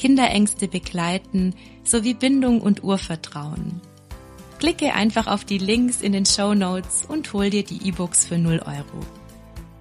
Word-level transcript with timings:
Kinderängste 0.00 0.66
begleiten 0.66 1.54
sowie 1.84 2.14
Bindung 2.14 2.62
und 2.62 2.82
Urvertrauen. 2.82 3.82
Klicke 4.58 4.94
einfach 4.94 5.26
auf 5.26 5.44
die 5.44 5.58
Links 5.58 6.00
in 6.00 6.12
den 6.12 6.24
Show 6.24 6.54
Notes 6.54 7.04
und 7.06 7.30
hol 7.34 7.50
dir 7.50 7.64
die 7.64 7.86
E-Books 7.86 8.24
für 8.24 8.38
0 8.38 8.62
Euro. 8.64 9.04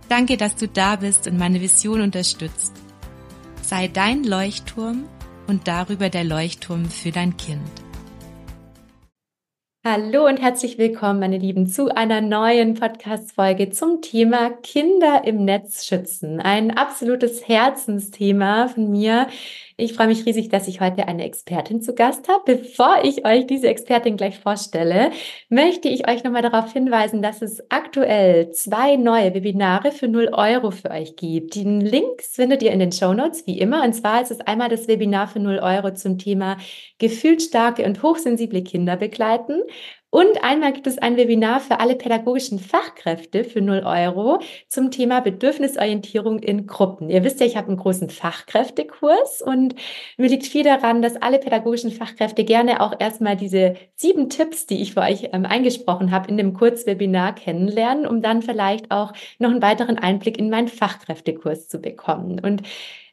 Danke, 0.10 0.36
dass 0.36 0.58
du 0.58 0.68
da 0.68 0.98
bist 0.98 1.26
und 1.28 1.38
meine 1.38 1.62
Vision 1.62 2.02
unterstützt. 2.02 2.74
Sei 3.62 3.88
dein 3.88 4.26
Leuchtturm 4.26 5.06
und 5.48 5.70
darüber 5.70 6.10
der 6.10 6.26
Leuchtturm 6.26 6.90
für 6.90 7.12
dein 7.12 7.38
Kind. 7.38 7.72
Hallo 9.86 10.28
und 10.28 10.42
herzlich 10.42 10.78
willkommen, 10.78 11.22
meine 11.22 11.38
Lieben, 11.38 11.66
zu 11.66 11.96
einer 11.96 12.20
neuen 12.20 12.74
Podcast-Folge 12.74 13.70
zum 13.70 14.02
Thema 14.02 14.50
Kinder 14.50 15.24
im 15.24 15.46
Netz 15.46 15.86
schützen. 15.86 16.42
Ein 16.42 16.72
absolutes 16.72 17.48
Herzensthema 17.48 18.68
von 18.68 18.92
mir. 18.92 19.28
Ich 19.80 19.94
freue 19.94 20.08
mich 20.08 20.26
riesig, 20.26 20.50
dass 20.50 20.68
ich 20.68 20.82
heute 20.82 21.08
eine 21.08 21.24
Expertin 21.24 21.82
zu 21.82 21.96
Gast 21.96 22.28
habe. 22.28 22.58
Bevor 22.58 23.00
ich 23.04 23.26
euch 23.26 23.48
diese 23.48 23.70
Expertin 23.70 24.18
gleich 24.18 24.38
vorstelle, 24.38 25.12
möchte 25.48 25.88
ich 25.88 26.10
euch 26.10 26.26
nochmal 26.26 26.42
darauf 26.42 26.74
hinweisen, 26.74 27.22
dass 27.22 27.42
es 27.42 27.64
aktuell 27.72 28.52
zwei 28.52 28.98
neue 28.98 29.34
Webinare 29.34 29.94
für 29.94 30.10
0 30.10 30.32
Euro 30.34 30.72
für 30.72 30.92
euch 30.92 31.16
gibt. 31.16 31.56
Die 31.56 31.64
Links 31.64 32.36
findet 32.36 32.62
ihr 32.62 32.72
in 32.72 32.80
den 32.80 32.92
Show 32.92 33.14
Notes, 33.14 33.48
wie 33.48 33.58
immer. 33.58 33.86
Und 33.86 33.94
zwar 33.94 34.22
ist 34.22 34.32
es 34.32 34.42
einmal 34.42 34.68
das 34.68 34.90
Webinar 34.90 35.30
für 35.30 35.40
0 35.40 35.60
Euro 35.60 35.94
zum 35.94 36.18
Thema 36.18 36.58
gefühlsstarke 36.98 37.86
und 37.86 38.04
hochsensible 38.04 38.62
Kinder 38.64 38.98
begleiten. 38.98 39.62
Und 40.12 40.44
einmal 40.44 40.74
gibt 40.74 40.88
es 40.88 40.98
ein 40.98 41.18
Webinar 41.18 41.60
für 41.60 41.80
alle 41.80 41.96
pädagogischen 41.96 42.58
Fachkräfte 42.58 43.44
für 43.44 43.62
0 43.62 43.84
Euro 43.86 44.40
zum 44.68 44.90
Thema 44.90 45.20
Bedürfnisorientierung 45.20 46.40
in 46.40 46.66
Gruppen. 46.66 47.12
Ihr 47.12 47.24
wisst 47.24 47.40
ja, 47.40 47.46
ich 47.46 47.56
habe 47.56 47.68
einen 47.68 47.78
großen 47.78 48.10
Fachkräftekurs 48.10 49.44
und 49.44 49.76
mir 50.18 50.30
liegt 50.30 50.48
viel 50.48 50.64
daran, 50.64 51.04
dass 51.04 51.16
alle 51.16 51.38
pädagogischen 51.38 51.92
Fachkräfte 51.92 52.44
gerne 52.44 52.82
auch 52.82 53.00
erstmal 53.00 53.38
diese 53.38 53.76
sieben 53.96 54.30
Tipps, 54.30 54.66
die 54.66 54.82
ich 54.82 54.96
für 54.96 55.02
euch 55.02 55.30
ähm, 55.32 55.46
eingesprochen 55.46 56.10
habe, 56.10 56.28
in 56.30 56.38
dem 56.38 56.54
Kurzwebinar 56.54 57.36
kennenlernen, 57.36 58.08
um 58.08 58.24
dann 58.24 58.42
vielleicht 58.42 58.90
auch 58.90 59.14
noch 59.38 59.52
einen 59.52 59.62
weiteren 59.62 60.00
Einblick 60.00 60.40
in 60.40 60.50
meinen 60.50 60.70
Fachkräftekurs 60.70 61.68
zu 61.68 61.80
bekommen. 61.80 62.40
Und 62.40 62.64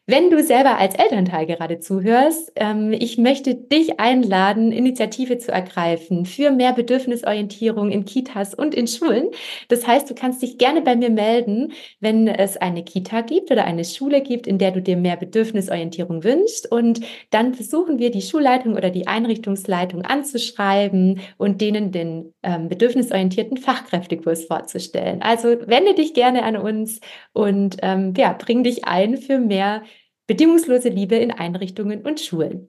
wenn 0.08 0.30
du 0.30 0.40
selber 0.42 0.78
als 0.78 0.94
Elternteil 0.94 1.46
gerade 1.46 1.80
zuhörst, 1.80 2.52
ähm, 2.54 2.92
ich 2.92 3.18
möchte 3.18 3.56
dich 3.56 3.98
einladen, 3.98 4.70
Initiative 4.70 5.38
zu 5.38 5.50
ergreifen 5.50 6.26
für 6.26 6.52
mehr 6.52 6.72
Bedürfnisorientierung 6.72 7.90
in 7.90 8.04
Kitas 8.04 8.54
und 8.54 8.72
in 8.72 8.86
Schulen. 8.86 9.30
Das 9.68 9.84
heißt, 9.84 10.08
du 10.08 10.14
kannst 10.14 10.42
dich 10.42 10.58
gerne 10.58 10.80
bei 10.80 10.94
mir 10.94 11.10
melden, 11.10 11.72
wenn 11.98 12.28
es 12.28 12.56
eine 12.56 12.84
Kita 12.84 13.22
gibt 13.22 13.50
oder 13.50 13.64
eine 13.64 13.84
Schule 13.84 14.22
gibt, 14.22 14.46
in 14.46 14.58
der 14.58 14.70
du 14.70 14.80
dir 14.80 14.96
mehr 14.96 15.16
Bedürfnisorientierung 15.16 16.22
wünschst. 16.22 16.70
Und 16.70 17.00
dann 17.30 17.54
versuchen 17.54 17.98
wir, 17.98 18.12
die 18.12 18.22
Schulleitung 18.22 18.74
oder 18.76 18.90
die 18.90 19.08
Einrichtungsleitung 19.08 20.02
anzuschreiben 20.02 21.20
und 21.36 21.60
denen 21.60 21.90
den 21.90 22.32
ähm, 22.44 22.68
bedürfnisorientierten 22.68 23.56
Fachkräftekurs 23.56 24.44
vorzustellen. 24.44 25.20
Also 25.22 25.48
wende 25.66 25.94
dich 25.94 26.14
gerne 26.14 26.44
an 26.44 26.56
uns 26.56 27.00
und 27.32 27.78
ähm, 27.82 28.14
ja, 28.16 28.32
bring 28.32 28.62
dich 28.62 28.84
ein 28.84 29.16
für 29.16 29.38
mehr 29.38 29.82
Bedingungslose 30.26 30.88
Liebe 30.88 31.16
in 31.16 31.30
Einrichtungen 31.30 32.02
und 32.02 32.20
Schulen. 32.20 32.68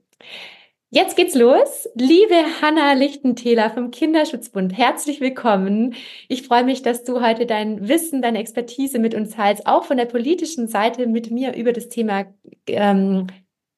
Jetzt 0.90 1.18
geht's 1.18 1.35
los. 1.35 1.90
Liebe 1.95 2.35
Hanna 2.62 2.94
Lichtentäler 2.94 3.69
vom 3.69 3.91
Kinderschutzbund, 3.91 4.78
herzlich 4.78 5.19
willkommen. 5.19 5.96
Ich 6.29 6.44
freue 6.44 6.63
mich, 6.63 6.81
dass 6.81 7.03
du 7.03 7.19
heute 7.19 7.46
dein 7.46 7.90
Wissen, 7.90 8.22
deine 8.22 8.40
Expertise 8.40 9.00
mit 9.00 9.13
uns 9.13 9.31
teilst, 9.31 9.67
auch 9.67 9.84
von 9.84 9.97
der 9.97 10.06
politischen 10.06 10.69
Seite 10.69 11.07
mit 11.07 11.29
mir 11.29 11.56
über 11.56 11.73
das 11.73 11.90
Thema 11.90 12.28
ähm, 12.67 13.28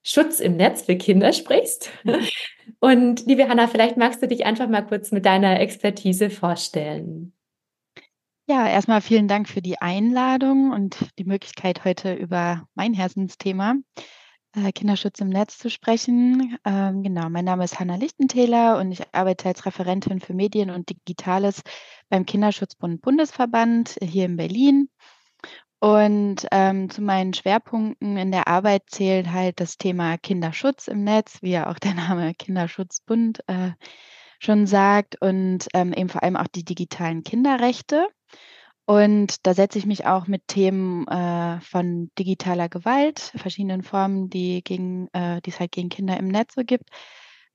Schutz 0.03 0.39
im 0.39 0.55
Netz 0.55 0.83
für 0.83 0.95
Kinder 0.95 1.33
sprichst. 1.33 1.89
Und 2.79 3.25
liebe 3.25 3.47
Hanna, 3.47 3.67
vielleicht 3.67 3.97
magst 3.97 4.21
du 4.21 4.27
dich 4.27 4.45
einfach 4.45 4.69
mal 4.69 4.85
kurz 4.85 5.11
mit 5.11 5.25
deiner 5.25 5.59
Expertise 5.59 6.29
vorstellen. 6.29 7.33
Ja, 8.49 8.67
erstmal 8.67 9.01
vielen 9.01 9.27
Dank 9.27 9.47
für 9.47 9.61
die 9.61 9.79
Einladung 9.79 10.71
und 10.71 10.97
die 11.19 11.23
Möglichkeit, 11.23 11.85
heute 11.85 12.15
über 12.15 12.67
mein 12.73 12.95
Herzensthema 12.95 13.75
äh, 14.55 14.71
Kinderschutz 14.71 15.19
im 15.19 15.29
Netz 15.29 15.59
zu 15.59 15.69
sprechen. 15.69 16.57
Ähm, 16.65 17.03
genau, 17.03 17.29
mein 17.29 17.45
Name 17.45 17.63
ist 17.63 17.79
Hanna 17.79 17.95
Lichtentäler 17.95 18.79
und 18.79 18.91
ich 18.91 19.03
arbeite 19.13 19.49
als 19.49 19.67
Referentin 19.67 20.19
für 20.19 20.33
Medien 20.33 20.71
und 20.71 20.89
Digitales 20.89 21.61
beim 22.09 22.25
Kinderschutzbund 22.25 23.03
Bundesverband 23.03 23.99
hier 24.01 24.25
in 24.25 24.35
Berlin. 24.35 24.89
Und 25.77 26.47
ähm, 26.51 26.89
zu 26.89 27.03
meinen 27.03 27.35
Schwerpunkten 27.35 28.17
in 28.17 28.31
der 28.31 28.47
Arbeit 28.47 28.81
zählt 28.87 29.31
halt 29.31 29.59
das 29.59 29.77
Thema 29.77 30.17
Kinderschutz 30.17 30.87
im 30.87 31.03
Netz, 31.03 31.43
wie 31.43 31.51
ja 31.51 31.69
auch 31.69 31.77
der 31.77 31.93
Name 31.93 32.33
Kinderschutzbund 32.33 33.43
äh, 33.45 33.73
schon 34.39 34.65
sagt, 34.67 35.21
und 35.21 35.67
ähm, 35.73 35.93
eben 35.93 36.09
vor 36.09 36.23
allem 36.23 36.37
auch 36.37 36.47
die 36.47 36.65
digitalen 36.65 37.23
Kinderrechte. 37.23 38.07
Und 38.85 39.45
da 39.45 39.53
setze 39.53 39.77
ich 39.77 39.85
mich 39.85 40.07
auch 40.07 40.25
mit 40.25 40.47
Themen 40.47 41.07
äh, 41.07 41.61
von 41.61 42.09
digitaler 42.17 42.69
Gewalt, 42.69 43.19
verschiedenen 43.35 43.83
Formen, 43.83 44.31
die, 44.31 44.63
gegen, 44.63 45.09
äh, 45.13 45.41
die 45.41 45.51
es 45.51 45.59
halt 45.59 45.71
gegen 45.71 45.89
Kinder 45.89 46.17
im 46.17 46.27
Netz 46.27 46.55
so 46.55 46.63
gibt, 46.63 46.89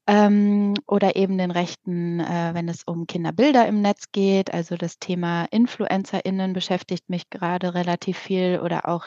ähm, 0.06 0.74
oder 0.86 1.16
eben 1.16 1.38
den 1.38 1.50
Rechten, 1.50 2.20
äh, 2.20 2.50
wenn 2.54 2.68
es 2.68 2.84
um 2.84 3.06
Kinderbilder 3.06 3.66
im 3.66 3.80
Netz 3.82 4.12
geht. 4.12 4.52
Also 4.52 4.76
das 4.76 4.98
Thema 4.98 5.46
InfluencerInnen 5.46 6.52
beschäftigt 6.52 7.08
mich 7.08 7.30
gerade 7.30 7.74
relativ 7.74 8.18
viel 8.18 8.60
oder 8.62 8.88
auch 8.88 9.06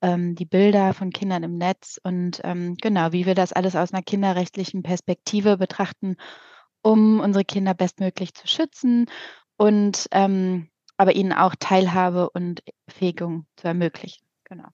ähm, 0.00 0.34
die 0.34 0.46
Bilder 0.46 0.94
von 0.94 1.10
Kindern 1.10 1.44
im 1.44 1.58
Netz 1.58 2.00
und 2.02 2.40
ähm, 2.44 2.74
genau, 2.80 3.12
wie 3.12 3.26
wir 3.26 3.34
das 3.34 3.52
alles 3.52 3.76
aus 3.76 3.92
einer 3.92 4.02
kinderrechtlichen 4.02 4.82
Perspektive 4.82 5.56
betrachten, 5.56 6.16
um 6.82 7.20
unsere 7.20 7.44
Kinder 7.44 7.74
bestmöglich 7.74 8.34
zu 8.34 8.46
schützen 8.46 9.06
und 9.56 10.08
ähm, 10.12 10.68
aber 10.96 11.14
ihnen 11.16 11.32
auch 11.32 11.54
Teilhabe 11.58 12.30
und 12.30 12.62
Fähigung 12.88 13.46
zu 13.56 13.68
ermöglichen. 13.68 14.24
Genau. 14.44 14.68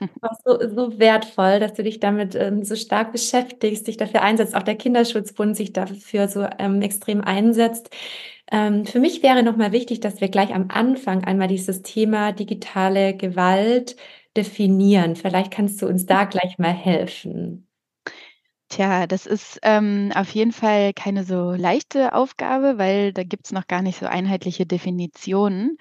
Auch 0.22 0.36
so, 0.44 0.58
so 0.68 0.98
wertvoll, 0.98 1.58
dass 1.58 1.74
du 1.74 1.82
dich 1.82 2.00
damit 2.00 2.34
ähm, 2.34 2.64
so 2.64 2.76
stark 2.76 3.12
beschäftigst, 3.12 3.86
dich 3.86 3.96
dafür 3.96 4.22
einsetzt, 4.22 4.54
auch 4.54 4.62
der 4.62 4.76
Kinderschutzbund 4.76 5.56
sich 5.56 5.72
dafür 5.72 6.28
so 6.28 6.46
ähm, 6.58 6.82
extrem 6.82 7.22
einsetzt. 7.22 7.90
Ähm, 8.52 8.84
für 8.86 9.00
mich 9.00 9.22
wäre 9.22 9.42
nochmal 9.42 9.72
wichtig, 9.72 10.00
dass 10.00 10.20
wir 10.20 10.28
gleich 10.28 10.54
am 10.54 10.66
Anfang 10.70 11.24
einmal 11.24 11.48
dieses 11.48 11.82
Thema 11.82 12.32
digitale 12.32 13.16
Gewalt 13.16 13.96
definieren. 14.36 15.16
Vielleicht 15.16 15.50
kannst 15.50 15.80
du 15.82 15.86
uns 15.88 16.06
da 16.06 16.24
gleich 16.24 16.58
mal 16.58 16.72
helfen. 16.72 17.65
Tja, 18.68 19.06
das 19.06 19.26
ist 19.26 19.60
ähm, 19.62 20.10
auf 20.14 20.30
jeden 20.30 20.52
Fall 20.52 20.92
keine 20.92 21.24
so 21.24 21.52
leichte 21.52 22.14
Aufgabe, 22.14 22.78
weil 22.78 23.12
da 23.12 23.22
gibt 23.22 23.46
es 23.46 23.52
noch 23.52 23.68
gar 23.68 23.80
nicht 23.80 23.98
so 23.98 24.06
einheitliche 24.06 24.66
Definitionen. 24.66 25.76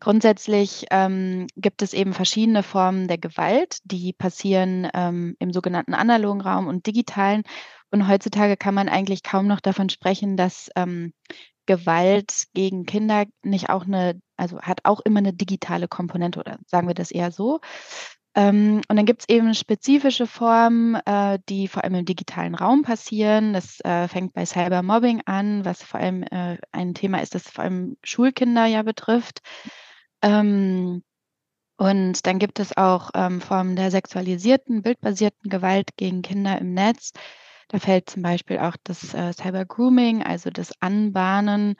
Grundsätzlich 0.00 0.86
ähm, 0.90 1.46
gibt 1.56 1.82
es 1.82 1.92
eben 1.92 2.12
verschiedene 2.14 2.62
Formen 2.62 3.06
der 3.06 3.18
Gewalt, 3.18 3.78
die 3.84 4.12
passieren 4.14 4.88
ähm, 4.94 5.36
im 5.38 5.52
sogenannten 5.52 5.94
analogen 5.94 6.40
Raum 6.40 6.66
und 6.68 6.86
digitalen. 6.86 7.42
Und 7.90 8.08
heutzutage 8.08 8.56
kann 8.56 8.74
man 8.74 8.88
eigentlich 8.88 9.22
kaum 9.22 9.46
noch 9.46 9.60
davon 9.60 9.90
sprechen, 9.90 10.36
dass 10.36 10.70
ähm, 10.74 11.12
Gewalt 11.66 12.46
gegen 12.54 12.86
Kinder 12.86 13.26
nicht 13.42 13.70
auch 13.70 13.84
eine, 13.84 14.20
also 14.36 14.60
hat 14.60 14.80
auch 14.84 15.00
immer 15.00 15.18
eine 15.18 15.34
digitale 15.34 15.86
Komponente 15.86 16.40
oder 16.40 16.58
sagen 16.66 16.88
wir 16.88 16.94
das 16.94 17.10
eher 17.10 17.30
so. 17.30 17.60
Ähm, 18.34 18.80
und 18.88 18.96
dann 18.96 19.04
gibt 19.04 19.22
es 19.22 19.28
eben 19.28 19.54
spezifische 19.54 20.26
Formen, 20.26 20.94
äh, 21.06 21.38
die 21.48 21.68
vor 21.68 21.84
allem 21.84 21.96
im 21.96 22.04
digitalen 22.06 22.54
Raum 22.54 22.82
passieren. 22.82 23.52
Das 23.52 23.80
äh, 23.80 24.08
fängt 24.08 24.32
bei 24.32 24.46
Cybermobbing 24.46 25.22
an, 25.26 25.64
was 25.64 25.82
vor 25.82 26.00
allem 26.00 26.22
äh, 26.24 26.56
ein 26.72 26.94
Thema 26.94 27.18
ist, 27.18 27.34
das 27.34 27.50
vor 27.50 27.64
allem 27.64 27.96
Schulkinder 28.02 28.64
ja 28.66 28.82
betrifft. 28.82 29.40
Ähm, 30.22 31.02
und 31.76 32.26
dann 32.26 32.38
gibt 32.38 32.58
es 32.60 32.76
auch 32.76 33.10
ähm, 33.14 33.40
Formen 33.40 33.76
der 33.76 33.90
sexualisierten, 33.90 34.82
bildbasierten 34.82 35.50
Gewalt 35.50 35.96
gegen 35.96 36.22
Kinder 36.22 36.58
im 36.58 36.74
Netz. 36.74 37.12
Da 37.68 37.78
fällt 37.78 38.08
zum 38.08 38.22
Beispiel 38.22 38.58
auch 38.58 38.76
das 38.84 39.14
äh, 39.14 39.32
Cyber-Grooming, 39.32 40.22
also 40.22 40.50
das 40.50 40.72
Anbahnen 40.80 41.76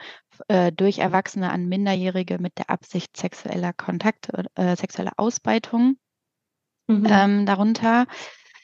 äh, 0.49 0.73
durch 0.73 0.99
Erwachsene 0.99 1.51
an 1.51 1.69
Minderjährige 1.69 2.39
mit 2.39 2.59
der 2.59 2.71
Absicht 2.71 3.17
sexueller 3.17 3.73
Kontakte, 3.73 4.47
äh, 4.55 4.77
sexueller 4.77 5.13
Ausbeutung 5.17 5.97
mhm. 6.87 7.07
ähm, 7.09 7.47
darunter. 7.47 8.07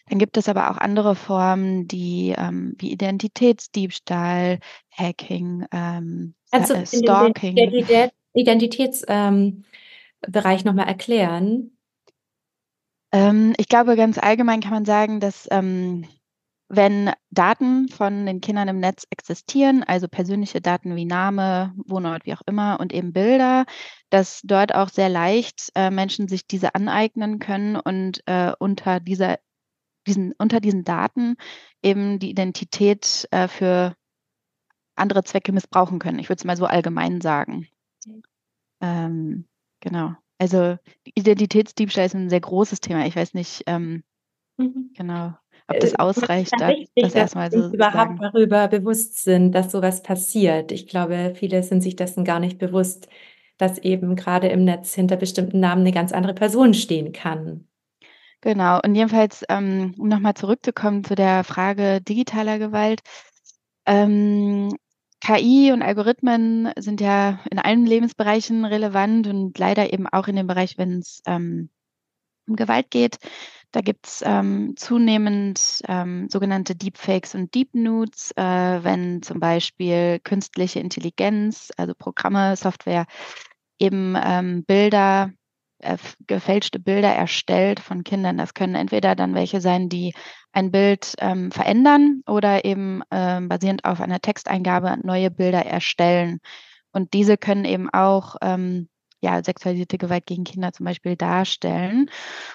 Dann 0.08 0.18
gibt 0.18 0.36
es 0.36 0.48
aber 0.48 0.70
auch 0.70 0.78
andere 0.78 1.14
Formen, 1.14 1.86
die 1.86 2.34
ähm, 2.36 2.74
wie 2.78 2.90
Identitätsdiebstahl, 2.92 4.58
Hacking, 4.90 5.66
ähm, 5.70 6.34
also 6.50 6.74
äh, 6.74 6.86
Stalking. 6.86 7.56
Den 7.56 8.10
Identitätsbereich 8.32 9.04
ähm, 9.08 9.64
nochmal 10.64 10.88
erklären? 10.88 11.72
Ähm, 13.12 13.54
ich 13.58 13.68
glaube, 13.68 13.96
ganz 13.96 14.18
allgemein 14.18 14.60
kann 14.60 14.72
man 14.72 14.84
sagen, 14.84 15.20
dass 15.20 15.46
ähm, 15.50 16.06
wenn 16.68 17.10
Daten 17.30 17.88
von 17.88 18.26
den 18.26 18.40
Kindern 18.40 18.68
im 18.68 18.78
Netz 18.78 19.06
existieren, 19.10 19.82
also 19.82 20.06
persönliche 20.06 20.60
Daten 20.60 20.96
wie 20.96 21.06
Name, 21.06 21.74
Wohnort, 21.86 22.26
wie 22.26 22.34
auch 22.34 22.42
immer 22.46 22.78
und 22.78 22.92
eben 22.92 23.12
Bilder, 23.12 23.64
dass 24.10 24.40
dort 24.44 24.74
auch 24.74 24.90
sehr 24.90 25.08
leicht 25.08 25.70
äh, 25.74 25.90
Menschen 25.90 26.28
sich 26.28 26.46
diese 26.46 26.74
aneignen 26.74 27.38
können 27.38 27.76
und 27.76 28.22
äh, 28.26 28.52
unter 28.58 29.00
dieser 29.00 29.38
diesen, 30.06 30.32
unter 30.38 30.60
diesen 30.60 30.84
Daten 30.84 31.36
eben 31.82 32.18
die 32.18 32.30
Identität 32.30 33.28
äh, 33.30 33.46
für 33.46 33.94
andere 34.94 35.22
Zwecke 35.22 35.52
missbrauchen 35.52 35.98
können. 35.98 36.18
Ich 36.18 36.28
würde 36.28 36.38
es 36.38 36.44
mal 36.44 36.56
so 36.56 36.64
allgemein 36.64 37.20
sagen. 37.20 37.66
Ähm, 38.80 39.46
genau. 39.80 40.14
Also 40.38 40.76
Identitätsdiebstahl 41.04 42.06
ist 42.06 42.14
ein 42.14 42.30
sehr 42.30 42.40
großes 42.40 42.80
Thema. 42.80 43.06
Ich 43.06 43.16
weiß 43.16 43.34
nicht, 43.34 43.64
ähm, 43.66 44.02
mhm. 44.56 44.92
genau 44.94 45.34
ob 45.68 45.80
das 45.80 45.92
äh, 45.92 45.96
ausreicht, 45.98 46.52
das, 46.58 46.70
wichtig, 46.70 47.02
das 47.02 47.14
erstmal 47.14 47.50
so 47.50 47.68
überhaupt 47.68 48.20
darüber 48.20 48.68
bewusst 48.68 49.22
sind, 49.22 49.52
dass 49.52 49.70
sowas 49.70 50.02
passiert. 50.02 50.72
Ich 50.72 50.86
glaube, 50.86 51.34
viele 51.34 51.62
sind 51.62 51.82
sich 51.82 51.96
dessen 51.96 52.24
gar 52.24 52.40
nicht 52.40 52.58
bewusst, 52.58 53.08
dass 53.58 53.78
eben 53.78 54.16
gerade 54.16 54.48
im 54.48 54.64
Netz 54.64 54.94
hinter 54.94 55.16
bestimmten 55.16 55.60
Namen 55.60 55.82
eine 55.82 55.92
ganz 55.92 56.12
andere 56.12 56.34
Person 56.34 56.74
stehen 56.74 57.12
kann. 57.12 57.66
Genau, 58.40 58.80
und 58.84 58.94
jedenfalls, 58.94 59.44
ähm, 59.48 59.94
um 59.98 60.08
nochmal 60.08 60.34
zurückzukommen 60.34 61.04
zu 61.04 61.14
der 61.16 61.42
Frage 61.42 62.00
digitaler 62.00 62.58
Gewalt. 62.58 63.00
Ähm, 63.84 64.70
KI 65.20 65.72
und 65.72 65.82
Algorithmen 65.82 66.70
sind 66.78 67.00
ja 67.00 67.40
in 67.50 67.58
allen 67.58 67.84
Lebensbereichen 67.84 68.64
relevant 68.64 69.26
und 69.26 69.58
leider 69.58 69.92
eben 69.92 70.06
auch 70.06 70.28
in 70.28 70.36
dem 70.36 70.46
Bereich, 70.46 70.78
wenn 70.78 71.00
es 71.00 71.20
ähm, 71.26 71.70
um 72.46 72.54
Gewalt 72.54 72.90
geht. 72.90 73.18
Da 73.70 73.82
gibt 73.82 74.06
es 74.06 74.22
ähm, 74.24 74.74
zunehmend 74.76 75.82
ähm, 75.86 76.28
sogenannte 76.30 76.74
Deepfakes 76.74 77.34
und 77.34 77.54
Deep 77.54 77.74
Nudes, 77.74 78.32
äh, 78.36 78.42
wenn 78.82 79.22
zum 79.22 79.40
Beispiel 79.40 80.20
künstliche 80.24 80.80
Intelligenz, 80.80 81.70
also 81.76 81.92
Programme, 81.94 82.56
Software, 82.56 83.04
eben 83.78 84.16
ähm, 84.22 84.64
Bilder, 84.64 85.32
äh, 85.80 85.98
gefälschte 86.26 86.78
Bilder 86.78 87.14
erstellt 87.14 87.78
von 87.78 88.04
Kindern. 88.04 88.38
Das 88.38 88.54
können 88.54 88.74
entweder 88.74 89.14
dann 89.14 89.34
welche 89.34 89.60
sein, 89.60 89.90
die 89.90 90.14
ein 90.52 90.70
Bild 90.70 91.14
ähm, 91.18 91.50
verändern 91.52 92.22
oder 92.26 92.64
eben 92.64 93.02
ähm, 93.10 93.48
basierend 93.48 93.84
auf 93.84 94.00
einer 94.00 94.20
Texteingabe 94.20 94.96
neue 95.02 95.30
Bilder 95.30 95.64
erstellen. 95.66 96.40
Und 96.92 97.12
diese 97.12 97.36
können 97.36 97.66
eben 97.66 97.90
auch 97.90 98.36
ähm, 98.40 98.88
ja, 99.20 99.42
sexualisierte 99.42 99.98
Gewalt 99.98 100.26
gegen 100.26 100.44
Kinder 100.44 100.72
zum 100.72 100.84
Beispiel 100.84 101.16
darstellen. 101.16 102.10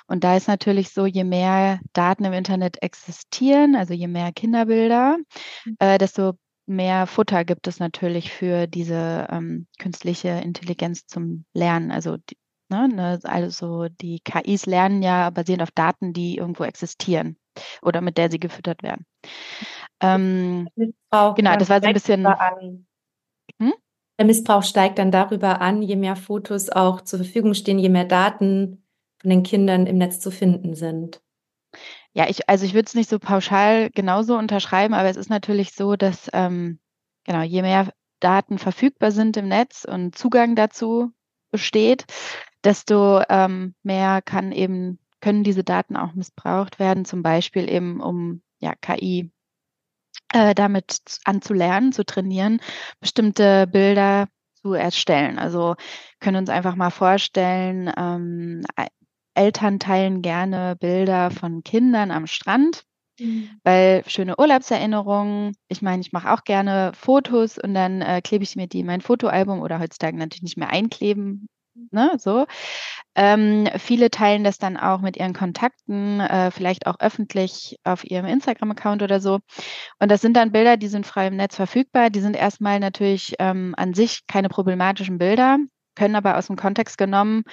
Und 0.08 0.24
da 0.24 0.38
ist 0.38 0.48
natürlich 0.48 0.90
so, 0.90 1.06
je 1.06 1.24
mehr 1.24 1.80
Daten 1.94 2.26
im 2.26 2.34
Internet 2.34 2.82
existieren, 2.82 3.76
also 3.76 3.94
je 3.94 4.08
mehr 4.08 4.32
Kinderbilder, 4.32 5.18
mhm. 5.66 5.76
äh, 5.80 5.98
desto 5.98 6.34
mehr 6.66 7.08
Futter 7.08 7.44
gibt 7.44 7.68
es 7.68 7.80
natürlich 7.80 8.32
für 8.32 8.68
diese 8.68 9.28
ähm, 9.30 9.68
künstliche 9.80 10.30
Intelligenz 10.30 11.06
zum 11.06 11.46
Lernen. 11.54 11.92
Also, 11.92 12.18
die, 12.18 12.38
ne, 12.70 12.88
ne 12.88 13.20
also 13.24 13.88
die 13.90 14.22
KIs 14.22 14.66
lernen 14.66 15.04
ja 15.04 15.30
basierend 15.30 15.64
auf 15.64 15.72
Daten, 15.72 16.14
die 16.14 16.38
irgendwo 16.38 16.64
existieren 16.64 17.38
oder 17.82 18.02
mit 18.02 18.18
der 18.18 18.32
sie 18.32 18.40
gefüttert 18.40 18.82
werden. 18.84 19.06
Ähm, 20.02 20.68
genau, 21.34 21.56
das 21.58 21.70
war 21.70 21.82
so 21.82 21.88
ein 21.88 21.94
bisschen. 21.94 22.26
Hm? 22.28 22.86
Der 24.24 24.28
Missbrauch 24.28 24.64
steigt 24.64 25.00
dann 25.00 25.12
darüber 25.12 25.60
an, 25.60 25.82
je 25.82 25.98
mehr 25.98 26.16
Fotos 26.16 26.70
auch 26.70 27.02
zur 27.02 27.20
Verfügung 27.20 27.54
stehen, 27.54 27.78
je 27.78 27.90
mehr 27.90 28.06
Daten 28.06 28.82
von 29.20 29.30
den 29.30 29.44
Kindern 29.44 29.86
im 29.86 29.98
Netz 29.98 30.22
zu 30.22 30.32
finden 30.32 30.76
sind. 30.76 31.22
Ja, 32.14 32.30
ich, 32.30 32.48
also 32.48 32.64
ich 32.66 32.74
würde 32.74 32.86
es 32.86 32.96
nicht 32.96 33.10
so 33.10 33.20
pauschal 33.20 33.90
genauso 33.90 34.38
unterschreiben, 34.38 34.94
aber 34.94 35.10
es 35.10 35.18
ist 35.18 35.30
natürlich 35.30 35.74
so, 35.74 35.98
dass 35.98 36.30
ähm, 36.32 36.80
genau, 37.26 37.42
je 37.42 37.64
mehr 37.64 37.92
Daten 38.22 38.60
verfügbar 38.60 39.12
sind 39.12 39.36
im 39.36 39.50
Netz 39.50 39.84
und 39.84 40.18
Zugang 40.18 40.56
dazu 40.56 41.12
besteht, 41.52 42.06
desto 42.64 43.24
ähm, 43.28 43.76
mehr 43.84 44.22
kann 44.22 44.54
eben, 44.54 45.00
können 45.20 45.44
diese 45.44 45.66
Daten 45.66 45.98
auch 45.98 46.14
missbraucht 46.14 46.80
werden, 46.80 47.04
zum 47.04 47.24
Beispiel 47.24 47.70
eben 47.70 48.00
um 48.00 48.42
ja, 48.60 48.74
KI 48.80 49.33
äh, 50.34 50.54
damit 50.54 50.98
anzulernen, 51.24 51.94
zu 51.94 52.06
trainieren, 52.06 52.60
bestimmte 53.00 53.68
Bilder 53.68 54.28
zu 54.56 54.74
erstellen. 54.74 55.40
Also 55.40 55.76
können 56.20 56.38
uns 56.38 56.50
einfach 56.50 56.76
mal 56.76 56.90
vorstellen, 56.90 57.92
ähm, 57.98 58.64
Eltern 59.36 59.80
teilen 59.80 60.22
gerne 60.22 60.76
Bilder 60.76 61.32
von 61.32 61.64
Kindern 61.64 62.12
am 62.12 62.28
Strand, 62.28 62.84
mhm. 63.20 63.50
weil 63.64 64.04
schöne 64.08 64.38
Urlaubserinnerungen. 64.38 65.56
Ich 65.68 65.82
meine, 65.82 66.02
ich 66.02 66.12
mache 66.12 66.32
auch 66.32 66.44
gerne 66.44 66.92
Fotos 66.96 67.58
und 67.58 67.74
dann 67.74 68.02
äh, 68.02 68.22
klebe 68.22 68.44
ich 68.44 68.56
mir 68.56 68.68
die 68.68 68.82
in 68.82 68.86
mein 68.86 69.02
Fotoalbum 69.02 69.62
oder 69.62 69.80
heutzutage 69.80 70.18
natürlich 70.18 70.44
nicht 70.44 70.58
mehr 70.58 70.70
einkleben, 70.70 71.48
ne, 71.92 72.14
so. 72.18 72.46
Ähm, 73.16 73.68
viele 73.78 74.10
teilen 74.10 74.44
das 74.44 74.58
dann 74.58 74.78
auch 74.78 75.02
mit 75.02 75.18
ihren 75.18 75.34
Kontakten, 75.34 76.20
äh, 76.20 76.52
vielleicht 76.52 76.88
auch 76.88 77.00
öffentlich 77.00 77.78
auf 77.84 78.04
ihrem 78.04 78.26
Instagram-Account 78.26 79.04
oder 79.04 79.20
so. 79.20 79.40
Und 80.00 80.12
das 80.12 80.22
sind 80.22 80.36
dann 80.36 80.52
Bilder, 80.52 80.78
die 80.78 80.88
sind 80.88 81.06
frei 81.06 81.28
im 81.28 81.36
Netz 81.36 81.56
verfügbar. 81.56 82.10
Die 82.10 82.22
sind 82.22 82.36
erstmal 82.36 82.80
natürlich 82.80 83.36
ähm, 83.40 83.74
an 83.78 83.94
sich 83.94 84.26
keine 84.28 84.50
problematischen 84.50 85.18
Bilder, 85.18 85.58
können 85.96 86.16
aber 86.16 86.38
aus 86.38 86.48
dem 86.48 86.56
Kontext 86.56 86.98
genommen 86.98 87.44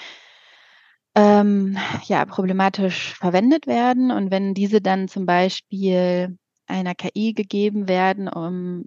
ähm, 1.14 1.76
ja, 2.04 2.24
problematisch 2.24 3.14
verwendet 3.14 3.66
werden. 3.66 4.10
Und 4.10 4.30
wenn 4.30 4.54
diese 4.54 4.80
dann 4.80 5.08
zum 5.08 5.26
Beispiel 5.26 6.38
einer 6.66 6.94
KI 6.94 7.34
gegeben 7.34 7.88
werden, 7.88 8.28
um 8.28 8.84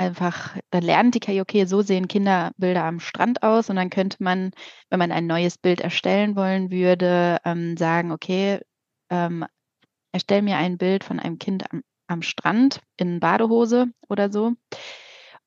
einfach, 0.00 0.56
dann 0.70 0.82
lernt 0.82 1.14
die 1.14 1.20
KI, 1.20 1.40
okay, 1.42 1.66
so 1.66 1.82
sehen 1.82 2.08
Kinderbilder 2.08 2.84
am 2.84 3.00
Strand 3.00 3.42
aus 3.42 3.68
und 3.68 3.76
dann 3.76 3.90
könnte 3.90 4.16
man, 4.20 4.52
wenn 4.88 4.98
man 4.98 5.12
ein 5.12 5.26
neues 5.26 5.58
Bild 5.58 5.80
erstellen 5.80 6.36
wollen 6.36 6.70
würde, 6.70 7.38
ähm, 7.44 7.76
sagen, 7.76 8.10
okay, 8.10 8.60
ähm, 9.10 9.44
erstell 10.12 10.40
mir 10.42 10.56
ein 10.56 10.78
Bild 10.78 11.04
von 11.04 11.20
einem 11.20 11.38
Kind 11.38 11.70
am, 11.70 11.82
am 12.06 12.22
Strand 12.22 12.80
in 12.96 13.20
Badehose 13.20 13.88
oder 14.08 14.32
so. 14.32 14.54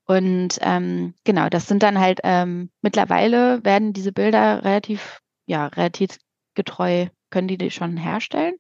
Und 0.06 0.60
ähm, 0.62 1.16
genau, 1.24 1.50
das 1.50 1.68
sind 1.68 1.82
dann 1.82 2.00
halt 2.00 2.20
ähm, 2.24 2.70
mittlerweile 2.82 3.64
werden 3.66 3.94
diese 3.94 4.12
Bilder 4.12 4.64
relativ, 4.64 5.20
ja, 5.48 5.68
relativ 5.68 6.18
getreu, 6.54 7.08
können 7.32 7.48
die 7.48 7.58
die 7.58 7.72
schon 7.72 7.98
herstellen. 7.98 8.56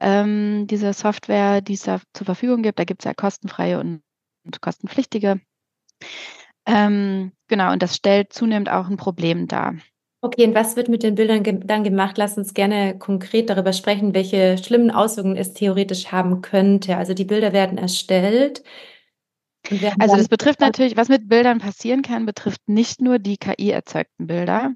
Ähm, 0.00 0.66
diese 0.66 0.92
Software, 0.92 1.60
die 1.60 1.74
es 1.74 1.82
da 1.82 2.00
zur 2.14 2.24
Verfügung 2.24 2.62
gibt, 2.62 2.80
da 2.80 2.84
gibt 2.84 3.02
es 3.02 3.04
ja 3.04 3.14
kostenfreie 3.14 3.78
und 3.78 4.02
und 4.44 4.60
kostenpflichtige. 4.60 5.40
Ähm, 6.66 7.32
genau, 7.48 7.72
und 7.72 7.82
das 7.82 7.96
stellt 7.96 8.32
zunehmend 8.32 8.70
auch 8.70 8.88
ein 8.88 8.96
Problem 8.96 9.46
dar. 9.46 9.74
Okay, 10.24 10.46
und 10.46 10.54
was 10.54 10.74
wird 10.74 10.88
mit 10.88 11.02
den 11.02 11.16
Bildern 11.16 11.42
ge 11.42 11.60
dann 11.62 11.84
gemacht? 11.84 12.16
Lass 12.16 12.38
uns 12.38 12.54
gerne 12.54 12.98
konkret 12.98 13.50
darüber 13.50 13.74
sprechen, 13.74 14.14
welche 14.14 14.56
schlimmen 14.56 14.90
Auswirkungen 14.90 15.36
es 15.36 15.52
theoretisch 15.52 16.12
haben 16.12 16.40
könnte. 16.40 16.96
Also 16.96 17.12
die 17.12 17.26
Bilder 17.26 17.52
werden 17.52 17.76
erstellt. 17.76 18.62
Also 19.98 20.16
das 20.16 20.28
betrifft 20.28 20.60
natürlich, 20.60 20.96
was 20.96 21.08
mit 21.08 21.28
Bildern 21.28 21.58
passieren 21.58 22.00
kann, 22.00 22.24
betrifft 22.26 22.60
nicht 22.66 23.02
nur 23.02 23.18
die 23.18 23.36
KI-erzeugten 23.36 24.26
Bilder, 24.26 24.72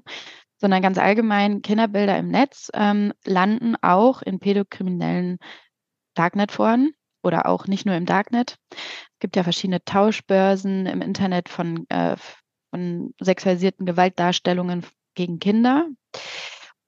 sondern 0.57 0.83
ganz 0.83 0.97
allgemein 0.99 1.61
Kinderbilder 1.63 2.17
im 2.17 2.29
Netz 2.29 2.69
ähm, 2.73 3.13
landen 3.25 3.75
auch 3.81 4.21
in 4.21 4.39
pädokriminellen 4.39 5.37
Darknet-Foren 6.15 6.93
oder 7.29 7.45
auch 7.45 7.67
nicht 7.67 7.85
nur 7.85 7.95
im 7.95 8.05
Darknet. 8.05 8.57
Es 8.71 9.19
gibt 9.19 9.35
ja 9.35 9.43
verschiedene 9.43 9.83
Tauschbörsen 9.85 10.87
im 10.87 11.01
Internet 11.01 11.47
von, 11.47 11.85
äh, 11.89 12.15
von 12.71 13.13
sexualisierten 13.21 13.85
Gewaltdarstellungen 13.85 14.85
gegen 15.13 15.39
Kinder. 15.39 15.87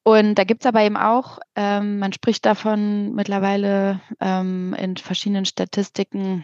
Und 0.03 0.35
da 0.35 0.43
gibt 0.43 0.63
es 0.63 0.65
aber 0.65 0.81
eben 0.81 0.97
auch, 0.97 1.37
ähm, 1.55 1.99
man 1.99 2.11
spricht 2.11 2.45
davon 2.45 3.13
mittlerweile 3.13 4.01
ähm, 4.19 4.73
in 4.73 4.97
verschiedenen 4.97 5.45
Statistiken, 5.45 6.43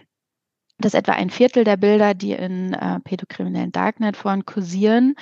dass 0.77 0.93
etwa 0.93 1.13
ein 1.13 1.31
Viertel 1.31 1.63
der 1.63 1.77
Bilder, 1.77 2.13
die 2.13 2.33
in 2.33 2.73
äh, 2.73 2.99
pädokriminellen 2.99 3.71
Darknet-Foren 3.71 4.45
kursieren, 4.45 5.15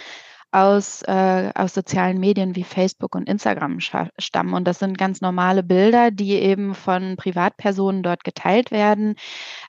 aus, 0.56 1.02
äh, 1.02 1.52
aus 1.54 1.74
sozialen 1.74 2.18
Medien 2.18 2.56
wie 2.56 2.64
Facebook 2.64 3.14
und 3.14 3.28
Instagram 3.28 3.80
stammen. 3.82 4.54
Und 4.54 4.66
das 4.66 4.80
sind 4.80 4.98
ganz 4.98 5.20
normale 5.20 5.64
Bilder, 5.64 6.12
die 6.12 6.32
eben 6.34 6.74
von 6.74 7.18
Privatpersonen 7.18 8.04
dort 8.04 8.24
geteilt 8.24 8.72
werden, 8.72 9.16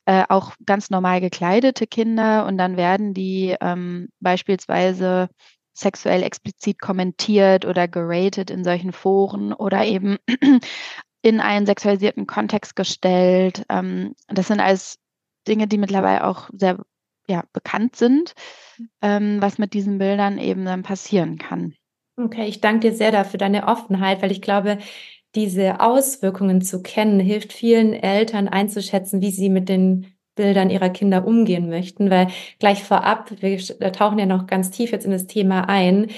äh, 0.05 0.25
auch 0.29 0.55
ganz 0.65 0.89
normal 0.89 1.21
gekleidete 1.21 1.89
Kinder. 1.89 2.47
Und 2.47 2.57
dann 2.57 2.77
werden 2.77 3.15
die 3.15 3.57
ähm, 3.61 4.09
beispielsweise 4.21 5.29
sexuell 5.75 6.23
explizit 6.23 6.81
kommentiert 6.81 7.65
oder 7.65 7.89
geratet 7.89 8.51
in 8.51 8.63
solchen 8.63 8.93
Foren 8.93 9.53
oder 9.53 9.85
eben 9.85 10.19
in 11.23 11.41
einen 11.41 11.67
sexualisierten 11.67 12.29
Kontext 12.29 12.77
gestellt. 12.77 13.65
Ähm, 13.69 14.15
das 14.29 14.47
sind 14.47 14.61
alles 14.61 14.99
Dinge, 15.49 15.67
die 15.67 15.79
mittlerweile 15.79 16.25
auch 16.25 16.49
sehr 16.53 16.79
ja, 17.29 17.45
bekannt 17.53 17.97
sind, 17.97 18.35
ähm, 19.03 19.41
was 19.41 19.59
mit 19.59 19.75
diesen 19.75 19.99
Bildern 19.99 20.39
eben 20.39 20.65
dann 20.65 20.83
passieren 20.83 21.39
kann. 21.39 21.75
Okay, 22.17 22.47
ich 22.47 22.61
danke 22.61 22.91
dir 22.91 22.97
sehr 22.97 23.13
dafür 23.13 23.39
deine 23.39 23.69
Offenheit, 23.69 24.23
weil 24.23 24.33
ich 24.33 24.41
glaube, 24.41 24.79
diese 25.35 25.81
Auswirkungen 25.81 26.63
zu 26.63 26.83
kennen, 26.83 27.21
hilft 27.21 27.53
vielen 27.53 27.93
Eltern 27.93 28.49
einzuschätzen, 28.49 29.21
wie 29.21 29.31
sie 29.31 29.51
mit 29.51 29.69
den 29.69 30.17
Bildern 30.35 30.71
ihrer 30.71 30.91
Kinder 30.91 31.27
umgehen 31.27 31.69
möchten, 31.69 32.11
weil 32.11 32.29
gleich 32.59 32.85
vorab, 32.85 33.31
wir 33.41 33.59
tauchen 33.93 34.19
ja 34.19 34.27
noch 34.27 34.47
ganz 34.47 34.71
tief 34.71 34.93
jetzt 34.93 35.05
in 35.05 35.11
das 35.11 35.27
Thema 35.27 35.69
ein. 35.69 36.09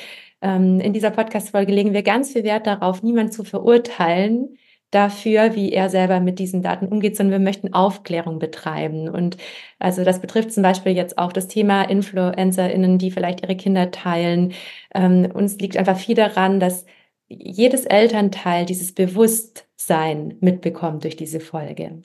Ähm, 0.41 0.81
in 0.81 0.93
dieser 0.93 1.11
Podcast-Folge 1.11 1.73
legen 1.73 1.93
wir 1.93 2.03
ganz 2.03 2.33
viel 2.33 2.45
Wert 2.45 2.67
darauf, 2.67 3.03
niemanden 3.03 3.33
zu 3.33 3.45
verurteilen, 3.45 4.57
dafür, 4.91 5.55
wie 5.55 5.73
er 5.73 5.91
selber 5.91 6.21
mit 6.21 6.39
diesen 6.39 6.63
Daten 6.63 6.87
umgeht, 6.87 7.17
sondern 7.17 7.41
wir 7.41 7.45
möchten 7.45 7.75
Aufklärung 7.75 8.39
betreiben. 8.39 9.09
Und 9.09 9.37
also 9.79 10.05
das 10.05 10.21
betrifft 10.21 10.53
zum 10.53 10.63
Beispiel 10.63 10.93
jetzt 10.93 11.19
auch 11.19 11.33
das 11.33 11.49
Thema 11.49 11.83
InfluencerInnen, 11.83 12.99
die 12.99 13.11
vielleicht 13.11 13.43
ihre 13.43 13.57
Kinder 13.57 13.91
teilen. 13.91 14.55
Ähm, 14.95 15.31
uns 15.33 15.59
liegt 15.59 15.77
einfach 15.77 15.99
viel 15.99 16.15
daran, 16.15 16.61
dass 16.61 16.87
jedes 17.29 17.85
Elternteil 17.85 18.65
dieses 18.65 18.93
Bewusstsein 18.93 20.37
mitbekommt 20.41 21.05
durch 21.05 21.17
diese 21.17 21.41
Folge. 21.41 22.03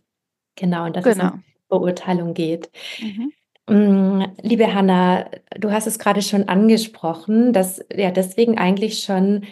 Genau, 0.56 0.86
und 0.86 0.96
dass 0.96 1.06
genau. 1.06 1.28
es 1.28 1.32
um 1.32 1.44
Beurteilung 1.70 2.34
geht. 2.34 2.70
Mhm. 3.00 3.32
Mm, 3.66 4.26
liebe 4.42 4.74
Hanna, 4.74 5.30
du 5.58 5.72
hast 5.72 5.88
es 5.88 5.98
gerade 5.98 6.22
schon 6.22 6.50
angesprochen, 6.50 7.54
dass 7.54 7.84
ja 7.96 8.12
deswegen 8.12 8.58
eigentlich 8.58 9.00
schon 9.04 9.46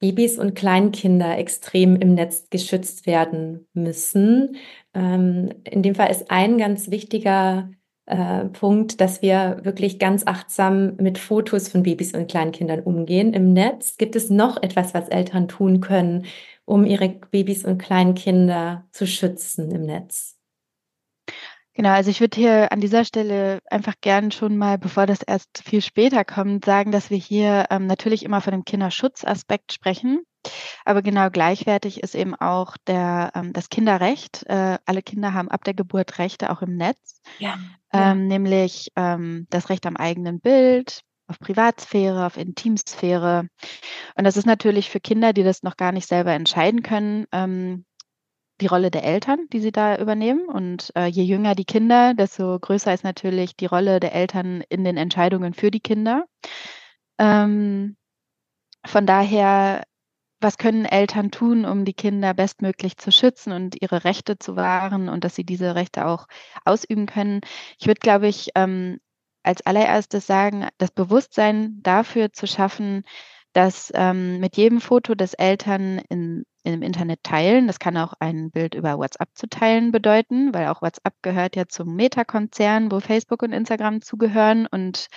Babys 0.00 0.38
und 0.38 0.54
Kleinkinder 0.54 1.36
extrem 1.38 1.96
im 1.96 2.14
Netz 2.14 2.48
geschützt 2.50 3.06
werden 3.06 3.66
müssen. 3.72 4.56
Ähm, 4.94 5.50
in 5.64 5.82
dem 5.82 5.94
Fall 5.94 6.10
ist 6.10 6.30
ein 6.30 6.58
ganz 6.58 6.90
wichtiger 6.90 7.70
äh, 8.06 8.46
Punkt, 8.46 9.00
dass 9.00 9.22
wir 9.22 9.60
wirklich 9.64 9.98
ganz 9.98 10.26
achtsam 10.26 10.96
mit 10.96 11.18
Fotos 11.18 11.68
von 11.68 11.82
Babys 11.82 12.14
und 12.14 12.30
Kleinkindern 12.30 12.80
umgehen 12.80 13.34
im 13.34 13.52
Netz. 13.52 13.98
Gibt 13.98 14.16
es 14.16 14.30
noch 14.30 14.62
etwas, 14.62 14.94
was 14.94 15.08
Eltern 15.08 15.48
tun 15.48 15.80
können, 15.80 16.26
um 16.64 16.84
ihre 16.84 17.08
Babys 17.08 17.64
und 17.64 17.78
Kleinkinder 17.78 18.86
zu 18.92 19.06
schützen 19.06 19.70
im 19.72 19.82
Netz? 19.82 20.37
Genau, 21.78 21.90
also 21.90 22.10
ich 22.10 22.20
würde 22.20 22.36
hier 22.36 22.72
an 22.72 22.80
dieser 22.80 23.04
Stelle 23.04 23.60
einfach 23.70 23.94
gern 24.00 24.32
schon 24.32 24.56
mal, 24.56 24.78
bevor 24.78 25.06
das 25.06 25.22
erst 25.22 25.62
viel 25.64 25.80
später 25.80 26.24
kommt, 26.24 26.64
sagen, 26.64 26.90
dass 26.90 27.08
wir 27.08 27.18
hier 27.18 27.66
ähm, 27.70 27.86
natürlich 27.86 28.24
immer 28.24 28.40
von 28.40 28.50
dem 28.50 28.64
Kinderschutzaspekt 28.64 29.72
sprechen. 29.72 30.24
Aber 30.84 31.02
genau 31.02 31.30
gleichwertig 31.30 32.02
ist 32.02 32.16
eben 32.16 32.34
auch 32.34 32.76
der, 32.88 33.30
ähm, 33.36 33.52
das 33.52 33.68
Kinderrecht. 33.68 34.44
Äh, 34.46 34.78
alle 34.86 35.02
Kinder 35.02 35.34
haben 35.34 35.52
ab 35.52 35.62
der 35.62 35.74
Geburt 35.74 36.18
Rechte 36.18 36.50
auch 36.50 36.62
im 36.62 36.74
Netz, 36.74 37.20
ja, 37.38 37.56
ja. 37.92 38.10
Ähm, 38.10 38.26
nämlich 38.26 38.90
ähm, 38.96 39.46
das 39.48 39.70
Recht 39.70 39.86
am 39.86 39.96
eigenen 39.96 40.40
Bild, 40.40 41.02
auf 41.28 41.38
Privatsphäre, 41.38 42.26
auf 42.26 42.38
Intimsphäre. 42.38 43.46
Und 44.16 44.24
das 44.24 44.36
ist 44.36 44.46
natürlich 44.46 44.90
für 44.90 44.98
Kinder, 44.98 45.32
die 45.32 45.44
das 45.44 45.62
noch 45.62 45.76
gar 45.76 45.92
nicht 45.92 46.08
selber 46.08 46.32
entscheiden 46.32 46.82
können, 46.82 47.26
ähm, 47.30 47.84
die 48.60 48.66
Rolle 48.66 48.90
der 48.90 49.04
Eltern, 49.04 49.46
die 49.52 49.60
sie 49.60 49.72
da 49.72 49.96
übernehmen. 49.98 50.48
Und 50.48 50.92
äh, 50.96 51.06
je 51.06 51.24
jünger 51.24 51.54
die 51.54 51.64
Kinder, 51.64 52.14
desto 52.14 52.58
größer 52.58 52.92
ist 52.92 53.04
natürlich 53.04 53.56
die 53.56 53.66
Rolle 53.66 54.00
der 54.00 54.14
Eltern 54.14 54.62
in 54.68 54.84
den 54.84 54.96
Entscheidungen 54.96 55.54
für 55.54 55.70
die 55.70 55.80
Kinder. 55.80 56.26
Ähm, 57.18 57.96
von 58.84 59.06
daher, 59.06 59.84
was 60.40 60.58
können 60.58 60.84
Eltern 60.84 61.30
tun, 61.30 61.64
um 61.64 61.84
die 61.84 61.94
Kinder 61.94 62.34
bestmöglich 62.34 62.96
zu 62.96 63.10
schützen 63.10 63.52
und 63.52 63.80
ihre 63.80 64.04
Rechte 64.04 64.38
zu 64.38 64.56
wahren 64.56 65.08
und 65.08 65.24
dass 65.24 65.34
sie 65.34 65.44
diese 65.44 65.74
Rechte 65.74 66.06
auch 66.06 66.26
ausüben 66.64 67.06
können? 67.06 67.40
Ich 67.78 67.86
würde, 67.86 68.00
glaube 68.00 68.28
ich, 68.28 68.50
ähm, 68.54 68.98
als 69.42 69.64
allererstes 69.66 70.26
sagen, 70.26 70.68
das 70.78 70.90
Bewusstsein 70.90 71.80
dafür 71.82 72.32
zu 72.32 72.46
schaffen, 72.46 73.04
dass 73.52 73.90
ähm, 73.94 74.40
mit 74.40 74.56
jedem 74.56 74.80
Foto, 74.80 75.14
das 75.14 75.34
Eltern 75.34 76.00
in 76.08 76.44
im 76.74 76.82
Internet 76.82 77.22
teilen. 77.22 77.66
Das 77.66 77.78
kann 77.78 77.96
auch 77.96 78.14
ein 78.20 78.50
Bild 78.50 78.74
über 78.74 78.98
WhatsApp 78.98 79.30
zu 79.34 79.48
teilen 79.48 79.92
bedeuten, 79.92 80.54
weil 80.54 80.68
auch 80.68 80.82
WhatsApp 80.82 81.14
gehört 81.22 81.56
ja 81.56 81.66
zum 81.66 81.94
Meta-Konzern, 81.94 82.90
wo 82.90 83.00
Facebook 83.00 83.42
und 83.42 83.52
Instagram 83.52 84.02
zugehören 84.02 84.66
und 84.66 85.08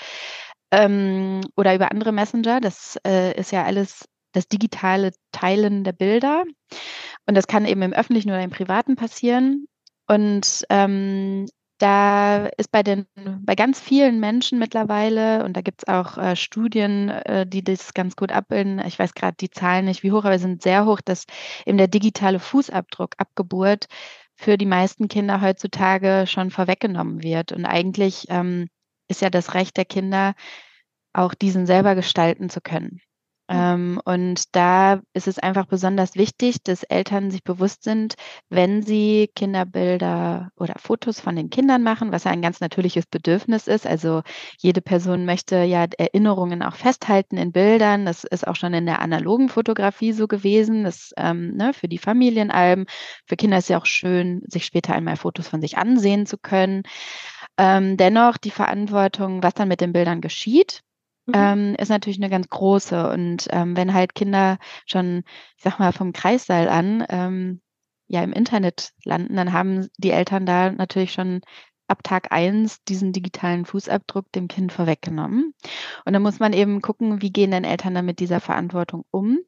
ähm, 0.72 1.42
oder 1.56 1.76
über 1.76 1.92
andere 1.92 2.12
Messenger. 2.12 2.62
Das 2.62 2.98
äh, 3.06 3.38
ist 3.40 3.52
ja 3.52 3.64
alles 3.64 4.06
das 4.34 4.48
digitale 4.48 5.12
Teilen 5.32 5.84
der 5.84 5.94
Bilder. 5.94 6.44
Und 7.28 7.36
das 7.36 7.48
kann 7.48 7.66
eben 7.66 7.82
im 7.82 7.94
öffentlichen 7.94 8.30
oder 8.30 8.44
im 8.44 8.50
privaten 8.50 8.96
passieren. 8.96 9.68
Und 10.08 10.66
ähm, 10.70 11.48
da 11.82 12.48
ist 12.58 12.72
bei 12.72 12.84
den, 12.84 13.06
bei 13.42 13.56
ganz 13.56 13.80
vielen 13.80 14.20
Menschen 14.20 14.60
mittlerweile, 14.60 15.44
und 15.44 15.58
da 15.58 15.62
gibt 15.62 15.82
es 15.82 15.88
auch 15.88 16.18
äh, 16.18 16.36
Studien, 16.36 17.10
äh, 17.10 17.48
die 17.48 17.64
das 17.64 17.94
ganz 17.94 18.16
gut 18.16 18.32
abbilden, 18.32 18.80
ich 18.86 19.00
weiß 19.00 19.14
gerade 19.14 19.36
die 19.40 19.50
Zahlen 19.50 19.86
nicht 19.86 20.04
wie 20.04 20.12
hoch, 20.12 20.26
aber 20.26 20.40
sind 20.40 20.62
sehr 20.62 20.86
hoch, 20.86 21.02
dass 21.02 21.26
eben 21.66 21.78
der 21.78 21.88
digitale 21.88 22.40
Fußabdruck 22.40 23.16
ab 23.18 23.30
Geburt 23.36 23.88
für 24.36 24.58
die 24.58 24.66
meisten 24.66 25.08
Kinder 25.08 25.42
heutzutage 25.42 26.26
schon 26.28 26.52
vorweggenommen 26.52 27.24
wird. 27.24 27.52
Und 27.52 27.66
eigentlich 27.66 28.26
ähm, 28.30 28.70
ist 29.08 29.22
ja 29.22 29.30
das 29.30 29.54
Recht 29.54 29.78
der 29.78 29.86
Kinder, 29.86 30.34
auch 31.14 31.34
diesen 31.34 31.66
selber 31.66 31.96
gestalten 31.96 32.50
zu 32.50 32.62
können. 32.62 33.02
Ähm, 33.52 34.00
und 34.06 34.56
da 34.56 35.02
ist 35.14 35.28
es 35.28 35.38
einfach 35.38 35.66
besonders 35.66 36.16
wichtig, 36.16 36.64
dass 36.64 36.84
Eltern 36.84 37.32
sich 37.32 37.44
bewusst 37.44 37.84
sind, 37.84 38.16
wenn 38.50 38.82
sie 38.82 39.30
Kinderbilder 39.36 40.52
oder 40.56 40.76
Fotos 40.78 41.20
von 41.20 41.36
den 41.36 41.50
Kindern 41.50 41.84
machen, 41.84 42.14
was 42.14 42.26
ein 42.26 42.42
ganz 42.42 42.62
natürliches 42.62 43.06
Bedürfnis 43.08 43.68
ist. 43.68 43.86
Also 43.86 44.22
jede 44.58 44.82
Person 44.82 45.26
möchte 45.26 45.64
ja 45.64 45.86
Erinnerungen 45.98 46.64
auch 46.64 46.76
festhalten 46.76 47.36
in 47.38 47.52
Bildern. 47.52 48.06
Das 48.06 48.24
ist 48.24 48.48
auch 48.48 48.56
schon 48.56 48.74
in 48.74 48.86
der 48.86 49.02
analogen 49.02 49.50
Fotografie 49.50 50.14
so 50.14 50.28
gewesen. 50.28 50.86
Das 50.86 51.12
ähm, 51.18 51.56
ne, 51.58 51.74
für 51.74 51.90
die 51.90 51.98
Familienalben. 51.98 52.86
Für 53.26 53.36
Kinder 53.36 53.58
ist 53.58 53.70
ja 53.70 53.78
auch 53.80 53.86
schön, 53.86 54.44
sich 54.48 54.66
später 54.66 54.94
einmal 54.96 55.18
Fotos 55.18 55.50
von 55.50 55.62
sich 55.62 55.78
ansehen 55.78 56.26
zu 56.26 56.38
können. 56.38 56.84
Ähm, 57.58 57.98
dennoch 57.98 58.38
die 58.38 58.52
Verantwortung, 58.52 59.44
was 59.44 59.54
dann 59.56 59.68
mit 59.68 59.82
den 59.82 59.94
Bildern 59.94 60.22
geschieht, 60.22 60.84
Mhm. 61.28 61.34
Ähm, 61.36 61.76
ist 61.76 61.90
natürlich 61.90 62.20
eine 62.20 62.30
ganz 62.30 62.50
große. 62.50 63.10
Und 63.12 63.48
ähm, 63.52 63.76
wenn 63.78 63.94
halt 63.94 64.16
Kinder 64.16 64.58
schon, 64.86 65.24
ich 65.58 65.64
sag 65.64 65.80
mal, 65.80 65.92
vom 65.94 66.14
Kreissaal 66.14 66.70
an 66.70 67.06
ähm, 67.10 67.62
ja 68.08 68.24
im 68.24 68.34
Internet 68.34 68.92
landen, 69.06 69.36
dann 69.36 69.54
haben 69.54 69.88
die 69.98 70.12
Eltern 70.12 70.46
da 70.46 70.72
natürlich 70.72 71.14
schon 71.14 71.42
ab 71.88 72.04
Tag 72.04 72.32
eins 72.32 72.84
diesen 72.86 73.12
digitalen 73.14 73.66
Fußabdruck 73.66 74.32
dem 74.32 74.48
Kind 74.48 74.72
vorweggenommen. 74.72 75.54
Und 76.06 76.14
dann 76.14 76.22
muss 76.22 76.40
man 76.40 76.54
eben 76.54 76.82
gucken, 76.82 77.22
wie 77.22 77.32
gehen 77.32 77.52
denn 77.52 77.66
Eltern 77.66 77.94
dann 77.94 78.06
mit 78.06 78.20
dieser 78.20 78.40
Verantwortung 78.40 79.04
um. 79.12 79.40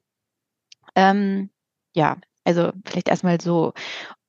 Ähm, 0.95 1.49
ja, 1.95 2.17
also 2.43 2.71
vielleicht 2.85 3.09
erstmal 3.09 3.39
so. 3.41 3.73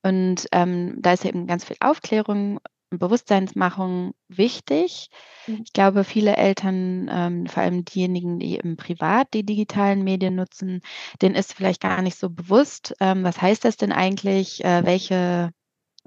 Und 0.03 0.47
ähm, 0.51 0.97
da 1.01 1.13
ist 1.13 1.25
eben 1.25 1.47
ganz 1.47 1.65
viel 1.65 1.77
Aufklärung 1.79 2.59
Bewusstseinsmachung 2.99 4.13
wichtig. 4.27 5.09
Mhm. 5.47 5.61
Ich 5.65 5.73
glaube, 5.73 6.03
viele 6.03 6.35
Eltern, 6.35 7.09
ähm, 7.11 7.45
vor 7.47 7.63
allem 7.63 7.85
diejenigen, 7.85 8.39
die 8.39 8.55
eben 8.55 8.77
privat 8.77 9.33
die 9.33 9.45
digitalen 9.45 10.03
Medien 10.03 10.35
nutzen, 10.35 10.81
denen 11.21 11.35
ist 11.35 11.53
vielleicht 11.53 11.81
gar 11.81 12.01
nicht 12.01 12.17
so 12.17 12.29
bewusst, 12.29 12.95
ähm, 12.99 13.23
was 13.23 13.41
heißt 13.41 13.65
das 13.65 13.77
denn 13.77 13.91
eigentlich, 13.91 14.63
äh, 14.63 14.85
welche 14.85 15.51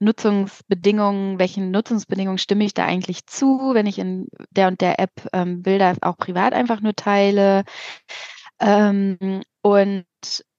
Nutzungsbedingungen, 0.00 1.38
welchen 1.38 1.70
Nutzungsbedingungen 1.70 2.38
stimme 2.38 2.64
ich 2.64 2.74
da 2.74 2.84
eigentlich 2.84 3.26
zu, 3.26 3.72
wenn 3.74 3.86
ich 3.86 3.98
in 3.98 4.28
der 4.50 4.68
und 4.68 4.80
der 4.80 5.00
App 5.00 5.28
ähm, 5.32 5.62
Bilder 5.62 5.96
auch 6.02 6.16
privat 6.16 6.52
einfach 6.52 6.80
nur 6.80 6.94
teile. 6.94 7.64
Ähm, 8.60 9.42
und 9.62 10.04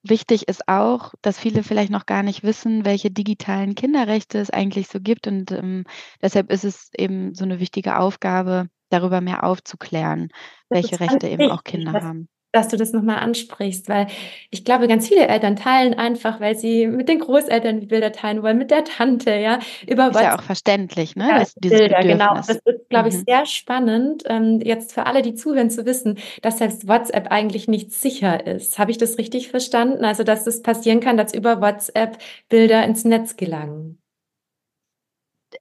Wichtig 0.03 0.47
ist 0.47 0.67
auch, 0.67 1.13
dass 1.21 1.39
viele 1.39 1.61
vielleicht 1.61 1.91
noch 1.91 2.05
gar 2.05 2.23
nicht 2.23 2.43
wissen, 2.43 2.85
welche 2.85 3.11
digitalen 3.11 3.75
Kinderrechte 3.75 4.39
es 4.39 4.49
eigentlich 4.49 4.87
so 4.87 4.99
gibt. 5.01 5.27
Und 5.27 5.51
ähm, 5.51 5.83
deshalb 6.21 6.51
ist 6.51 6.63
es 6.63 6.89
eben 6.97 7.33
so 7.35 7.43
eine 7.43 7.59
wichtige 7.59 7.97
Aufgabe, 7.99 8.69
darüber 8.89 9.21
mehr 9.21 9.43
aufzuklären, 9.43 10.29
welche 10.69 10.99
Rechte 10.99 11.27
eben 11.27 11.51
auch 11.51 11.63
Kinder 11.63 11.93
haben. 11.93 12.29
Dass 12.51 12.67
du 12.67 12.77
das 12.77 12.93
nochmal 12.93 13.17
ansprichst, 13.19 13.89
weil 13.89 14.07
ich 14.49 14.65
glaube, 14.65 14.87
ganz 14.87 15.07
viele 15.07 15.27
Eltern 15.27 15.55
teilen 15.55 15.93
einfach, 15.93 16.39
weil 16.39 16.57
sie 16.57 16.87
mit 16.87 17.07
den 17.07 17.19
Großeltern 17.19 17.79
die 17.79 17.85
Bilder 17.85 18.11
teilen 18.11 18.41
wollen, 18.41 18.57
mit 18.57 18.71
der 18.71 18.83
Tante, 18.83 19.35
ja, 19.35 19.59
über 19.87 20.09
Ist 20.09 20.19
ja 20.19 20.37
auch 20.37 20.41
verständlich, 20.41 21.15
ne? 21.15 21.27
Ja, 21.29 21.39
das, 21.39 21.53
Bilder, 21.53 21.99
genau. 22.01 22.33
Das 22.35 22.49
ist, 22.49 22.89
glaube 22.89 23.09
ich, 23.09 23.15
mhm. 23.15 23.23
sehr 23.27 23.45
spannend, 23.45 24.23
ähm, 24.25 24.61
jetzt 24.63 24.93
für 24.93 25.05
alle, 25.05 25.21
die 25.21 25.35
zuhören, 25.35 25.69
zu 25.69 25.85
wissen, 25.85 26.17
dass 26.41 26.57
selbst 26.57 26.87
WhatsApp 26.87 27.31
eigentlich 27.31 27.67
nicht 27.67 27.91
sicher 27.93 28.45
ist. 28.47 28.79
Habe 28.79 28.91
ich 28.91 28.97
das 28.97 29.17
richtig 29.17 29.49
verstanden? 29.49 30.03
Also, 30.03 30.23
dass 30.23 30.47
es 30.47 30.61
passieren 30.61 30.99
kann, 30.99 31.17
dass 31.17 31.33
über 31.33 31.61
WhatsApp 31.61 32.17
Bilder 32.49 32.83
ins 32.83 33.05
Netz 33.05 33.37
gelangen. 33.37 33.99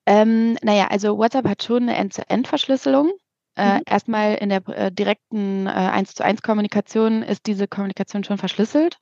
Ähm, 0.07 0.57
naja, 0.63 0.89
also 0.91 1.19
WhatsApp 1.19 1.47
hat 1.47 1.63
schon 1.63 1.85
eine 1.85 1.97
End-zu-End-Verschlüsselung. 1.97 3.13
Äh, 3.59 3.79
mhm. 3.79 3.83
Erstmal 3.87 4.35
in 4.37 4.51
der 4.51 4.67
äh, 4.69 4.93
direkten 4.93 5.67
äh, 5.67 5.71
1 5.71 6.15
zu 6.15 6.25
1 6.25 6.43
Kommunikation 6.43 7.23
ist 7.23 7.47
diese 7.47 7.67
Kommunikation 7.67 8.23
schon 8.23 8.39
verschlüsselt. 8.39 8.99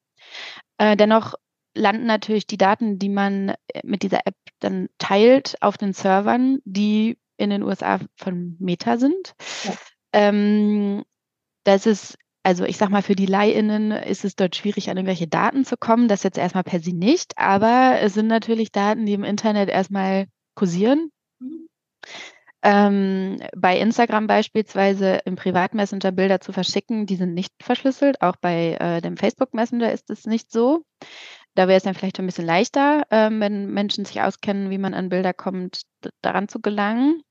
Äh, 0.78 0.96
dennoch 0.96 1.34
landen 1.74 2.06
natürlich 2.06 2.46
die 2.46 2.56
Daten, 2.56 2.98
die 2.98 3.10
man 3.10 3.50
äh, 3.50 3.80
mit 3.84 4.02
dieser 4.02 4.26
App 4.26 4.34
dann 4.60 4.88
teilt, 4.96 5.56
auf 5.60 5.76
den 5.76 5.92
Servern, 5.92 6.58
die 6.64 7.18
in 7.36 7.50
den 7.50 7.62
USA 7.62 8.00
von 8.16 8.56
Meta 8.58 8.96
sind. 8.96 9.34
Ja. 9.64 9.72
Ähm, 10.14 11.04
das 11.64 11.84
ist, 11.84 12.16
also 12.42 12.64
ich 12.64 12.78
sag 12.78 12.88
mal, 12.88 13.02
für 13.02 13.14
die 13.14 13.26
LeihInnen 13.26 13.90
ist 13.90 14.24
es 14.24 14.36
dort 14.36 14.56
schwierig, 14.56 14.88
an 14.88 14.96
irgendwelche 14.96 15.28
Daten 15.28 15.66
zu 15.66 15.76
kommen. 15.76 16.08
Das 16.08 16.22
jetzt 16.22 16.38
erstmal 16.38 16.64
per 16.64 16.80
se 16.80 16.96
nicht, 16.96 17.36
aber 17.36 17.98
es 18.00 18.14
sind 18.14 18.28
natürlich 18.28 18.72
Daten, 18.72 19.04
die 19.04 19.12
im 19.12 19.24
Internet 19.24 19.68
erstmal 19.68 20.28
kursieren. 20.54 21.10
Mhm. 21.40 21.68
Ähm, 22.68 23.36
bei 23.56 23.78
Instagram 23.78 24.26
beispielsweise 24.26 25.20
im 25.24 25.36
Privatmessenger 25.36 26.10
Bilder 26.10 26.40
zu 26.40 26.52
verschicken, 26.52 27.06
die 27.06 27.14
sind 27.14 27.32
nicht 27.32 27.52
verschlüsselt. 27.62 28.20
Auch 28.22 28.34
bei 28.40 28.76
äh, 28.80 29.00
dem 29.00 29.16
Facebook 29.16 29.54
Messenger 29.54 29.92
ist 29.92 30.10
es 30.10 30.26
nicht 30.26 30.50
so. 30.50 30.82
Da 31.54 31.68
wäre 31.68 31.76
es 31.76 31.84
dann 31.84 31.94
vielleicht 31.94 32.18
ein 32.18 32.26
bisschen 32.26 32.44
leichter, 32.44 33.04
ähm, 33.12 33.40
wenn 33.40 33.70
Menschen 33.70 34.04
sich 34.04 34.20
auskennen, 34.20 34.70
wie 34.70 34.78
man 34.78 34.94
an 34.94 35.10
Bilder 35.10 35.32
kommt, 35.32 35.82
daran 36.22 36.48
zu 36.48 36.60
gelangen. 36.60 37.22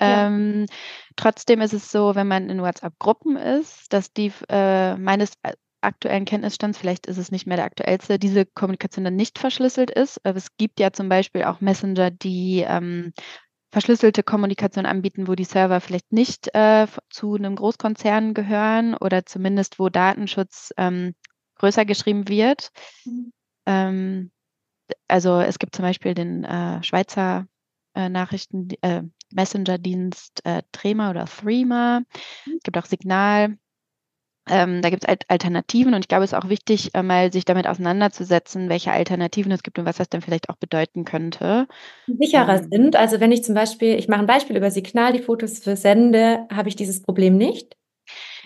Ja. 0.00 0.26
Ähm, 0.26 0.66
trotzdem 1.14 1.60
ist 1.60 1.72
es 1.72 1.92
so, 1.92 2.16
wenn 2.16 2.26
man 2.26 2.50
in 2.50 2.60
WhatsApp-Gruppen 2.60 3.36
ist, 3.36 3.92
dass 3.92 4.12
die 4.12 4.32
äh, 4.48 4.96
meines 4.96 5.34
aktuellen 5.82 6.24
Kenntnisstands, 6.24 6.78
vielleicht 6.78 7.06
ist 7.06 7.16
es 7.16 7.30
nicht 7.30 7.46
mehr 7.46 7.56
der 7.56 7.66
aktuellste, 7.66 8.18
diese 8.18 8.44
Kommunikation 8.44 9.04
dann 9.04 9.14
nicht 9.14 9.38
verschlüsselt 9.38 9.90
ist. 9.90 10.20
Aber 10.24 10.36
es 10.36 10.56
gibt 10.56 10.80
ja 10.80 10.92
zum 10.92 11.08
Beispiel 11.08 11.44
auch 11.44 11.60
Messenger, 11.60 12.10
die 12.10 12.64
ähm, 12.66 13.12
verschlüsselte 13.70 14.22
Kommunikation 14.22 14.86
anbieten, 14.86 15.28
wo 15.28 15.34
die 15.34 15.44
Server 15.44 15.80
vielleicht 15.80 16.12
nicht 16.12 16.54
äh, 16.54 16.86
zu 17.08 17.34
einem 17.34 17.56
Großkonzern 17.56 18.34
gehören 18.34 18.94
oder 18.94 19.24
zumindest 19.26 19.78
wo 19.78 19.88
Datenschutz 19.88 20.72
ähm, 20.76 21.14
größer 21.56 21.84
geschrieben 21.84 22.28
wird. 22.28 22.70
Mhm. 23.04 23.32
Ähm, 23.66 24.30
also 25.06 25.40
es 25.40 25.58
gibt 25.58 25.76
zum 25.76 25.84
Beispiel 25.84 26.14
den 26.14 26.44
äh, 26.44 26.82
Schweizer 26.82 27.46
äh, 27.94 28.08
Nachrichten 28.08 28.68
äh, 28.82 29.02
Messenger-Dienst 29.32 30.44
äh, 30.44 30.62
Trema 30.72 31.10
oder 31.10 31.26
Threema. 31.26 32.00
Mhm. 32.00 32.54
Es 32.56 32.62
gibt 32.64 32.78
auch 32.78 32.86
Signal. 32.86 33.56
Ähm, 34.50 34.82
da 34.82 34.90
gibt 34.90 35.04
es 35.06 35.24
Alternativen 35.28 35.94
und 35.94 36.00
ich 36.00 36.08
glaube, 36.08 36.24
es 36.24 36.32
ist 36.32 36.38
auch 36.38 36.48
wichtig, 36.48 36.94
äh, 36.94 37.02
mal 37.02 37.32
sich 37.32 37.44
damit 37.44 37.66
auseinanderzusetzen, 37.66 38.68
welche 38.68 38.92
Alternativen 38.92 39.52
es 39.52 39.62
gibt 39.62 39.78
und 39.78 39.84
was 39.84 39.98
das 39.98 40.08
dann 40.08 40.22
vielleicht 40.22 40.48
auch 40.50 40.56
bedeuten 40.56 41.04
könnte. 41.04 41.68
Sicherer 42.06 42.62
ähm, 42.62 42.68
sind. 42.70 42.96
Also 42.96 43.20
wenn 43.20 43.32
ich 43.32 43.44
zum 43.44 43.54
Beispiel, 43.54 43.94
ich 43.96 44.08
mache 44.08 44.20
ein 44.20 44.26
Beispiel 44.26 44.56
über 44.56 44.70
Signal, 44.70 45.12
die 45.12 45.22
Fotos 45.22 45.60
versende, 45.60 46.46
habe 46.52 46.68
ich 46.68 46.76
dieses 46.76 47.02
Problem 47.02 47.36
nicht. 47.36 47.76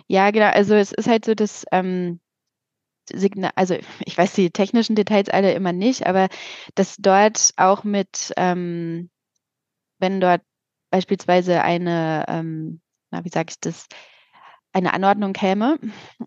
Ja, 0.07 0.31
genau. 0.31 0.51
Also 0.51 0.75
es 0.75 0.93
ist 0.93 1.09
halt 1.09 1.25
so, 1.25 1.35
dass 1.35 1.65
ähm, 1.73 2.21
Signal, 3.11 3.53
also 3.55 3.77
ich 4.05 4.17
weiß 4.17 4.35
die 4.35 4.51
technischen 4.51 4.97
Details 4.97 5.29
alle 5.29 5.53
immer 5.55 5.73
nicht, 5.73 6.07
aber 6.07 6.29
dass 6.75 6.97
dort 6.97 7.51
auch 7.57 7.85
mit, 7.85 8.33
ähm, 8.37 9.11
wenn 9.99 10.21
dort 10.21 10.43
beispielsweise 10.91 11.63
eine, 11.63 12.25
ähm, 12.29 12.81
na, 13.11 13.25
wie 13.25 13.31
sage 13.31 13.49
ich 13.51 13.61
das, 13.61 13.87
eine 14.75 14.93
Anordnung 14.93 15.33
käme, 15.33 15.79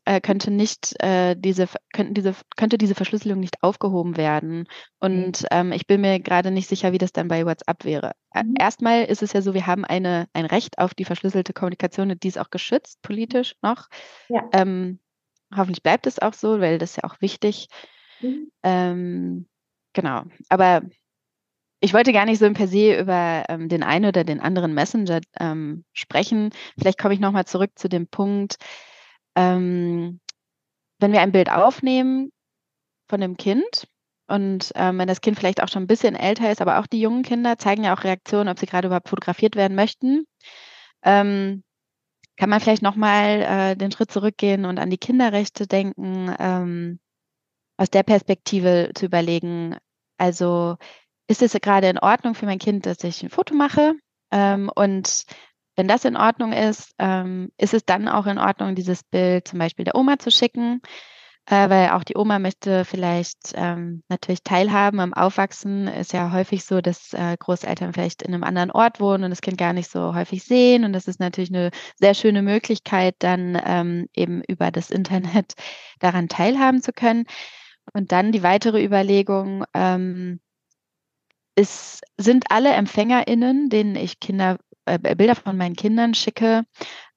äh, 0.06 0.22
könnte 0.22 0.52
nicht 0.52 0.96
äh, 1.04 1.36
diese 1.38 1.68
könnten 1.94 2.14
diese 2.14 2.34
könnte 2.56 2.78
diese 2.78 2.96
Verschlüsselung 2.96 3.40
nicht 3.40 3.62
aufgehoben 3.62 4.18
werden. 4.18 4.68
Und 5.00 5.46
ähm, 5.52 5.74
ich 5.74 5.86
bin 5.86 6.02
mir 6.02 6.20
gerade 6.20 6.50
nicht 6.50 6.68
sicher, 6.68 6.94
wie 6.94 6.98
das 6.98 7.12
dann 7.12 7.28
bei 7.28 7.46
WhatsApp 7.46 7.84
wäre. 7.84 8.14
Mhm. 8.34 8.56
Erstmal 8.58 9.04
ist 9.04 9.22
es 9.22 9.34
ja 9.34 9.42
so, 9.42 9.54
wir 9.54 9.68
haben 9.68 9.86
eine 9.86 10.28
ein 10.34 10.46
Recht 10.46 10.80
auf 10.80 10.94
die 10.94 11.06
verschlüsselte 11.06 11.54
Kommunikation 11.54 12.10
und 12.10 12.24
die 12.24 12.30
ist 12.30 12.40
auch 12.40 12.50
geschützt 12.50 13.02
politisch 13.02 13.56
noch. 13.62 13.88
Ja. 14.30 14.50
Ähm, 14.54 15.00
hoffentlich 15.56 15.84
bleibt 15.84 16.08
es 16.08 16.20
auch 16.20 16.34
so, 16.34 16.62
weil 16.62 16.78
das 16.78 16.92
ist 16.92 16.98
ja 16.98 17.04
auch 17.04 17.20
wichtig. 17.20 17.68
Mhm. 18.22 18.52
Ähm, 18.64 19.48
genau. 19.94 20.24
Aber 20.50 20.84
ich 21.80 21.94
wollte 21.94 22.14
gar 22.14 22.26
nicht 22.26 22.40
so 22.40 22.52
per 22.54 22.68
se 22.68 23.00
über 23.00 23.44
ähm, 23.50 23.70
den 23.70 23.84
einen 23.84 24.06
oder 24.06 24.24
den 24.24 24.40
anderen 24.40 24.74
Messenger 24.74 25.22
ähm, 25.40 25.84
sprechen. 25.94 26.52
Vielleicht 26.78 27.00
komme 27.00 27.14
ich 27.14 27.20
nochmal 27.20 27.46
zurück 27.46 27.72
zu 27.76 27.88
dem 27.88 28.08
Punkt, 28.08 28.58
ähm, 29.36 30.20
wenn 31.00 31.12
wir 31.12 31.22
ein 31.22 31.32
Bild 31.32 31.52
aufnehmen 31.52 32.32
von 33.08 33.22
dem 33.22 33.38
Kind 33.38 33.88
und 34.28 34.72
ähm, 34.76 34.98
wenn 34.98 35.08
das 35.08 35.22
Kind 35.22 35.38
vielleicht 35.38 35.62
auch 35.62 35.70
schon 35.70 35.84
ein 35.84 35.88
bisschen 35.88 36.16
älter 36.16 36.52
ist, 36.52 36.62
aber 36.62 36.80
auch 36.80 36.88
die 36.88 37.00
jungen 37.00 37.24
Kinder 37.24 37.58
zeigen 37.58 37.84
ja 37.84 37.96
auch 37.96 38.04
Reaktionen, 38.04 38.50
ob 38.50 38.60
sie 38.60 38.66
gerade 38.66 38.88
überhaupt 38.88 39.10
fotografiert 39.10 39.56
werden 39.56 39.76
möchten. 39.76 40.26
Ähm, 41.04 41.64
kann 42.38 42.50
man 42.50 42.60
vielleicht 42.60 42.82
nochmal 42.82 43.42
äh, 43.42 43.76
den 43.76 43.92
Schritt 43.92 44.12
zurückgehen 44.12 44.66
und 44.66 44.80
an 44.80 44.90
die 44.90 44.98
Kinderrechte 44.98 45.68
denken, 45.68 46.36
ähm, 46.40 47.00
aus 47.78 47.90
der 47.90 48.04
Perspektive 48.04 48.92
zu 48.96 49.06
überlegen, 49.06 49.78
also 50.18 50.78
ist 51.28 51.42
es 51.42 51.54
gerade 51.62 51.90
in 51.90 52.00
Ordnung 52.00 52.36
für 52.36 52.46
mein 52.46 52.60
Kind, 52.60 52.86
dass 52.86 53.04
ich 53.04 53.22
ein 53.24 53.30
Foto 53.30 53.54
mache? 53.54 53.94
Ähm, 54.32 54.72
und 54.74 55.26
wenn 55.76 55.88
das 55.88 56.06
in 56.06 56.18
Ordnung 56.18 56.54
ist, 56.54 56.94
ähm, 56.98 57.52
ist 57.58 57.74
es 57.74 57.86
dann 57.86 58.08
auch 58.08 58.26
in 58.26 58.40
Ordnung, 58.40 58.76
dieses 58.76 59.04
Bild 59.04 59.48
zum 59.48 59.60
Beispiel 59.60 59.86
der 59.86 59.96
Oma 59.96 60.18
zu 60.18 60.32
schicken, 60.32 60.82
äh, 61.46 61.70
weil 61.70 61.92
auch 61.92 62.04
die 62.04 62.18
Oma 62.18 62.40
möchte 62.40 62.84
vielleicht 62.84 63.54
ähm, 63.54 64.04
natürlich 64.10 64.44
teilhaben 64.44 65.00
am 65.00 65.14
Aufwachsen. 65.14 65.88
Ist 65.88 66.14
ja 66.14 66.32
häufig 66.32 66.66
so, 66.66 66.82
dass 66.82 67.14
äh, 67.14 67.38
Großeltern 67.38 67.94
vielleicht 67.94 68.24
in 68.24 68.34
einem 68.34 68.44
anderen 68.44 68.72
Ort 68.72 69.00
wohnen 69.00 69.24
und 69.24 69.30
das 69.30 69.42
Kind 69.42 69.58
gar 69.58 69.74
nicht 69.74 69.90
so 69.90 70.16
häufig 70.16 70.44
sehen. 70.44 70.84
Und 70.84 70.94
das 70.94 71.08
ist 71.08 71.20
natürlich 71.20 71.54
eine 71.54 71.72
sehr 71.96 72.16
schöne 72.16 72.42
Möglichkeit, 72.42 73.16
dann 73.20 73.62
ähm, 73.64 74.08
eben 74.14 74.42
über 74.48 74.72
das 74.72 74.90
Internet 74.90 75.54
daran 76.00 76.28
teilhaben 76.28 76.82
zu 76.82 76.92
können. 76.92 77.26
Und 77.94 78.12
dann 78.12 78.32
die 78.32 78.44
weitere 78.44 78.84
Überlegung, 78.84 79.64
ähm, 79.74 80.40
es 81.58 82.02
sind 82.18 82.52
alle 82.52 82.70
EmpfängerInnen, 82.70 83.70
denen 83.70 83.96
ich 83.96 84.20
Kinder, 84.20 84.60
äh, 84.86 85.00
Bilder 85.00 85.36
von 85.36 85.58
meinen 85.58 85.76
Kindern 85.76 86.14
schicke, 86.14 86.66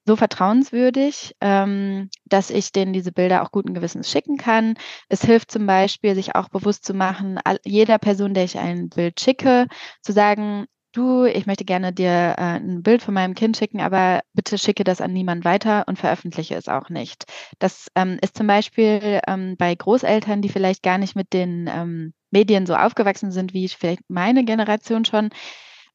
so 0.06 0.16
vertrauenswürdig, 0.16 1.36
ähm, 1.42 2.08
dass 2.24 2.48
ich 2.48 2.72
denen 2.72 2.94
diese 2.94 3.12
Bilder 3.12 3.42
auch 3.42 3.52
guten 3.52 3.74
Gewissens 3.74 4.10
schicken 4.10 4.38
kann. 4.38 4.76
Es 5.10 5.22
hilft 5.22 5.50
zum 5.50 5.66
Beispiel, 5.66 6.14
sich 6.14 6.34
auch 6.36 6.48
bewusst 6.48 6.86
zu 6.86 6.94
machen, 6.94 7.38
all, 7.44 7.60
jeder 7.66 7.98
Person, 7.98 8.32
der 8.32 8.44
ich 8.44 8.58
ein 8.58 8.88
Bild 8.88 9.20
schicke, 9.20 9.66
zu 10.00 10.12
sagen, 10.12 10.64
du, 10.92 11.24
ich 11.24 11.44
möchte 11.44 11.66
gerne 11.66 11.92
dir 11.92 12.10
äh, 12.38 12.58
ein 12.58 12.82
Bild 12.82 13.02
von 13.02 13.12
meinem 13.12 13.34
Kind 13.34 13.58
schicken, 13.58 13.80
aber 13.82 14.22
bitte 14.32 14.56
schicke 14.56 14.84
das 14.84 15.02
an 15.02 15.12
niemand 15.12 15.44
weiter 15.44 15.84
und 15.86 15.98
veröffentliche 15.98 16.54
es 16.56 16.68
auch 16.68 16.88
nicht. 16.88 17.24
Das 17.58 17.88
ähm, 17.94 18.18
ist 18.22 18.38
zum 18.38 18.46
Beispiel 18.46 19.20
ähm, 19.28 19.56
bei 19.58 19.74
Großeltern, 19.74 20.40
die 20.40 20.48
vielleicht 20.48 20.82
gar 20.82 20.96
nicht 20.96 21.14
mit 21.14 21.34
den 21.34 21.68
ähm, 21.70 22.14
Medien 22.30 22.66
so 22.66 22.74
aufgewachsen 22.74 23.30
sind, 23.32 23.54
wie 23.54 23.68
vielleicht 23.68 24.02
meine 24.08 24.44
Generation 24.44 25.04
schon, 25.04 25.30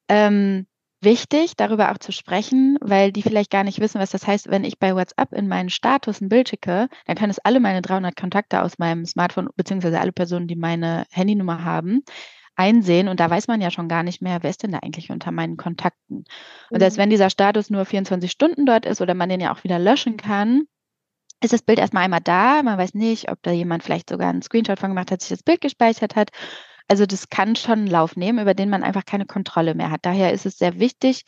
ähm, 0.09 0.67
wichtig, 1.01 1.55
darüber 1.55 1.91
auch 1.91 1.97
zu 1.97 2.11
sprechen, 2.11 2.77
weil 2.81 3.11
die 3.11 3.21
vielleicht 3.21 3.51
gar 3.51 3.63
nicht 3.63 3.79
wissen, 3.79 4.01
was 4.01 4.11
das 4.11 4.27
heißt, 4.27 4.49
wenn 4.49 4.63
ich 4.63 4.79
bei 4.79 4.95
WhatsApp 4.95 5.31
in 5.33 5.47
meinen 5.47 5.69
Status 5.69 6.19
ein 6.19 6.29
Bild 6.29 6.49
schicke, 6.49 6.89
dann 7.05 7.15
können 7.15 7.29
es 7.29 7.39
alle 7.39 7.59
meine 7.59 7.81
300 7.81 8.15
Kontakte 8.15 8.61
aus 8.61 8.77
meinem 8.77 9.05
Smartphone, 9.05 9.49
beziehungsweise 9.55 9.99
alle 9.99 10.11
Personen, 10.11 10.47
die 10.47 10.55
meine 10.55 11.05
Handynummer 11.11 11.63
haben, 11.63 12.03
einsehen. 12.55 13.07
Und 13.07 13.19
da 13.19 13.29
weiß 13.29 13.47
man 13.47 13.61
ja 13.61 13.71
schon 13.71 13.87
gar 13.87 14.03
nicht 14.03 14.21
mehr, 14.21 14.39
wer 14.41 14.49
ist 14.49 14.63
denn 14.63 14.71
da 14.71 14.79
eigentlich 14.79 15.11
unter 15.11 15.31
meinen 15.31 15.57
Kontakten. 15.57 16.25
Und 16.69 16.77
mhm. 16.77 16.79
selbst 16.79 16.97
wenn 16.97 17.09
dieser 17.09 17.29
Status 17.29 17.69
nur 17.69 17.85
24 17.85 18.31
Stunden 18.31 18.65
dort 18.65 18.85
ist 18.85 19.01
oder 19.01 19.13
man 19.13 19.29
den 19.29 19.41
ja 19.41 19.53
auch 19.53 19.63
wieder 19.63 19.79
löschen 19.79 20.17
kann, 20.17 20.63
ist 21.43 21.53
das 21.53 21.61
Bild 21.61 21.79
erstmal 21.79 22.03
einmal 22.03 22.21
da. 22.21 22.63
Man 22.63 22.77
weiß 22.77 22.93
nicht, 22.93 23.31
ob 23.31 23.41
da 23.41 23.51
jemand 23.51 23.83
vielleicht 23.83 24.09
sogar 24.09 24.29
einen 24.29 24.41
Screenshot 24.41 24.79
von 24.79 24.89
gemacht 24.89 25.11
hat, 25.11 25.21
sich 25.21 25.29
das 25.29 25.43
Bild 25.43 25.61
gespeichert 25.61 26.15
hat. 26.15 26.29
Also 26.87 27.05
das 27.05 27.29
kann 27.29 27.55
schon 27.55 27.79
einen 27.79 27.87
Lauf 27.87 28.15
nehmen, 28.15 28.39
über 28.39 28.53
den 28.53 28.69
man 28.69 28.83
einfach 28.83 29.05
keine 29.05 29.25
Kontrolle 29.25 29.75
mehr 29.75 29.91
hat. 29.91 30.05
Daher 30.05 30.33
ist 30.33 30.45
es 30.45 30.57
sehr 30.57 30.79
wichtig, 30.79 31.23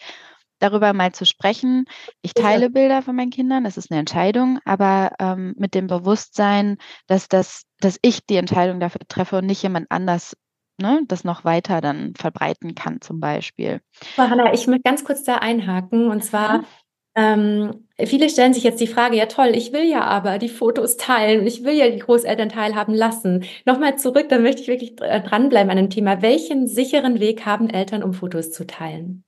darüber 0.59 0.93
mal 0.93 1.11
zu 1.13 1.25
sprechen. 1.25 1.85
Ich 2.21 2.33
teile 2.33 2.69
Bilder 2.69 3.01
von 3.01 3.15
meinen 3.15 3.31
Kindern, 3.31 3.63
das 3.63 3.77
ist 3.77 3.91
eine 3.91 3.99
Entscheidung, 3.99 4.59
aber 4.65 5.11
ähm, 5.19 5.55
mit 5.57 5.73
dem 5.73 5.87
Bewusstsein, 5.87 6.77
dass 7.07 7.27
das, 7.27 7.63
dass 7.79 7.97
ich 8.01 8.25
die 8.25 8.37
Entscheidung 8.37 8.79
dafür 8.79 9.01
treffe 9.07 9.37
und 9.37 9.45
nicht 9.45 9.63
jemand 9.63 9.87
anders 9.89 10.35
ne, 10.79 11.01
das 11.07 11.23
noch 11.23 11.43
weiter 11.43 11.81
dann 11.81 12.13
verbreiten 12.15 12.75
kann, 12.75 13.01
zum 13.01 13.19
Beispiel. 13.19 13.81
Hanna, 14.29 14.53
ich 14.53 14.67
möchte 14.67 14.83
ganz 14.83 15.03
kurz 15.03 15.23
da 15.23 15.35
einhaken 15.35 16.09
und 16.09 16.23
zwar. 16.23 16.63
Ähm, 17.17 17.87
viele 18.05 18.29
stellen 18.29 18.53
sich 18.53 18.63
jetzt 18.63 18.79
die 18.79 18.85
Frage, 18.85 19.17
ja 19.17 19.25
toll, 19.25 19.53
ich 19.55 19.73
will 19.73 19.85
ja 19.89 20.03
aber 20.03 20.37
die 20.37 20.49
Fotos 20.49 20.97
teilen 20.97 21.39
und 21.39 21.47
ich 21.47 21.63
will 21.63 21.73
ja 21.73 21.89
die 21.89 21.97
Großeltern 21.97 22.49
teilhaben 22.49 22.93
lassen. 22.93 23.43
Nochmal 23.65 23.97
zurück, 23.97 24.29
da 24.29 24.37
möchte 24.37 24.61
ich 24.61 24.67
wirklich 24.67 24.95
dranbleiben 24.95 25.71
an 25.71 25.77
dem 25.77 25.89
Thema. 25.89 26.21
Welchen 26.21 26.67
sicheren 26.67 27.19
Weg 27.19 27.43
haben 27.43 27.71
Eltern, 27.71 28.03
um 28.03 28.13
Fotos 28.13 28.51
zu 28.51 28.67
teilen? 28.67 29.23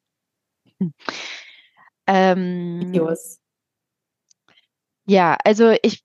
Hm. 0.80 0.94
Ähm, 2.06 2.80
Videos. 2.82 3.40
Ja, 5.08 5.36
also 5.44 5.74
ich, 5.82 6.04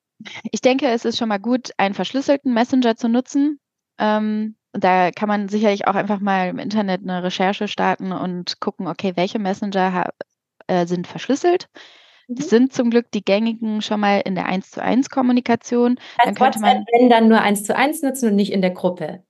ich 0.50 0.62
denke, 0.62 0.88
es 0.88 1.04
ist 1.04 1.18
schon 1.18 1.28
mal 1.28 1.38
gut, 1.38 1.72
einen 1.76 1.94
verschlüsselten 1.94 2.54
Messenger 2.54 2.96
zu 2.96 3.10
nutzen. 3.10 3.60
Ähm, 3.98 4.56
da 4.72 5.10
kann 5.10 5.28
man 5.28 5.50
sicherlich 5.50 5.86
auch 5.86 5.94
einfach 5.94 6.20
mal 6.20 6.48
im 6.48 6.58
Internet 6.58 7.02
eine 7.02 7.22
Recherche 7.22 7.68
starten 7.68 8.12
und 8.12 8.58
gucken, 8.60 8.88
okay, 8.88 9.12
welche 9.16 9.38
Messenger 9.38 10.12
äh, 10.66 10.86
sind 10.86 11.06
verschlüsselt. 11.06 11.68
Das 12.28 12.46
mhm. 12.46 12.50
sind 12.50 12.72
zum 12.72 12.90
Glück 12.90 13.10
die 13.12 13.24
gängigen 13.24 13.82
schon 13.82 14.00
mal 14.00 14.20
in 14.24 14.34
der 14.34 14.46
1 14.46 14.70
zu 14.70 14.82
1 14.82 15.10
Kommunikation. 15.10 15.98
Als 16.18 16.24
dann 16.24 16.34
könnte 16.34 16.60
WhatsApp, 16.60 16.62
man 16.62 16.84
wenn 16.92 17.10
dann 17.10 17.28
nur 17.28 17.40
1 17.40 17.64
zu 17.64 17.76
1 17.76 18.02
nutzen 18.02 18.30
und 18.30 18.36
nicht 18.36 18.52
in 18.52 18.62
der 18.62 18.70
Gruppe. 18.70 19.22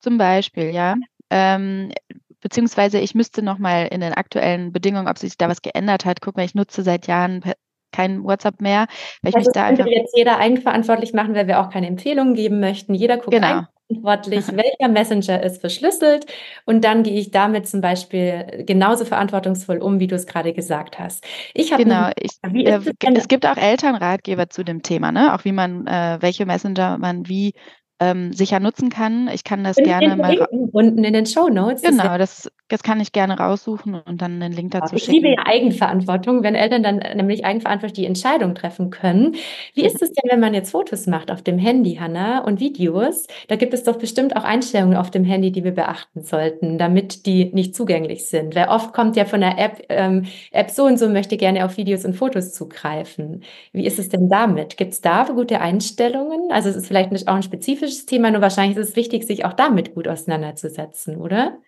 Zum 0.00 0.18
Beispiel, 0.18 0.70
ja. 0.70 0.96
Ähm, 1.30 1.92
beziehungsweise 2.40 2.98
ich 2.98 3.14
müsste 3.14 3.42
noch 3.42 3.58
mal 3.58 3.86
in 3.86 4.00
den 4.00 4.12
aktuellen 4.12 4.70
Bedingungen, 4.72 5.08
ob 5.08 5.18
sich 5.18 5.38
da 5.38 5.48
was 5.48 5.62
geändert 5.62 6.04
hat, 6.04 6.20
gucken, 6.20 6.42
ich 6.44 6.54
nutze 6.54 6.82
seit 6.82 7.06
Jahren 7.06 7.42
kein 7.90 8.24
WhatsApp 8.24 8.60
mehr, 8.60 8.86
weil 9.22 9.30
ich 9.30 9.36
also 9.36 9.48
mich 9.48 9.54
da 9.54 9.64
einfach 9.64 9.86
jetzt 9.86 10.14
jeder 10.16 10.38
eigenverantwortlich 10.38 11.14
machen, 11.14 11.34
weil 11.34 11.46
wir 11.46 11.60
auch 11.60 11.70
keine 11.70 11.86
Empfehlungen 11.86 12.34
geben 12.34 12.60
möchten. 12.60 12.92
Jeder 12.92 13.16
guckt 13.16 13.30
genau 13.30 13.62
verantwortlich, 13.88 14.44
welcher 14.48 14.88
Messenger 14.88 15.42
ist 15.42 15.60
verschlüsselt. 15.60 16.26
Und 16.64 16.84
dann 16.84 17.02
gehe 17.02 17.18
ich 17.18 17.30
damit 17.30 17.68
zum 17.68 17.80
Beispiel 17.80 18.64
genauso 18.66 19.04
verantwortungsvoll 19.04 19.78
um, 19.78 20.00
wie 20.00 20.06
du 20.06 20.14
es 20.14 20.26
gerade 20.26 20.52
gesagt 20.52 20.98
hast. 20.98 21.24
Ich 21.54 21.72
habe 21.72 21.84
genau, 21.84 22.10
ich, 22.16 22.32
äh, 22.42 22.80
es 23.14 23.28
gibt 23.28 23.46
auch 23.46 23.56
Elternratgeber 23.56 24.48
zu 24.48 24.64
dem 24.64 24.82
Thema, 24.82 25.12
ne? 25.12 25.34
Auch 25.34 25.44
wie 25.44 25.52
man, 25.52 25.86
äh, 25.86 26.18
welche 26.20 26.46
Messenger 26.46 26.98
man 26.98 27.28
wie 27.28 27.54
ähm, 28.00 28.32
sicher 28.32 28.60
nutzen 28.60 28.90
kann. 28.90 29.28
Ich 29.32 29.44
kann 29.44 29.62
das 29.62 29.76
gerne 29.76 30.16
mal. 30.16 30.46
Unten 30.72 31.04
in 31.04 31.12
den 31.12 31.26
Show 31.26 31.48
Notes. 31.48 31.82
Genau, 31.82 32.18
das, 32.18 32.50
das 32.68 32.82
kann 32.82 33.00
ich 33.00 33.12
gerne 33.12 33.38
raussuchen 33.38 33.94
und 33.94 34.20
dann 34.20 34.42
einen 34.42 34.52
Link 34.52 34.72
dazu 34.72 34.96
ich 34.96 35.04
schicken. 35.04 35.16
Ich 35.16 35.22
liebe 35.22 35.34
ja 35.36 35.46
Eigenverantwortung, 35.46 36.42
wenn 36.42 36.56
Eltern 36.56 36.82
dann 36.82 36.98
nämlich 37.16 37.44
eigenverantwortlich 37.44 37.92
die 37.92 38.06
Entscheidung 38.06 38.54
treffen 38.54 38.90
können. 38.90 39.36
Wie 39.74 39.84
ist 39.84 40.02
es 40.02 40.12
denn, 40.12 40.30
wenn 40.30 40.40
man 40.40 40.54
jetzt 40.54 40.72
Fotos 40.72 41.06
macht 41.06 41.30
auf 41.30 41.42
dem 41.42 41.58
Handy, 41.58 41.96
Hanna, 41.96 42.40
und 42.44 42.58
Videos? 42.58 43.28
Da 43.46 43.56
gibt 43.56 43.74
es 43.74 43.84
doch 43.84 43.96
bestimmt 43.96 44.36
auch 44.36 44.44
Einstellungen 44.44 44.96
auf 44.96 45.10
dem 45.10 45.24
Handy, 45.24 45.52
die 45.52 45.62
wir 45.62 45.72
beachten 45.72 46.22
sollten, 46.22 46.78
damit 46.78 47.26
die 47.26 47.52
nicht 47.52 47.76
zugänglich 47.76 48.26
sind. 48.26 48.56
Weil 48.56 48.68
oft 48.68 48.92
kommt 48.92 49.14
ja 49.14 49.24
von 49.24 49.40
der 49.40 49.56
App, 49.58 49.84
ähm, 49.88 50.24
App 50.50 50.70
so 50.70 50.84
und 50.84 50.98
so 50.98 51.08
möchte 51.08 51.36
gerne 51.36 51.64
auf 51.64 51.76
Videos 51.76 52.04
und 52.04 52.14
Fotos 52.14 52.52
zugreifen. 52.52 53.44
Wie 53.72 53.86
ist 53.86 54.00
es 54.00 54.08
denn 54.08 54.28
damit? 54.28 54.76
Gibt 54.76 54.94
es 54.94 55.00
da 55.00 55.24
gute 55.24 55.60
Einstellungen? 55.60 56.50
Also 56.50 56.68
es 56.68 56.76
ist 56.76 56.86
vielleicht 56.86 57.12
nicht 57.12 57.28
auch 57.28 57.34
ein 57.34 57.42
spezifisches 57.42 57.83
Thema, 58.06 58.30
nur 58.30 58.40
wahrscheinlich 58.40 58.76
ist 58.76 58.90
es 58.90 58.96
wichtig, 58.96 59.24
sich 59.24 59.44
auch 59.44 59.52
damit 59.52 59.94
gut 59.94 60.08
auseinanderzusetzen, 60.08 61.16
oder? 61.16 61.58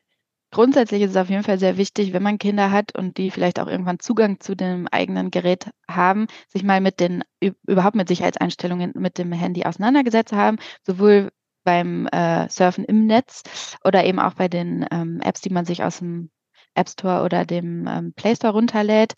Grundsätzlich 0.53 1.03
ist 1.03 1.11
es 1.11 1.17
auf 1.17 1.29
jeden 1.29 1.43
Fall 1.43 1.59
sehr 1.59 1.77
wichtig, 1.77 2.13
wenn 2.13 2.23
man 2.23 2.39
Kinder 2.39 2.71
hat 2.71 2.97
und 2.97 3.19
die 3.19 3.31
vielleicht 3.31 3.59
auch 3.59 3.67
irgendwann 3.67 3.99
Zugang 3.99 4.41
zu 4.41 4.55
dem 4.55 4.87
eigenen 4.89 5.31
Gerät 5.31 5.71
haben, 5.91 6.29
sich 6.49 6.63
mal 6.63 6.81
mit 6.81 7.01
den, 7.01 7.25
überhaupt 7.67 7.97
mit 7.97 8.09
Sicherheitseinstellungen 8.09 8.93
mit 8.95 9.19
dem 9.19 9.33
Handy 9.33 9.65
auseinandergesetzt 9.65 10.33
haben, 10.33 10.57
sowohl 10.85 11.31
beim 11.65 12.07
äh, 12.07 12.49
Surfen 12.49 12.85
im 12.85 13.07
Netz 13.07 13.43
oder 13.85 14.05
eben 14.05 14.21
auch 14.21 14.35
bei 14.35 14.49
den 14.49 14.87
ähm, 14.91 15.21
Apps, 15.21 15.41
die 15.41 15.51
man 15.51 15.65
sich 15.65 15.83
aus 15.83 15.99
dem 15.99 16.31
App 16.75 16.89
Store 16.89 17.25
oder 17.25 17.45
dem 17.45 17.87
ähm, 17.89 18.13
Play 18.15 18.37
Store 18.37 18.53
runterlädt. 18.53 19.15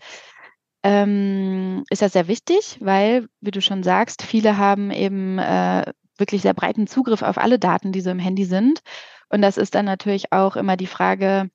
Ähm, 0.83 1.85
ist 1.91 2.03
das 2.03 2.15
sehr 2.15 2.29
wichtig, 2.29 2.79
weil, 2.81 3.29
wie 3.41 3.51
du 3.51 3.61
schon 3.61 3.83
sagst, 3.83 4.23
viele 4.23 4.57
haben 4.57 4.91
eben 4.91 5.39
äh, 5.39 5.93
wirklich 6.19 6.43
sehr 6.43 6.55
breiten 6.55 6.87
Zugriff 6.87 7.23
auf 7.23 7.39
alle 7.39 7.59
Daten, 7.59 7.93
die 7.93 8.01
so 8.01 8.11
im 8.11 8.19
Handy 8.19 8.45
sind. 8.45 8.81
Und 9.29 9.43
das 9.43 9.57
ist 9.57 9.75
dann 9.75 9.85
natürlich 9.85 10.33
auch 10.33 10.57
immer 10.57 10.77
die 10.77 10.87
Frage, 10.87 11.51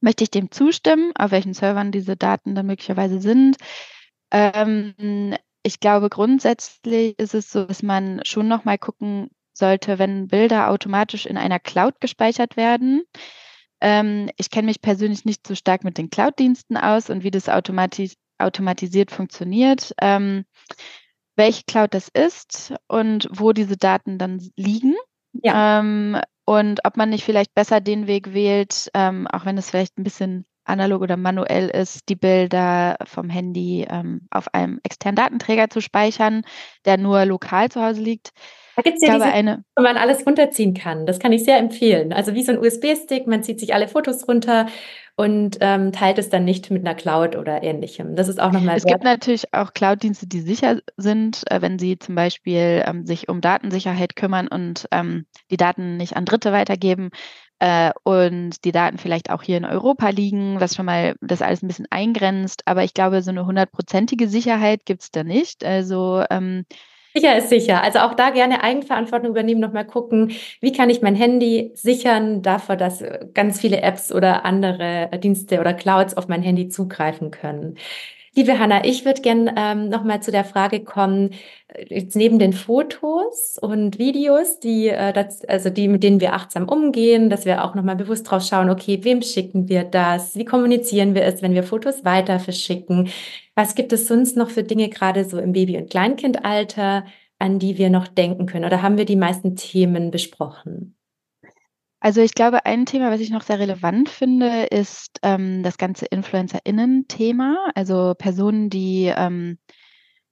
möchte 0.00 0.24
ich 0.24 0.30
dem 0.30 0.50
zustimmen, 0.50 1.12
auf 1.16 1.30
welchen 1.30 1.54
Servern 1.54 1.92
diese 1.92 2.16
Daten 2.16 2.54
dann 2.54 2.66
möglicherweise 2.66 3.20
sind. 3.20 3.56
Ähm, 4.30 5.34
ich 5.62 5.80
glaube, 5.80 6.10
grundsätzlich 6.10 7.18
ist 7.18 7.34
es 7.34 7.50
so, 7.50 7.64
dass 7.64 7.82
man 7.82 8.20
schon 8.24 8.48
nochmal 8.48 8.78
gucken 8.78 9.30
sollte, 9.54 9.98
wenn 9.98 10.28
Bilder 10.28 10.70
automatisch 10.70 11.26
in 11.26 11.36
einer 11.36 11.58
Cloud 11.58 12.00
gespeichert 12.00 12.56
werden. 12.56 13.02
Ähm, 13.80 14.30
ich 14.36 14.50
kenne 14.50 14.66
mich 14.66 14.80
persönlich 14.82 15.24
nicht 15.24 15.46
so 15.46 15.54
stark 15.54 15.84
mit 15.84 15.98
den 15.98 16.10
Cloud-Diensten 16.10 16.76
aus 16.76 17.10
und 17.10 17.24
wie 17.24 17.30
das 17.30 17.48
automatis 17.48 18.16
automatisiert 18.38 19.10
funktioniert. 19.10 19.94
Ähm, 20.00 20.44
welche 21.36 21.64
Cloud 21.66 21.94
das 21.94 22.08
ist 22.08 22.74
und 22.88 23.28
wo 23.30 23.52
diese 23.52 23.76
Daten 23.76 24.18
dann 24.18 24.40
liegen. 24.56 24.94
Ja. 25.32 25.80
Ähm, 25.80 26.20
und 26.44 26.80
ob 26.84 26.96
man 26.96 27.10
nicht 27.10 27.24
vielleicht 27.24 27.54
besser 27.54 27.80
den 27.80 28.06
Weg 28.06 28.34
wählt, 28.34 28.90
ähm, 28.94 29.26
auch 29.26 29.44
wenn 29.44 29.58
es 29.58 29.70
vielleicht 29.70 29.98
ein 29.98 30.04
bisschen 30.04 30.44
analog 30.64 31.02
oder 31.02 31.16
manuell 31.16 31.68
ist, 31.68 32.08
die 32.08 32.16
Bilder 32.16 32.96
vom 33.04 33.28
Handy 33.28 33.86
ähm, 33.88 34.26
auf 34.30 34.52
einem 34.54 34.80
externen 34.82 35.16
Datenträger 35.16 35.68
zu 35.68 35.80
speichern, 35.80 36.42
der 36.84 36.96
nur 36.98 37.24
lokal 37.24 37.70
zu 37.70 37.82
Hause 37.82 38.02
liegt. 38.02 38.30
Da 38.76 38.82
gibt 38.82 38.96
es 38.96 39.06
ja 39.06 39.14
diese, 39.14 39.26
eine, 39.26 39.64
wo 39.76 39.82
man 39.82 39.96
alles 39.96 40.26
runterziehen 40.26 40.74
kann. 40.74 41.06
Das 41.06 41.18
kann 41.18 41.32
ich 41.32 41.44
sehr 41.44 41.58
empfehlen. 41.58 42.12
Also 42.12 42.34
wie 42.34 42.42
so 42.42 42.52
ein 42.52 42.58
USB-Stick, 42.58 43.26
man 43.26 43.42
zieht 43.42 43.60
sich 43.60 43.74
alle 43.74 43.88
Fotos 43.88 44.26
runter 44.26 44.66
und 45.16 45.58
ähm, 45.60 45.92
teilt 45.92 46.18
es 46.18 46.28
dann 46.28 46.44
nicht 46.44 46.70
mit 46.70 46.84
einer 46.84 46.96
Cloud 46.96 47.36
oder 47.36 47.62
ähnlichem. 47.62 48.16
Das 48.16 48.28
ist 48.28 48.40
auch 48.40 48.50
nochmal. 48.50 48.76
Es 48.76 48.84
gibt 48.84 49.04
natürlich 49.04 49.54
auch 49.54 49.72
Cloud-Dienste, 49.72 50.26
die 50.26 50.40
sicher 50.40 50.80
sind, 50.96 51.42
äh, 51.50 51.62
wenn 51.62 51.78
sie 51.78 51.98
zum 51.98 52.16
Beispiel 52.16 52.82
ähm, 52.84 53.06
sich 53.06 53.28
um 53.28 53.40
Datensicherheit 53.40 54.16
kümmern 54.16 54.48
und 54.48 54.88
ähm, 54.90 55.26
die 55.50 55.56
Daten 55.56 55.96
nicht 55.96 56.16
an 56.16 56.24
Dritte 56.24 56.50
weitergeben 56.50 57.10
äh, 57.60 57.92
und 58.02 58.64
die 58.64 58.72
Daten 58.72 58.98
vielleicht 58.98 59.30
auch 59.30 59.42
hier 59.42 59.56
in 59.56 59.64
Europa 59.64 60.08
liegen, 60.08 60.58
was 60.58 60.74
schon 60.74 60.86
mal 60.86 61.14
das 61.20 61.42
alles 61.42 61.62
ein 61.62 61.68
bisschen 61.68 61.86
eingrenzt. 61.90 62.62
Aber 62.66 62.82
ich 62.82 62.92
glaube, 62.92 63.22
so 63.22 63.30
eine 63.30 63.46
hundertprozentige 63.46 64.28
Sicherheit 64.28 64.84
gibt 64.84 65.02
es 65.02 65.10
da 65.12 65.22
nicht. 65.22 65.64
Also 65.64 66.24
ähm, 66.28 66.64
Sicher 67.16 67.36
ist 67.38 67.48
sicher. 67.48 67.80
Also 67.82 68.00
auch 68.00 68.14
da 68.14 68.30
gerne 68.30 68.62
Eigenverantwortung 68.64 69.30
übernehmen, 69.30 69.60
nochmal 69.60 69.86
gucken, 69.86 70.32
wie 70.60 70.72
kann 70.72 70.90
ich 70.90 71.00
mein 71.00 71.14
Handy 71.14 71.70
sichern 71.74 72.42
davor, 72.42 72.74
dass 72.76 73.04
ganz 73.34 73.60
viele 73.60 73.80
Apps 73.82 74.10
oder 74.12 74.44
andere 74.44 75.08
Dienste 75.22 75.60
oder 75.60 75.74
Clouds 75.74 76.16
auf 76.16 76.26
mein 76.26 76.42
Handy 76.42 76.68
zugreifen 76.68 77.30
können. 77.30 77.76
Liebe 78.36 78.58
Hanna, 78.58 78.84
ich 78.84 79.04
würde 79.04 79.20
gern 79.22 79.48
ähm, 79.56 79.88
nochmal 79.88 80.20
zu 80.20 80.32
der 80.32 80.44
Frage 80.44 80.82
kommen, 80.82 81.30
äh, 81.68 81.86
jetzt 81.88 82.16
neben 82.16 82.40
den 82.40 82.52
Fotos 82.52 83.58
und 83.60 83.98
Videos, 83.98 84.58
die, 84.58 84.88
äh, 84.88 85.12
das, 85.12 85.44
also 85.44 85.70
die, 85.70 85.86
mit 85.86 86.02
denen 86.02 86.20
wir 86.20 86.32
achtsam 86.34 86.68
umgehen, 86.68 87.30
dass 87.30 87.44
wir 87.44 87.64
auch 87.64 87.76
nochmal 87.76 87.94
bewusst 87.94 88.28
drauf 88.28 88.42
schauen, 88.42 88.70
okay, 88.70 88.98
wem 89.04 89.22
schicken 89.22 89.68
wir 89.68 89.84
das? 89.84 90.34
Wie 90.34 90.44
kommunizieren 90.44 91.14
wir 91.14 91.22
es, 91.22 91.42
wenn 91.42 91.54
wir 91.54 91.62
Fotos 91.62 92.04
weiter 92.04 92.40
verschicken? 92.40 93.08
Was 93.54 93.76
gibt 93.76 93.92
es 93.92 94.08
sonst 94.08 94.36
noch 94.36 94.50
für 94.50 94.64
Dinge, 94.64 94.88
gerade 94.88 95.24
so 95.24 95.38
im 95.38 95.52
Baby- 95.52 95.76
und 95.76 95.90
Kleinkindalter, 95.90 97.04
an 97.38 97.60
die 97.60 97.78
wir 97.78 97.88
noch 97.90 98.08
denken 98.08 98.46
können? 98.46 98.64
Oder 98.64 98.82
haben 98.82 98.98
wir 98.98 99.04
die 99.04 99.16
meisten 99.16 99.54
Themen 99.54 100.10
besprochen? 100.10 100.93
Also 102.04 102.20
ich 102.20 102.34
glaube, 102.34 102.66
ein 102.66 102.84
Thema, 102.84 103.10
was 103.10 103.20
ich 103.20 103.30
noch 103.30 103.40
sehr 103.40 103.58
relevant 103.58 104.10
finde, 104.10 104.64
ist 104.64 105.20
ähm, 105.22 105.62
das 105.62 105.78
ganze 105.78 106.04
InfluencerInnen-Thema. 106.04 107.70
Also 107.74 108.12
Personen, 108.18 108.68
die 108.68 109.10
ähm, 109.16 109.58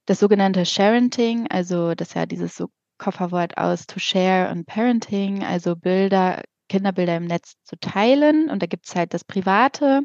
das 0.04 0.20
sogenannte 0.20 0.66
Sharenting, 0.66 1.46
also 1.48 1.94
das 1.94 2.12
ja 2.12 2.26
dieses 2.26 2.56
so 2.56 2.68
Kofferwort 2.98 3.56
aus 3.56 3.87
to 3.87 3.98
share 3.98 4.50
und 4.50 4.66
parenting, 4.66 5.44
also 5.44 5.74
Bilder, 5.74 6.42
Kinderbilder 6.68 7.16
im 7.16 7.24
Netz 7.24 7.54
zu 7.64 7.76
teilen. 7.80 8.50
Und 8.50 8.61
da 8.62 8.66
gibt 8.66 8.87
es 8.87 8.94
halt 8.94 9.14
das 9.14 9.24
Private 9.24 10.02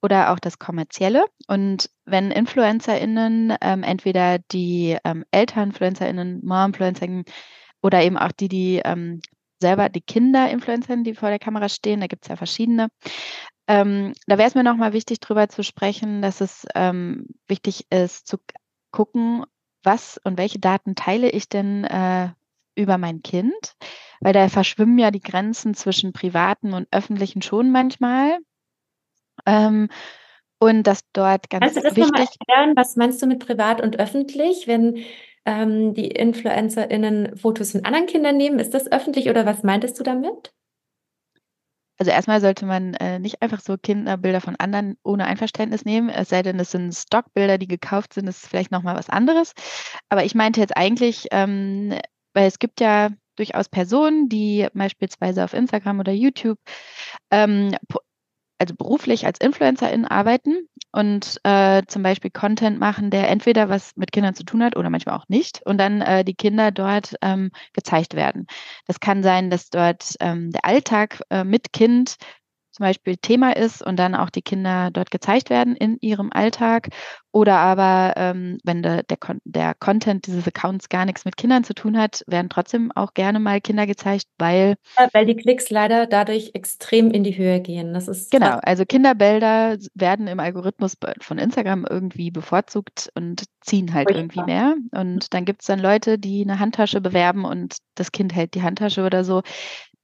oder 0.00 0.32
auch 0.32 0.38
das 0.38 0.58
Kommerzielle. 0.58 1.26
Und 1.46 1.90
wenn 2.06 2.30
InfluencerInnen 2.30 3.54
ähm, 3.60 3.82
entweder 3.82 4.38
die 4.38 4.96
ähm, 5.04 5.26
Eltern-InfluencerInnen, 5.30 6.40
Mom-InfluencerInnen 6.42 7.24
oder 7.82 8.02
eben 8.02 8.16
auch 8.16 8.32
die, 8.32 8.48
die 8.48 8.80
ähm, 8.82 9.20
selber 9.62 9.88
die 9.88 10.02
Kinder-Influencerinnen, 10.02 11.04
die 11.04 11.14
vor 11.14 11.30
der 11.30 11.38
Kamera 11.38 11.70
stehen, 11.70 12.00
da 12.00 12.06
gibt 12.06 12.24
es 12.24 12.28
ja 12.28 12.36
verschiedene. 12.36 12.88
Ähm, 13.66 14.12
da 14.26 14.36
wäre 14.36 14.48
es 14.48 14.54
mir 14.54 14.64
nochmal 14.64 14.92
wichtig, 14.92 15.20
darüber 15.20 15.48
zu 15.48 15.62
sprechen, 15.64 16.20
dass 16.20 16.42
es 16.42 16.66
ähm, 16.74 17.28
wichtig 17.48 17.86
ist, 17.90 18.26
zu 18.26 18.36
gucken, 18.90 19.44
was 19.82 20.20
und 20.24 20.36
welche 20.36 20.58
Daten 20.58 20.94
teile 20.94 21.30
ich 21.30 21.48
denn 21.48 21.84
äh, 21.84 22.28
über 22.74 22.98
mein 22.98 23.22
Kind, 23.22 23.74
weil 24.20 24.32
da 24.32 24.48
verschwimmen 24.48 24.98
ja 24.98 25.10
die 25.10 25.20
Grenzen 25.20 25.74
zwischen 25.74 26.12
privaten 26.12 26.74
und 26.74 26.88
öffentlichen 26.90 27.42
schon 27.42 27.70
manchmal. 27.70 28.38
Ähm, 29.46 29.88
und 30.58 30.84
das 30.84 31.00
dort 31.12 31.50
ganz 31.50 31.64
Kannst 31.64 31.76
du 31.78 31.82
das 31.82 31.96
wichtig. 31.96 32.28
Erklären, 32.38 32.76
was 32.76 32.96
meinst 32.96 33.20
du 33.20 33.26
mit 33.26 33.44
privat 33.44 33.80
und 33.80 33.98
öffentlich? 33.98 34.68
Wenn 34.68 35.04
ähm, 35.44 35.94
die 35.94 36.08
InfluencerInnen 36.08 37.36
Fotos 37.36 37.72
von 37.72 37.84
anderen 37.84 38.06
Kindern 38.06 38.36
nehmen, 38.36 38.58
ist 38.58 38.74
das 38.74 38.90
öffentlich 38.90 39.28
oder 39.28 39.46
was 39.46 39.62
meintest 39.62 39.98
du 39.98 40.04
damit? 40.04 40.52
Also 41.98 42.10
erstmal 42.10 42.40
sollte 42.40 42.66
man 42.66 42.94
äh, 42.94 43.18
nicht 43.18 43.42
einfach 43.42 43.60
so 43.60 43.76
Kinderbilder 43.76 44.40
von 44.40 44.56
anderen 44.56 44.96
ohne 45.04 45.26
Einverständnis 45.26 45.84
nehmen, 45.84 46.08
es 46.08 46.30
sei 46.30 46.42
denn, 46.42 46.58
es 46.58 46.72
sind 46.72 46.92
Stockbilder, 46.92 47.58
die 47.58 47.68
gekauft 47.68 48.14
sind, 48.14 48.26
ist 48.28 48.46
vielleicht 48.46 48.72
nochmal 48.72 48.96
was 48.96 49.08
anderes. 49.08 49.52
Aber 50.08 50.24
ich 50.24 50.34
meinte 50.34 50.60
jetzt 50.60 50.76
eigentlich, 50.76 51.28
ähm, 51.30 51.94
weil 52.34 52.48
es 52.48 52.58
gibt 52.58 52.80
ja 52.80 53.10
durchaus 53.36 53.68
Personen, 53.68 54.28
die 54.28 54.66
beispielsweise 54.74 55.44
auf 55.44 55.54
Instagram 55.54 56.00
oder 56.00 56.12
YouTube 56.12 56.58
ähm, 57.30 57.74
also 58.58 58.74
beruflich 58.76 59.26
als 59.26 59.40
Influencerin 59.40 60.04
arbeiten 60.04 60.68
und 60.92 61.40
äh, 61.44 61.82
zum 61.86 62.02
Beispiel 62.02 62.30
Content 62.30 62.78
machen, 62.78 63.10
der 63.10 63.28
entweder 63.28 63.68
was 63.68 63.96
mit 63.96 64.12
Kindern 64.12 64.34
zu 64.34 64.44
tun 64.44 64.62
hat 64.62 64.76
oder 64.76 64.90
manchmal 64.90 65.16
auch 65.16 65.28
nicht 65.28 65.62
und 65.64 65.78
dann 65.78 66.00
äh, 66.02 66.24
die 66.24 66.34
Kinder 66.34 66.70
dort 66.70 67.14
ähm, 67.22 67.50
gezeigt 67.72 68.14
werden. 68.14 68.46
Das 68.86 69.00
kann 69.00 69.22
sein, 69.22 69.50
dass 69.50 69.70
dort 69.70 70.14
ähm, 70.20 70.50
der 70.50 70.64
Alltag 70.64 71.22
äh, 71.30 71.44
mit 71.44 71.72
Kind 71.72 72.16
zum 72.82 72.88
Beispiel 72.88 73.16
Thema 73.16 73.56
ist 73.56 73.80
und 73.80 73.96
dann 73.96 74.16
auch 74.16 74.28
die 74.28 74.42
Kinder 74.42 74.90
dort 74.90 75.12
gezeigt 75.12 75.50
werden 75.50 75.76
in 75.76 75.98
ihrem 76.00 76.32
Alltag. 76.32 76.88
Oder 77.30 77.58
aber, 77.58 78.14
ähm, 78.16 78.58
wenn 78.64 78.82
de, 78.82 79.04
der, 79.08 79.18
der 79.44 79.74
Content 79.74 80.26
dieses 80.26 80.48
Accounts 80.48 80.88
gar 80.88 81.04
nichts 81.04 81.24
mit 81.24 81.36
Kindern 81.36 81.62
zu 81.62 81.74
tun 81.74 81.96
hat, 81.96 82.24
werden 82.26 82.50
trotzdem 82.50 82.90
auch 82.92 83.14
gerne 83.14 83.38
mal 83.38 83.60
Kinder 83.60 83.86
gezeigt, 83.86 84.24
weil. 84.36 84.74
Weil 85.12 85.26
die 85.26 85.36
Klicks 85.36 85.70
leider 85.70 86.06
dadurch 86.06 86.50
extrem 86.54 87.12
in 87.12 87.22
die 87.22 87.38
Höhe 87.38 87.60
gehen. 87.60 87.94
Das 87.94 88.08
ist 88.08 88.32
genau, 88.32 88.58
also 88.62 88.84
Kinderbilder 88.84 89.78
werden 89.94 90.26
im 90.26 90.40
Algorithmus 90.40 90.96
von 91.20 91.38
Instagram 91.38 91.86
irgendwie 91.88 92.32
bevorzugt 92.32 93.10
und 93.14 93.44
ziehen 93.60 93.94
halt 93.94 94.10
irgendwie 94.10 94.42
mehr. 94.42 94.74
Und 94.90 95.32
dann 95.32 95.44
gibt 95.44 95.62
es 95.62 95.68
dann 95.68 95.78
Leute, 95.78 96.18
die 96.18 96.42
eine 96.42 96.58
Handtasche 96.58 97.00
bewerben 97.00 97.44
und 97.44 97.76
das 97.94 98.10
Kind 98.10 98.34
hält 98.34 98.54
die 98.54 98.62
Handtasche 98.62 99.04
oder 99.04 99.22
so 99.22 99.42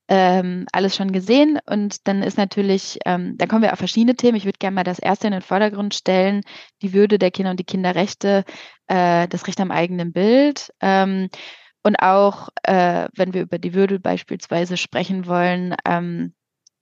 ähm, 0.09 0.67
alles 0.73 0.97
schon 0.97 1.13
gesehen. 1.13 1.59
Und 1.67 2.09
dann 2.09 2.23
ist 2.23 2.39
natürlich, 2.39 2.99
ähm, 3.05 3.37
dann 3.37 3.49
kommen 3.49 3.63
wir 3.63 3.73
auf 3.73 3.79
verschiedene 3.79 4.17
Themen. 4.17 4.37
Ich 4.37 4.45
würde 4.45 4.59
gerne 4.59 4.75
mal 4.75 4.85
das 4.85 4.99
erste 4.99 5.27
in 5.27 5.33
den 5.33 5.43
Vordergrund 5.43 5.95
stellen, 5.95 6.43
die 6.83 6.95
Würde 6.95 7.19
der 7.19 7.31
Kinder 7.31 7.51
und 7.51 7.61
die 7.61 7.65
Kinderrechte, 7.65 8.45
äh, 8.87 9.29
das 9.29 9.47
Recht 9.47 9.61
am 9.61 9.71
eigenen 9.71 10.13
Bild. 10.13 10.73
Ähm, 10.81 11.29
und 11.83 11.97
auch, 11.97 12.49
äh, 12.65 13.09
wenn 13.15 13.35
wir 13.35 13.43
über 13.43 13.59
die 13.59 13.75
Würde 13.75 14.01
beispielsweise 14.01 14.77
sprechen 14.77 15.27
wollen, 15.27 15.77
ähm, 15.87 16.35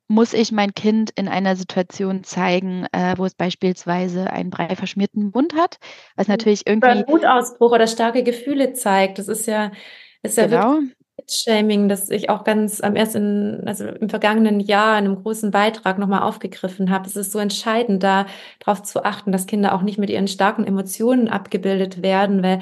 muss 0.08 0.32
ich 0.32 0.52
mein 0.52 0.72
Kind 0.72 1.10
in 1.16 1.26
einer 1.26 1.56
Situation 1.56 2.22
zeigen, 2.22 2.86
äh, 2.92 3.14
wo 3.16 3.24
es 3.24 3.34
beispielsweise 3.34 4.30
einen 4.30 4.50
brei 4.50 4.76
verschmierten 4.76 5.30
Mund 5.34 5.54
hat, 5.54 5.78
was 6.14 6.28
natürlich 6.28 6.64
irgendwie. 6.64 6.86
Oder 6.86 6.96
einen 6.96 7.08
Wutausbruch 7.08 7.72
oder 7.72 7.88
starke 7.88 8.22
Gefühle 8.22 8.72
zeigt. 8.72 9.18
Das 9.18 9.26
ist 9.26 9.46
ja, 9.46 9.72
ist 10.22 10.38
ja 10.38 10.46
genau. 10.46 10.74
wirklich 10.74 10.96
Shaming, 11.28 11.88
das 11.88 12.10
ich 12.10 12.30
auch 12.30 12.44
ganz 12.44 12.80
am 12.80 12.94
erst 12.94 13.16
in, 13.16 13.62
also 13.66 13.86
im 13.86 14.08
vergangenen 14.08 14.60
Jahr 14.60 14.98
in 14.98 15.06
einem 15.06 15.22
großen 15.22 15.50
Beitrag 15.50 15.98
nochmal 15.98 16.22
aufgegriffen 16.22 16.90
habe. 16.90 17.08
Es 17.08 17.16
ist 17.16 17.32
so 17.32 17.38
entscheidend, 17.38 18.02
da 18.02 18.26
darauf 18.60 18.82
zu 18.82 19.04
achten, 19.04 19.32
dass 19.32 19.46
Kinder 19.46 19.74
auch 19.74 19.82
nicht 19.82 19.98
mit 19.98 20.10
ihren 20.10 20.28
starken 20.28 20.64
Emotionen 20.64 21.28
abgebildet 21.28 22.02
werden, 22.02 22.42
weil 22.42 22.60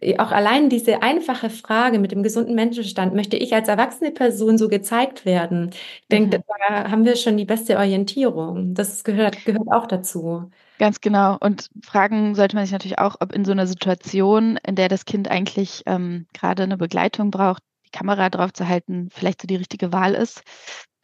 äh, 0.00 0.18
auch 0.18 0.32
allein 0.32 0.68
diese 0.68 1.02
einfache 1.02 1.50
Frage 1.50 1.98
mit 1.98 2.12
dem 2.12 2.22
gesunden 2.22 2.54
Menschenstand, 2.54 3.14
möchte 3.14 3.36
ich 3.36 3.54
als 3.54 3.68
erwachsene 3.68 4.10
Person 4.10 4.58
so 4.58 4.68
gezeigt 4.68 5.24
werden? 5.24 5.70
Ich 5.72 6.08
denke, 6.08 6.38
mhm. 6.38 6.42
da 6.68 6.90
haben 6.90 7.04
wir 7.04 7.16
schon 7.16 7.36
die 7.36 7.44
beste 7.44 7.76
Orientierung. 7.78 8.74
Das 8.74 9.04
gehört, 9.04 9.44
gehört 9.44 9.72
auch 9.72 9.86
dazu. 9.86 10.50
Ganz 10.78 11.00
genau. 11.00 11.36
Und 11.40 11.70
fragen 11.82 12.34
sollte 12.34 12.56
man 12.56 12.64
sich 12.64 12.72
natürlich 12.72 12.98
auch, 12.98 13.16
ob 13.20 13.32
in 13.32 13.44
so 13.44 13.52
einer 13.52 13.66
Situation, 13.66 14.58
in 14.66 14.74
der 14.74 14.88
das 14.88 15.04
Kind 15.04 15.30
eigentlich 15.30 15.82
ähm, 15.86 16.26
gerade 16.32 16.64
eine 16.64 16.76
Begleitung 16.76 17.30
braucht, 17.30 17.62
Kamera 17.94 18.28
drauf 18.28 18.52
zu 18.52 18.68
halten 18.68 19.08
vielleicht 19.12 19.40
so 19.40 19.46
die 19.46 19.56
richtige 19.56 19.92
Wahl 19.92 20.14
ist, 20.14 20.42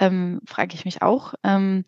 ähm, 0.00 0.40
frage 0.46 0.74
ich 0.74 0.84
mich 0.84 1.02
auch. 1.02 1.34
Ähm, 1.44 1.84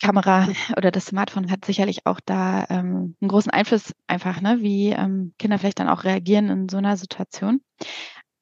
Kamera 0.00 0.46
oder 0.76 0.90
das 0.90 1.06
Smartphone 1.06 1.50
hat 1.50 1.64
sicherlich 1.64 2.06
auch 2.06 2.20
da 2.24 2.66
ähm, 2.70 3.16
einen 3.20 3.28
großen 3.28 3.50
Einfluss 3.50 3.92
einfach, 4.06 4.40
ne, 4.40 4.58
wie 4.60 4.90
ähm, 4.90 5.34
Kinder 5.38 5.58
vielleicht 5.58 5.80
dann 5.80 5.88
auch 5.88 6.04
reagieren 6.04 6.50
in 6.50 6.68
so 6.68 6.76
einer 6.76 6.96
Situation. 6.96 7.60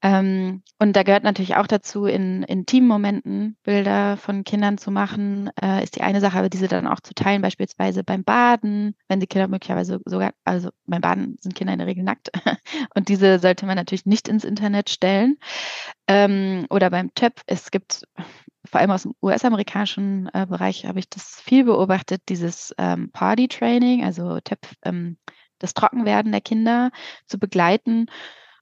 Ähm, 0.04 0.62
und 0.78 0.94
da 0.94 1.02
gehört 1.02 1.24
natürlich 1.24 1.56
auch 1.56 1.66
dazu, 1.66 2.04
in 2.04 2.42
intimen 2.42 2.86
Momenten 2.86 3.56
Bilder 3.62 4.18
von 4.18 4.44
Kindern 4.44 4.76
zu 4.76 4.90
machen, 4.90 5.50
äh, 5.62 5.82
ist 5.82 5.96
die 5.96 6.02
eine 6.02 6.20
Sache, 6.20 6.38
aber 6.38 6.50
diese 6.50 6.68
dann 6.68 6.86
auch 6.86 7.00
zu 7.00 7.14
teilen, 7.14 7.40
beispielsweise 7.40 8.04
beim 8.04 8.22
Baden, 8.22 8.94
wenn 9.08 9.18
die 9.18 9.26
Kinder 9.26 9.48
möglicherweise 9.48 10.00
sogar, 10.04 10.34
also 10.44 10.68
beim 10.84 11.00
Baden 11.00 11.38
sind 11.40 11.54
Kinder 11.54 11.72
in 11.72 11.78
der 11.78 11.88
Regel 11.88 12.04
nackt 12.04 12.30
und 12.94 13.08
diese 13.08 13.38
sollte 13.38 13.64
man 13.64 13.76
natürlich 13.76 14.04
nicht 14.04 14.28
ins 14.28 14.44
Internet 14.44 14.90
stellen. 14.90 15.38
Ähm, 16.06 16.66
oder 16.68 16.90
beim 16.90 17.14
Töpf, 17.14 17.42
es 17.46 17.70
gibt 17.70 18.06
vor 18.66 18.80
allem 18.80 18.90
aus 18.90 19.04
dem 19.04 19.14
US-amerikanischen 19.22 20.28
äh, 20.34 20.44
Bereich 20.46 20.84
habe 20.84 20.98
ich 20.98 21.08
das 21.08 21.40
viel 21.40 21.64
beobachtet, 21.64 22.20
dieses 22.28 22.74
ähm, 22.76 23.10
Party-Training, 23.10 24.04
also 24.04 24.38
Töpf, 24.40 24.74
ähm, 24.84 25.16
das 25.60 25.72
Trockenwerden 25.72 26.30
der 26.30 26.42
Kinder 26.42 26.90
zu 27.26 27.38
begleiten 27.38 28.06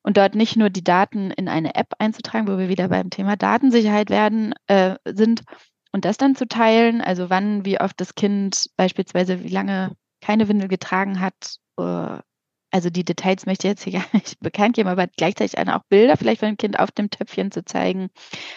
und 0.03 0.17
dort 0.17 0.35
nicht 0.35 0.57
nur 0.57 0.71
die 0.71 0.85
Daten 0.85 1.31
in 1.31 1.49
eine 1.49 1.75
App 1.75 1.95
einzutragen, 1.99 2.49
wo 2.49 2.59
wir 2.59 2.69
wieder 2.69 2.89
beim 2.89 3.11
Thema 3.11 3.37
Datensicherheit 3.37 4.11
werden, 4.11 4.55
äh, 4.67 4.97
sind 5.05 5.43
und 5.93 6.05
das 6.05 6.17
dann 6.17 6.35
zu 6.35 6.49
teilen, 6.49 7.01
also 7.01 7.31
wann, 7.31 7.65
wie 7.65 7.81
oft 7.81 8.01
das 8.01 8.15
Kind 8.15 8.71
beispielsweise, 8.77 9.45
wie 9.45 9.49
lange 9.49 9.95
keine 10.21 10.49
Windel 10.49 10.69
getragen 10.69 11.21
hat, 11.21 11.57
äh, 11.79 12.19
also 12.73 12.89
die 12.89 13.05
Details 13.05 13.47
möchte 13.47 13.69
ich 13.69 13.73
jetzt 13.73 13.85
hier 13.85 13.93
gar 14.01 14.07
nicht 14.15 14.41
bekannt 14.41 14.77
geben, 14.77 14.89
aber 14.89 15.07
gleichzeitig 15.07 15.59
auch 15.59 15.85
Bilder 15.89 16.17
vielleicht 16.17 16.41
von 16.41 16.49
dem 16.49 16.57
Kind 16.57 16.79
auf 16.79 16.91
dem 16.91 17.11
Töpfchen 17.11 17.53
zu 17.53 17.65
zeigen. 17.65 18.11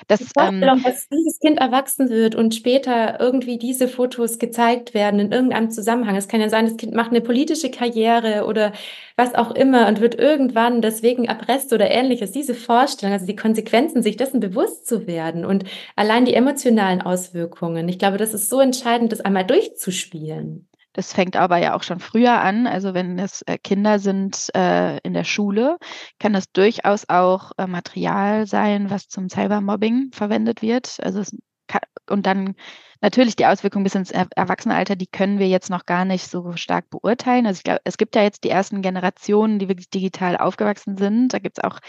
Dass, 0.07 0.19
die 0.19 0.25
Vorstellung, 0.25 0.77
ähm, 0.77 0.83
dass 0.83 1.07
dieses 1.09 1.39
Kind 1.39 1.59
erwachsen 1.59 2.09
wird 2.09 2.33
und 2.33 2.55
später 2.55 3.19
irgendwie 3.19 3.57
diese 3.57 3.87
Fotos 3.87 4.39
gezeigt 4.39 4.93
werden 4.93 5.19
in 5.19 5.31
irgendeinem 5.31 5.69
Zusammenhang. 5.69 6.15
Es 6.15 6.27
kann 6.27 6.41
ja 6.41 6.49
sein, 6.49 6.65
das 6.65 6.77
Kind 6.77 6.93
macht 6.93 7.11
eine 7.11 7.21
politische 7.21 7.69
Karriere 7.69 8.45
oder 8.45 8.71
was 9.17 9.35
auch 9.35 9.51
immer 9.51 9.87
und 9.87 10.01
wird 10.01 10.15
irgendwann 10.15 10.81
deswegen 10.81 11.25
erpresst 11.25 11.73
oder 11.73 11.91
ähnliches. 11.91 12.31
Diese 12.31 12.55
Vorstellung, 12.55 13.13
also 13.13 13.25
die 13.25 13.35
Konsequenzen, 13.35 14.01
sich 14.01 14.17
dessen 14.17 14.39
bewusst 14.39 14.87
zu 14.87 15.07
werden 15.07 15.45
und 15.45 15.65
allein 15.95 16.25
die 16.25 16.33
emotionalen 16.33 17.01
Auswirkungen. 17.01 17.87
Ich 17.89 17.99
glaube, 17.99 18.17
das 18.17 18.33
ist 18.33 18.49
so 18.49 18.59
entscheidend, 18.59 19.11
das 19.11 19.21
einmal 19.21 19.45
durchzuspielen. 19.45 20.67
Das 20.95 21.11
fängt 21.11 21.35
aber 21.35 21.57
ja 21.57 21.75
auch 21.75 21.83
schon 21.83 21.99
früher 21.99 22.39
an. 22.39 22.67
Also 22.67 22.93
wenn 22.93 23.19
es 23.19 23.41
äh, 23.41 23.57
Kinder 23.57 23.99
sind 23.99 24.49
äh, 24.55 24.97
in 24.99 25.13
der 25.13 25.25
Schule, 25.25 25.77
kann 26.19 26.31
das 26.31 26.49
durchaus 26.53 27.09
auch 27.09 27.51
äh, 27.57 27.67
Material 27.67 28.47
sein, 28.47 28.89
was 28.89 29.09
zum 29.09 29.27
Cybermobbing 29.27 30.11
verwendet 30.13 30.61
wird. 30.61 30.97
Also 31.03 31.21
kann, 31.67 31.81
und 32.09 32.25
dann 32.25 32.55
natürlich 33.01 33.35
die 33.35 33.45
Auswirkungen 33.45 33.83
bis 33.83 33.95
ins 33.95 34.11
Erwachsenenalter, 34.11 34.95
die 34.95 35.07
können 35.07 35.37
wir 35.37 35.49
jetzt 35.49 35.69
noch 35.69 35.85
gar 35.85 36.05
nicht 36.05 36.29
so 36.29 36.53
stark 36.55 36.89
beurteilen. 36.89 37.45
Also 37.45 37.57
ich 37.57 37.63
glaube, 37.63 37.81
es 37.83 37.97
gibt 37.97 38.15
ja 38.15 38.23
jetzt 38.23 38.45
die 38.45 38.49
ersten 38.49 38.81
Generationen, 38.81 39.59
die 39.59 39.67
wirklich 39.67 39.89
digital 39.89 40.37
aufgewachsen 40.37 40.97
sind. 40.97 41.33
Da 41.33 41.39
gibt 41.39 41.57
es 41.57 41.63
auch 41.65 41.79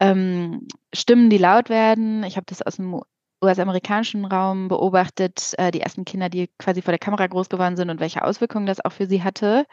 ähm, 0.00 0.68
Stimmen, 0.94 1.28
die 1.28 1.38
laut 1.38 1.68
werden. 1.68 2.22
Ich 2.24 2.36
habe 2.36 2.46
das 2.46 2.62
aus 2.62 2.76
dem 2.76 2.98
US-amerikanischen 3.42 4.24
Raum 4.24 4.68
beobachtet, 4.68 5.54
äh, 5.58 5.70
die 5.70 5.80
ersten 5.80 6.04
Kinder, 6.04 6.28
die 6.28 6.50
quasi 6.58 6.82
vor 6.82 6.92
der 6.92 6.98
Kamera 6.98 7.26
groß 7.26 7.48
geworden 7.48 7.76
sind 7.76 7.90
und 7.90 8.00
welche 8.00 8.22
Auswirkungen 8.22 8.66
das 8.66 8.84
auch 8.84 8.92
für 8.92 9.06
sie 9.06 9.22
hatte. 9.22 9.66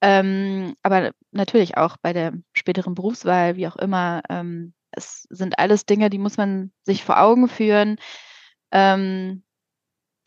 Ähm, 0.00 0.74
aber 0.82 1.12
natürlich 1.32 1.76
auch 1.76 1.96
bei 2.00 2.12
der 2.12 2.32
späteren 2.52 2.94
Berufswahl, 2.94 3.56
wie 3.56 3.68
auch 3.68 3.76
immer, 3.76 4.22
ähm, 4.28 4.74
es 4.90 5.26
sind 5.30 5.58
alles 5.58 5.86
Dinge, 5.86 6.10
die 6.10 6.18
muss 6.18 6.36
man 6.36 6.72
sich 6.84 7.04
vor 7.04 7.20
Augen 7.20 7.48
führen. 7.48 7.96
Ähm, 8.72 9.42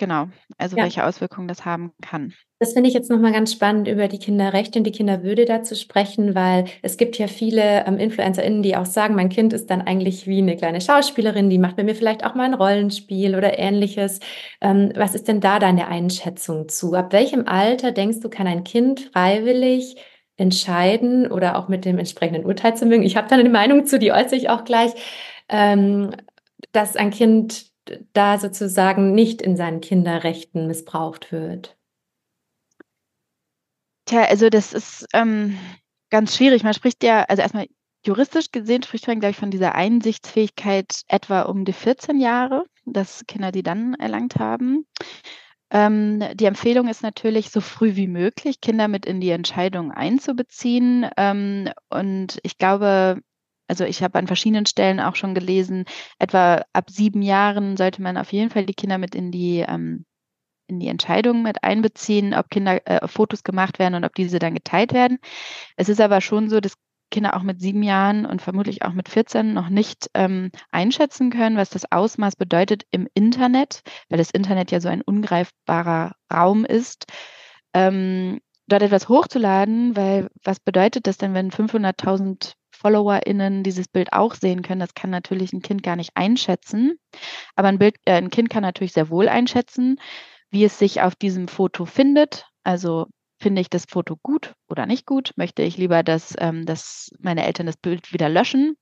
Genau, 0.02 0.30
also 0.58 0.78
ja. 0.78 0.84
welche 0.86 1.06
Auswirkungen 1.06 1.48
das 1.48 1.64
haben 1.64 1.92
kann. 2.02 2.34
Das 2.58 2.74
finde 2.74 2.90
ich 2.90 2.96
jetzt 2.96 3.12
nochmal 3.12 3.34
ganz 3.34 3.52
spannend, 3.52 3.88
über 3.88 4.08
die 4.08 4.18
Kinderrechte 4.18 4.80
und 4.80 4.84
die 4.84 4.92
Kinderwürde 4.92 5.46
da 5.46 5.62
zu 5.62 5.76
sprechen, 5.76 6.34
weil 6.34 6.66
es 6.82 6.98
gibt 6.98 7.20
ja 7.20 7.28
viele 7.28 7.86
ähm, 7.86 8.00
InfluencerInnen, 8.00 8.64
die 8.64 8.76
auch 8.76 8.88
sagen, 8.88 9.14
mein 9.14 9.30
Kind 9.30 9.54
ist 9.54 9.70
dann 9.70 9.84
eigentlich 9.84 10.26
wie 10.26 10.40
eine 10.40 10.58
kleine 10.58 10.82
Schauspielerin, 10.82 11.52
die 11.52 11.60
macht 11.60 11.76
bei 11.76 11.84
mir 11.84 11.94
vielleicht 11.94 12.26
auch 12.26 12.34
mal 12.34 12.46
ein 12.46 12.56
Rollenspiel 12.56 13.36
oder 13.36 13.60
ähnliches. 13.60 14.22
Ähm, 14.60 14.92
was 14.96 15.14
ist 15.14 15.28
denn 15.28 15.40
da 15.40 15.60
deine 15.60 15.88
Einschätzung 15.88 16.68
zu? 16.68 16.96
Ab 16.96 17.14
welchem 17.14 17.48
Alter 17.48 17.92
denkst 17.92 18.22
du, 18.22 18.30
kann 18.30 18.48
ein 18.48 18.64
Kind 18.64 19.02
freiwillig 19.14 19.98
entscheiden 20.36 21.32
oder 21.32 21.60
auch 21.60 21.68
mit 21.68 21.86
dem 21.86 22.00
entsprechenden 22.00 22.48
Urteil 22.48 22.76
zu 22.76 22.88
mögen? 22.88 23.04
Ich 23.04 23.18
habe 23.18 23.28
da 23.28 23.36
eine 23.36 23.50
Meinung 23.50 23.86
zu, 23.86 24.00
die 24.00 24.12
äußere 24.12 24.38
ich 24.38 24.50
auch 24.50 24.64
gleich, 24.64 24.94
ähm, 25.48 26.10
dass 26.72 26.96
ein 26.96 27.12
Kind 27.12 27.71
da 28.14 28.38
sozusagen 28.38 29.14
nicht 29.14 29.42
in 29.42 29.56
seinen 29.56 29.82
Kinderrechten 29.82 30.68
missbraucht 30.68 31.32
wird? 31.32 31.78
Tja, 34.06 34.24
also 34.24 34.50
das 34.50 34.74
ist 34.74 35.08
ähm, 35.14 35.58
ganz 36.10 36.36
schwierig. 36.36 36.64
Man 36.64 36.74
spricht 36.74 37.04
ja, 37.04 37.24
also 37.24 37.42
erstmal 37.42 37.68
juristisch 38.06 38.52
gesehen 38.52 38.84
spricht 38.84 39.08
man, 39.08 39.20
glaube 39.20 39.32
ich, 39.32 39.38
von 39.38 39.52
dieser 39.52 39.76
Einsichtsfähigkeit 39.76 41.02
etwa 41.08 41.44
um 41.44 41.66
die 41.66 41.74
14 41.74 42.20
Jahre, 42.20 42.66
dass 42.86 43.24
Kinder 43.28 43.52
die 43.52 43.64
dann 43.64 43.94
erlangt 43.96 44.38
haben. 44.38 44.86
Ähm, 45.70 46.22
die 46.34 46.46
Empfehlung 46.46 46.90
ist 46.90 47.02
natürlich, 47.02 47.50
so 47.50 47.62
früh 47.62 47.96
wie 47.96 48.08
möglich 48.08 48.60
Kinder 48.60 48.88
mit 48.88 49.06
in 49.06 49.22
die 49.22 49.30
Entscheidung 49.30 49.92
einzubeziehen. 49.92 51.08
Ähm, 51.16 51.70
und 51.90 52.40
ich 52.44 52.58
glaube, 52.58 53.22
Also 53.72 53.86
ich 53.86 54.04
habe 54.04 54.20
an 54.20 54.28
verschiedenen 54.28 54.66
Stellen 54.66 55.00
auch 55.00 55.16
schon 55.16 55.34
gelesen, 55.34 55.86
etwa 56.20 56.66
ab 56.74 56.90
sieben 56.90 57.22
Jahren 57.22 57.78
sollte 57.78 58.02
man 58.02 58.18
auf 58.18 58.34
jeden 58.34 58.50
Fall 58.50 58.66
die 58.66 58.74
Kinder 58.74 58.98
mit 58.98 59.16
in 59.16 59.32
die 59.32 59.60
ähm, 59.66 60.04
in 60.68 60.82
die 60.82 60.90
Entscheidung 60.90 61.42
mit 61.42 61.64
einbeziehen, 61.64 62.34
ob 62.34 62.50
Kinder 62.50 62.86
äh, 62.86 63.08
Fotos 63.08 63.46
gemacht 63.46 63.80
werden 63.80 63.96
und 63.96 64.04
ob 64.04 64.14
diese 64.14 64.40
dann 64.40 64.56
geteilt 64.56 64.92
werden. 64.92 65.20
Es 65.78 65.88
ist 65.88 66.02
aber 66.02 66.20
schon 66.20 66.50
so, 66.50 66.60
dass 66.60 66.74
Kinder 67.12 67.34
auch 67.34 67.44
mit 67.44 67.62
sieben 67.62 67.82
Jahren 67.82 68.26
und 68.26 68.42
vermutlich 68.42 68.84
auch 68.84 68.92
mit 68.92 69.08
14 69.08 69.54
noch 69.54 69.70
nicht 69.70 70.10
ähm, 70.16 70.52
einschätzen 70.72 71.30
können, 71.30 71.56
was 71.56 71.70
das 71.70 71.90
Ausmaß 71.90 72.36
bedeutet 72.36 72.84
im 72.92 73.08
Internet, 73.14 73.84
weil 74.10 74.18
das 74.18 74.32
Internet 74.32 74.72
ja 74.72 74.82
so 74.82 74.90
ein 74.90 75.02
ungreifbarer 75.02 76.16
Raum 76.34 76.66
ist. 76.66 77.06
Ähm, 77.74 78.42
dort 78.68 78.82
etwas 78.82 79.08
hochzuladen, 79.08 79.96
weil 79.96 80.30
was 80.44 80.60
bedeutet 80.60 81.08
das 81.08 81.18
denn, 81.18 81.34
wenn 81.34 81.52
500.000 81.52 82.56
FollowerInnen 82.82 83.64
dieses 83.64 83.88
Bild 83.88 84.14
auch 84.14 84.36
sehen 84.36 84.62
können? 84.62 84.80
Das 84.80 84.94
kann 84.94 85.10
natürlich 85.10 85.54
ein 85.54 85.62
Kind 85.62 85.84
gar 85.84 85.96
nicht 85.96 86.12
einschätzen. 86.16 86.98
Aber 87.56 87.68
ein, 87.68 87.80
Bild, 87.80 87.96
äh, 88.06 88.14
ein 88.14 88.30
Kind 88.30 88.50
kann 88.50 88.64
natürlich 88.64 88.94
sehr 88.94 89.10
wohl 89.10 89.30
einschätzen, 89.30 89.98
wie 90.50 90.66
es 90.66 90.78
sich 90.80 91.02
auf 91.02 91.16
diesem 91.16 91.48
Foto 91.48 91.86
findet. 91.86 92.46
Also 92.64 93.08
finde 93.42 93.62
ich 93.62 93.70
das 93.70 93.86
Foto 93.90 94.16
gut 94.22 94.54
oder 94.70 94.86
nicht 94.86 95.06
gut? 95.06 95.32
Möchte 95.36 95.64
ich 95.64 95.78
lieber, 95.78 96.04
dass, 96.04 96.36
ähm, 96.40 96.66
dass 96.66 97.10
meine 97.20 97.46
Eltern 97.46 97.66
das 97.66 97.78
Bild 97.78 98.14
wieder 98.14 98.30
löschen? 98.30 98.76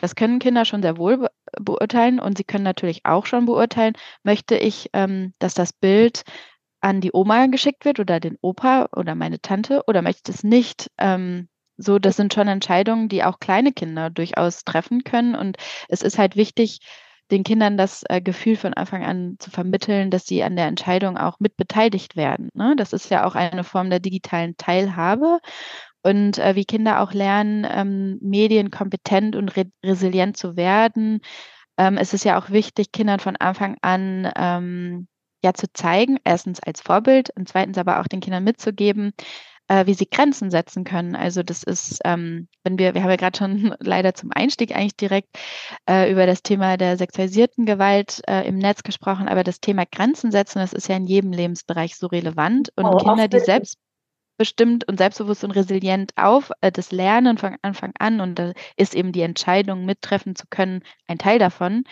Das 0.00 0.14
können 0.14 0.38
Kinder 0.38 0.64
schon 0.64 0.82
sehr 0.82 0.98
wohl 0.98 1.18
be 1.18 1.28
beurteilen 1.60 2.18
und 2.18 2.38
sie 2.38 2.44
können 2.44 2.64
natürlich 2.64 3.04
auch 3.04 3.26
schon 3.26 3.44
beurteilen, 3.44 3.94
möchte 4.22 4.56
ich, 4.56 4.88
ähm, 4.94 5.34
dass 5.38 5.54
das 5.54 5.72
Bild 5.72 6.22
an 6.80 7.00
die 7.00 7.10
Oma 7.12 7.46
geschickt 7.46 7.84
wird 7.84 8.00
oder 8.00 8.20
den 8.20 8.36
Opa 8.40 8.88
oder 8.96 9.14
meine 9.14 9.40
Tante 9.40 9.82
oder 9.86 10.02
möchte 10.02 10.30
ich 10.30 10.38
es 10.38 10.44
nicht? 10.44 10.90
Ähm, 10.98 11.48
so, 11.76 11.98
das 11.98 12.16
sind 12.16 12.34
schon 12.34 12.48
Entscheidungen, 12.48 13.08
die 13.08 13.24
auch 13.24 13.40
kleine 13.40 13.72
Kinder 13.72 14.10
durchaus 14.10 14.64
treffen 14.64 15.04
können. 15.04 15.34
Und 15.34 15.56
es 15.88 16.02
ist 16.02 16.18
halt 16.18 16.36
wichtig, 16.36 16.80
den 17.30 17.44
Kindern 17.44 17.76
das 17.78 18.04
äh, 18.08 18.20
Gefühl 18.20 18.56
von 18.56 18.74
Anfang 18.74 19.04
an 19.04 19.36
zu 19.38 19.50
vermitteln, 19.50 20.10
dass 20.10 20.26
sie 20.26 20.42
an 20.42 20.54
der 20.54 20.66
Entscheidung 20.66 21.16
auch 21.16 21.40
mitbeteiligt 21.40 22.14
werden. 22.14 22.50
Ne? 22.54 22.74
Das 22.76 22.92
ist 22.92 23.10
ja 23.10 23.24
auch 23.26 23.34
eine 23.34 23.64
Form 23.64 23.90
der 23.90 24.00
digitalen 24.00 24.56
Teilhabe. 24.56 25.40
Und 26.02 26.38
äh, 26.38 26.56
wie 26.56 26.64
Kinder 26.64 27.00
auch 27.00 27.12
lernen, 27.12 27.66
ähm, 27.68 28.18
medienkompetent 28.20 29.36
und 29.36 29.56
re 29.56 29.66
resilient 29.84 30.36
zu 30.36 30.56
werden. 30.56 31.20
Ähm, 31.78 31.96
es 31.96 32.12
ist 32.12 32.24
ja 32.24 32.38
auch 32.38 32.50
wichtig, 32.50 32.92
Kindern 32.92 33.20
von 33.20 33.36
Anfang 33.36 33.76
an 33.82 34.30
ähm, 34.36 35.08
ja 35.44 35.54
zu 35.54 35.72
zeigen, 35.72 36.18
erstens 36.24 36.60
als 36.60 36.80
Vorbild 36.80 37.30
und 37.36 37.48
zweitens 37.48 37.78
aber 37.78 38.00
auch 38.00 38.08
den 38.08 38.20
Kindern 38.20 38.44
mitzugeben, 38.44 39.12
äh, 39.68 39.86
wie 39.86 39.94
sie 39.94 40.08
Grenzen 40.08 40.50
setzen 40.50 40.84
können. 40.84 41.16
Also 41.16 41.42
das 41.42 41.62
ist, 41.62 42.00
ähm, 42.04 42.48
wenn 42.64 42.78
wir, 42.78 42.94
wir 42.94 43.02
haben 43.02 43.10
ja 43.10 43.16
gerade 43.16 43.38
schon 43.38 43.74
leider 43.80 44.14
zum 44.14 44.30
Einstieg 44.32 44.74
eigentlich 44.74 44.96
direkt 44.96 45.28
äh, 45.88 46.10
über 46.10 46.26
das 46.26 46.42
Thema 46.42 46.76
der 46.76 46.96
sexualisierten 46.96 47.66
Gewalt 47.66 48.22
äh, 48.28 48.46
im 48.46 48.58
Netz 48.58 48.82
gesprochen, 48.82 49.28
aber 49.28 49.44
das 49.44 49.60
Thema 49.60 49.84
Grenzen 49.90 50.30
setzen, 50.30 50.58
das 50.58 50.72
ist 50.72 50.88
ja 50.88 50.96
in 50.96 51.06
jedem 51.06 51.32
Lebensbereich 51.32 51.96
so 51.96 52.06
relevant. 52.06 52.70
Und 52.76 52.86
oh, 52.86 52.96
Kinder, 52.96 53.28
die 53.28 53.40
selbst 53.40 53.78
bestimmt 54.38 54.88
und 54.88 54.98
selbstbewusst 54.98 55.44
und 55.44 55.52
resilient 55.52 56.12
auf, 56.16 56.50
äh, 56.60 56.72
das 56.72 56.90
Lernen 56.90 57.38
von 57.38 57.56
Anfang 57.62 57.92
an 57.98 58.20
und 58.20 58.38
da 58.38 58.52
ist 58.76 58.94
eben 58.94 59.12
die 59.12 59.22
Entscheidung 59.22 59.84
mittreffen 59.84 60.34
zu 60.34 60.46
können, 60.48 60.82
ein 61.06 61.18
Teil 61.18 61.38
davon. 61.38 61.84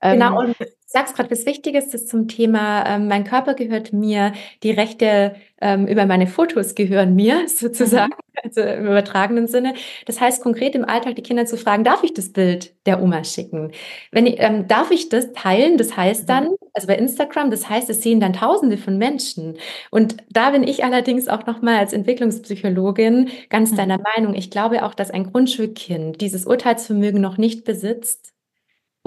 Genau, 0.00 0.42
ähm, 0.42 0.48
und 0.50 0.56
sagst 0.90 1.14
gerade 1.14 1.30
was 1.30 1.44
Wichtiges 1.44 1.90
das 1.90 2.06
zum 2.06 2.28
Thema, 2.28 2.84
ähm, 2.86 3.08
mein 3.08 3.24
Körper 3.24 3.52
gehört 3.52 3.92
mir, 3.92 4.32
die 4.62 4.70
Rechte 4.70 5.36
ähm, 5.60 5.86
über 5.86 6.06
meine 6.06 6.26
Fotos 6.26 6.74
gehören 6.74 7.14
mir 7.14 7.46
sozusagen, 7.46 8.12
mhm. 8.12 8.40
also 8.42 8.62
im 8.62 8.86
übertragenen 8.86 9.48
Sinne. 9.48 9.74
Das 10.06 10.18
heißt 10.18 10.42
konkret 10.42 10.74
im 10.74 10.86
Alltag 10.86 11.16
die 11.16 11.22
Kinder 11.22 11.44
zu 11.44 11.58
fragen, 11.58 11.84
darf 11.84 12.04
ich 12.04 12.14
das 12.14 12.32
Bild 12.32 12.72
der 12.86 13.02
Oma 13.02 13.22
schicken? 13.22 13.72
Wenn 14.12 14.24
ich, 14.24 14.36
ähm, 14.38 14.66
darf 14.66 14.90
ich 14.90 15.10
das 15.10 15.32
teilen? 15.32 15.76
Das 15.76 15.94
heißt 15.94 16.26
dann, 16.26 16.44
mhm. 16.44 16.56
also 16.72 16.86
bei 16.86 16.96
Instagram, 16.96 17.50
das 17.50 17.68
heißt, 17.68 17.90
es 17.90 18.00
sehen 18.00 18.18
dann 18.18 18.32
Tausende 18.32 18.78
von 18.78 18.96
Menschen. 18.96 19.58
Und 19.90 20.16
da 20.30 20.50
bin 20.50 20.62
ich 20.62 20.84
allerdings 20.84 21.28
auch 21.28 21.44
nochmal 21.44 21.76
als 21.76 21.92
Entwicklungspsychologin 21.92 23.28
ganz 23.50 23.72
mhm. 23.72 23.76
deiner 23.76 23.98
Meinung. 24.16 24.34
Ich 24.34 24.50
glaube 24.50 24.82
auch, 24.86 24.94
dass 24.94 25.10
ein 25.10 25.30
Grundschulkind 25.30 26.22
dieses 26.22 26.46
Urteilsvermögen 26.46 27.20
noch 27.20 27.36
nicht 27.36 27.64
besitzt 27.64 28.32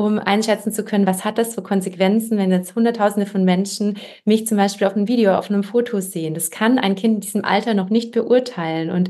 um 0.05 0.19
einschätzen 0.19 0.71
zu 0.71 0.83
können, 0.83 1.05
was 1.05 1.23
hat 1.23 1.37
das 1.37 1.55
für 1.55 1.61
Konsequenzen, 1.61 2.37
wenn 2.37 2.51
jetzt 2.51 2.75
Hunderttausende 2.75 3.25
von 3.25 3.43
Menschen 3.43 3.97
mich 4.25 4.47
zum 4.47 4.57
Beispiel 4.57 4.87
auf 4.87 4.95
einem 4.95 5.07
Video, 5.07 5.35
auf 5.35 5.49
einem 5.49 5.63
Foto 5.63 5.99
sehen. 5.99 6.33
Das 6.33 6.51
kann 6.51 6.79
ein 6.79 6.95
Kind 6.95 7.15
in 7.15 7.21
diesem 7.21 7.45
Alter 7.45 7.73
noch 7.73 7.89
nicht 7.89 8.11
beurteilen. 8.11 8.89
Und 8.89 9.09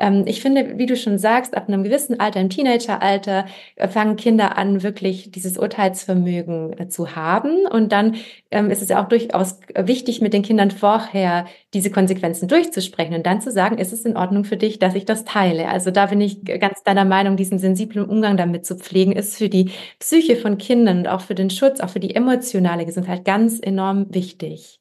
ähm, 0.00 0.24
ich 0.26 0.40
finde, 0.40 0.78
wie 0.78 0.86
du 0.86 0.96
schon 0.96 1.18
sagst, 1.18 1.56
ab 1.56 1.68
einem 1.68 1.84
gewissen 1.84 2.18
Alter, 2.18 2.40
im 2.40 2.50
Teenageralter, 2.50 3.46
äh, 3.76 3.88
fangen 3.88 4.16
Kinder 4.16 4.58
an, 4.58 4.82
wirklich 4.82 5.30
dieses 5.30 5.58
Urteilsvermögen 5.58 6.78
äh, 6.78 6.88
zu 6.88 7.14
haben. 7.14 7.66
Und 7.66 7.92
dann 7.92 8.16
ähm, 8.50 8.70
ist 8.70 8.82
es 8.82 8.88
ja 8.88 9.02
auch 9.02 9.08
durchaus 9.08 9.60
wichtig, 9.76 10.20
mit 10.20 10.32
den 10.32 10.42
Kindern 10.42 10.70
vorher 10.70 11.46
diese 11.74 11.90
Konsequenzen 11.90 12.48
durchzusprechen 12.48 13.14
und 13.14 13.26
dann 13.26 13.40
zu 13.40 13.52
sagen, 13.52 13.78
ist 13.78 13.92
es 13.92 14.04
in 14.04 14.16
Ordnung 14.16 14.44
für 14.44 14.56
dich, 14.56 14.78
dass 14.78 14.94
ich 14.94 15.04
das 15.04 15.24
teile? 15.24 15.68
Also 15.68 15.90
da 15.90 16.06
bin 16.06 16.20
ich 16.20 16.44
ganz 16.44 16.82
deiner 16.82 17.04
Meinung, 17.04 17.36
diesen 17.36 17.58
sensiblen 17.58 18.06
Umgang 18.06 18.36
damit 18.36 18.66
zu 18.66 18.76
pflegen, 18.76 19.12
ist 19.12 19.36
für 19.36 19.48
die 19.48 19.70
Psyche 19.98 20.36
von 20.36 20.58
Kindern 20.58 20.98
und 20.98 21.08
auch 21.08 21.20
für 21.20 21.34
den 21.34 21.50
Schutz, 21.50 21.80
auch 21.80 21.90
für 21.90 22.00
die 22.00 22.14
emotionale 22.14 22.86
Gesundheit 22.86 23.24
ganz 23.24 23.60
enorm 23.60 24.06
wichtig. 24.14 24.80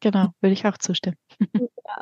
Genau, 0.00 0.28
würde 0.40 0.52
ich 0.52 0.66
auch 0.66 0.76
zustimmen. 0.76 1.16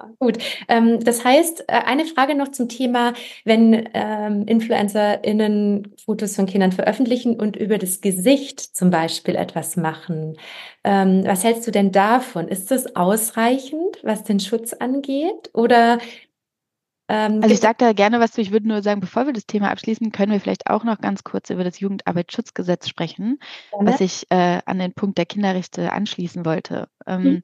Ja, 0.03 0.11
gut. 0.19 0.39
Ähm, 0.69 1.01
das 1.01 1.25
heißt, 1.25 1.65
äh, 1.69 1.73
eine 1.73 2.05
Frage 2.05 2.35
noch 2.35 2.49
zum 2.49 2.69
Thema, 2.69 3.13
wenn 3.45 3.89
ähm, 3.95 4.47
InfluencerInnen 4.47 5.95
Fotos 6.05 6.37
von 6.37 6.47
Kindern 6.47 6.73
veröffentlichen 6.73 7.39
und 7.39 7.57
über 7.57 7.79
das 7.79 8.01
Gesicht 8.01 8.61
zum 8.61 8.91
Beispiel 8.91 9.37
etwas 9.37 9.77
machen. 9.77 10.37
Ähm, 10.85 11.23
was 11.25 11.45
hältst 11.45 11.67
du 11.67 11.71
denn 11.71 11.93
davon? 11.93 12.49
Ist 12.49 12.71
das 12.71 12.97
ausreichend, 12.97 13.99
was 14.03 14.25
den 14.25 14.41
Schutz 14.41 14.73
angeht? 14.73 15.51
Oder 15.55 15.99
ähm, 17.09 17.41
also 17.43 17.55
ich 17.55 17.61
sage 17.61 17.77
da 17.79 17.93
gerne 17.93 18.21
was 18.21 18.33
zu. 18.33 18.41
Ich 18.41 18.53
würde 18.53 18.69
nur 18.69 18.83
sagen, 18.83 19.01
bevor 19.01 19.27
wir 19.27 19.33
das 19.33 19.47
Thema 19.47 19.71
abschließen, 19.71 20.13
können 20.13 20.33
wir 20.33 20.41
vielleicht 20.41 20.69
auch 20.69 20.85
noch 20.85 20.99
ganz 20.99 21.25
kurz 21.25 21.51
über 21.51 21.63
das 21.65 21.79
Jugendarbeitsschutzgesetz 21.79 22.89
sprechen, 22.89 23.39
ja. 23.73 23.79
was 23.87 24.01
ich 24.01 24.27
äh, 24.31 24.61
an 24.65 24.79
den 24.79 24.95
Punkt 24.95 25.19
der 25.19 25.27
Kinderrechte 25.27 25.93
anschließen 25.93 26.47
wollte. 26.47 26.89
Ähm, 27.07 27.23
hm. 27.23 27.43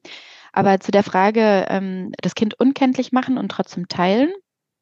Aber 0.51 0.79
zu 0.79 0.91
der 0.91 1.03
Frage, 1.03 1.65
ähm, 1.69 2.11
das 2.21 2.35
Kind 2.35 2.59
unkenntlich 2.59 3.11
machen 3.11 3.37
und 3.37 3.49
trotzdem 3.49 3.87
teilen, 3.87 4.31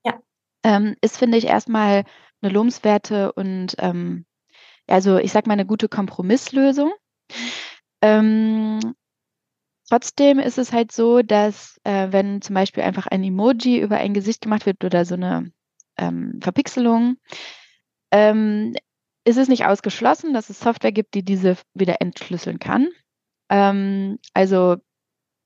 ja. 0.06 0.20
ähm, 0.64 0.96
ist, 1.02 1.18
finde 1.18 1.38
ich, 1.38 1.46
erstmal 1.46 2.04
eine 2.42 2.54
lobenswerte 2.54 3.34
und 3.34 3.76
ähm, 3.80 4.26
also 4.88 5.18
ich 5.18 5.32
sage 5.32 5.48
mal 5.48 5.54
eine 5.54 5.66
gute 5.66 5.90
Kompromisslösung. 5.90 6.92
Ähm, 8.02 8.80
trotzdem 9.90 10.40
ist 10.40 10.58
es 10.58 10.72
halt 10.72 10.92
so, 10.92 11.22
dass 11.22 11.80
äh, 11.84 12.08
wenn 12.12 12.42
zum 12.42 12.54
Beispiel 12.54 12.84
einfach 12.84 13.08
ein 13.08 13.24
Emoji 13.24 13.80
über 13.80 13.98
ein 13.98 14.14
Gesicht 14.14 14.42
gemacht 14.42 14.66
wird 14.66 14.84
oder 14.84 15.04
so 15.06 15.16
eine 15.16 15.52
ähm, 15.98 16.40
Verpixelung, 16.42 17.18
ähm, 18.12 18.76
ist 19.26 19.38
es 19.38 19.50
nicht 19.50 19.66
ausgeschlossen, 19.66 20.34
dass 20.34 20.50
es 20.50 20.60
Software 20.60 20.94
gibt, 20.94 21.14
die 21.14 21.24
diese 21.24 21.58
wieder 21.74 22.00
entschlüsseln 22.00 22.60
kann. 22.60 22.88
Ähm, 23.50 24.20
also 24.34 24.78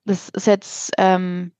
das 0.05 0.29
ist 0.29 0.47
jetzt, 0.47 0.91
ähm, 0.97 1.53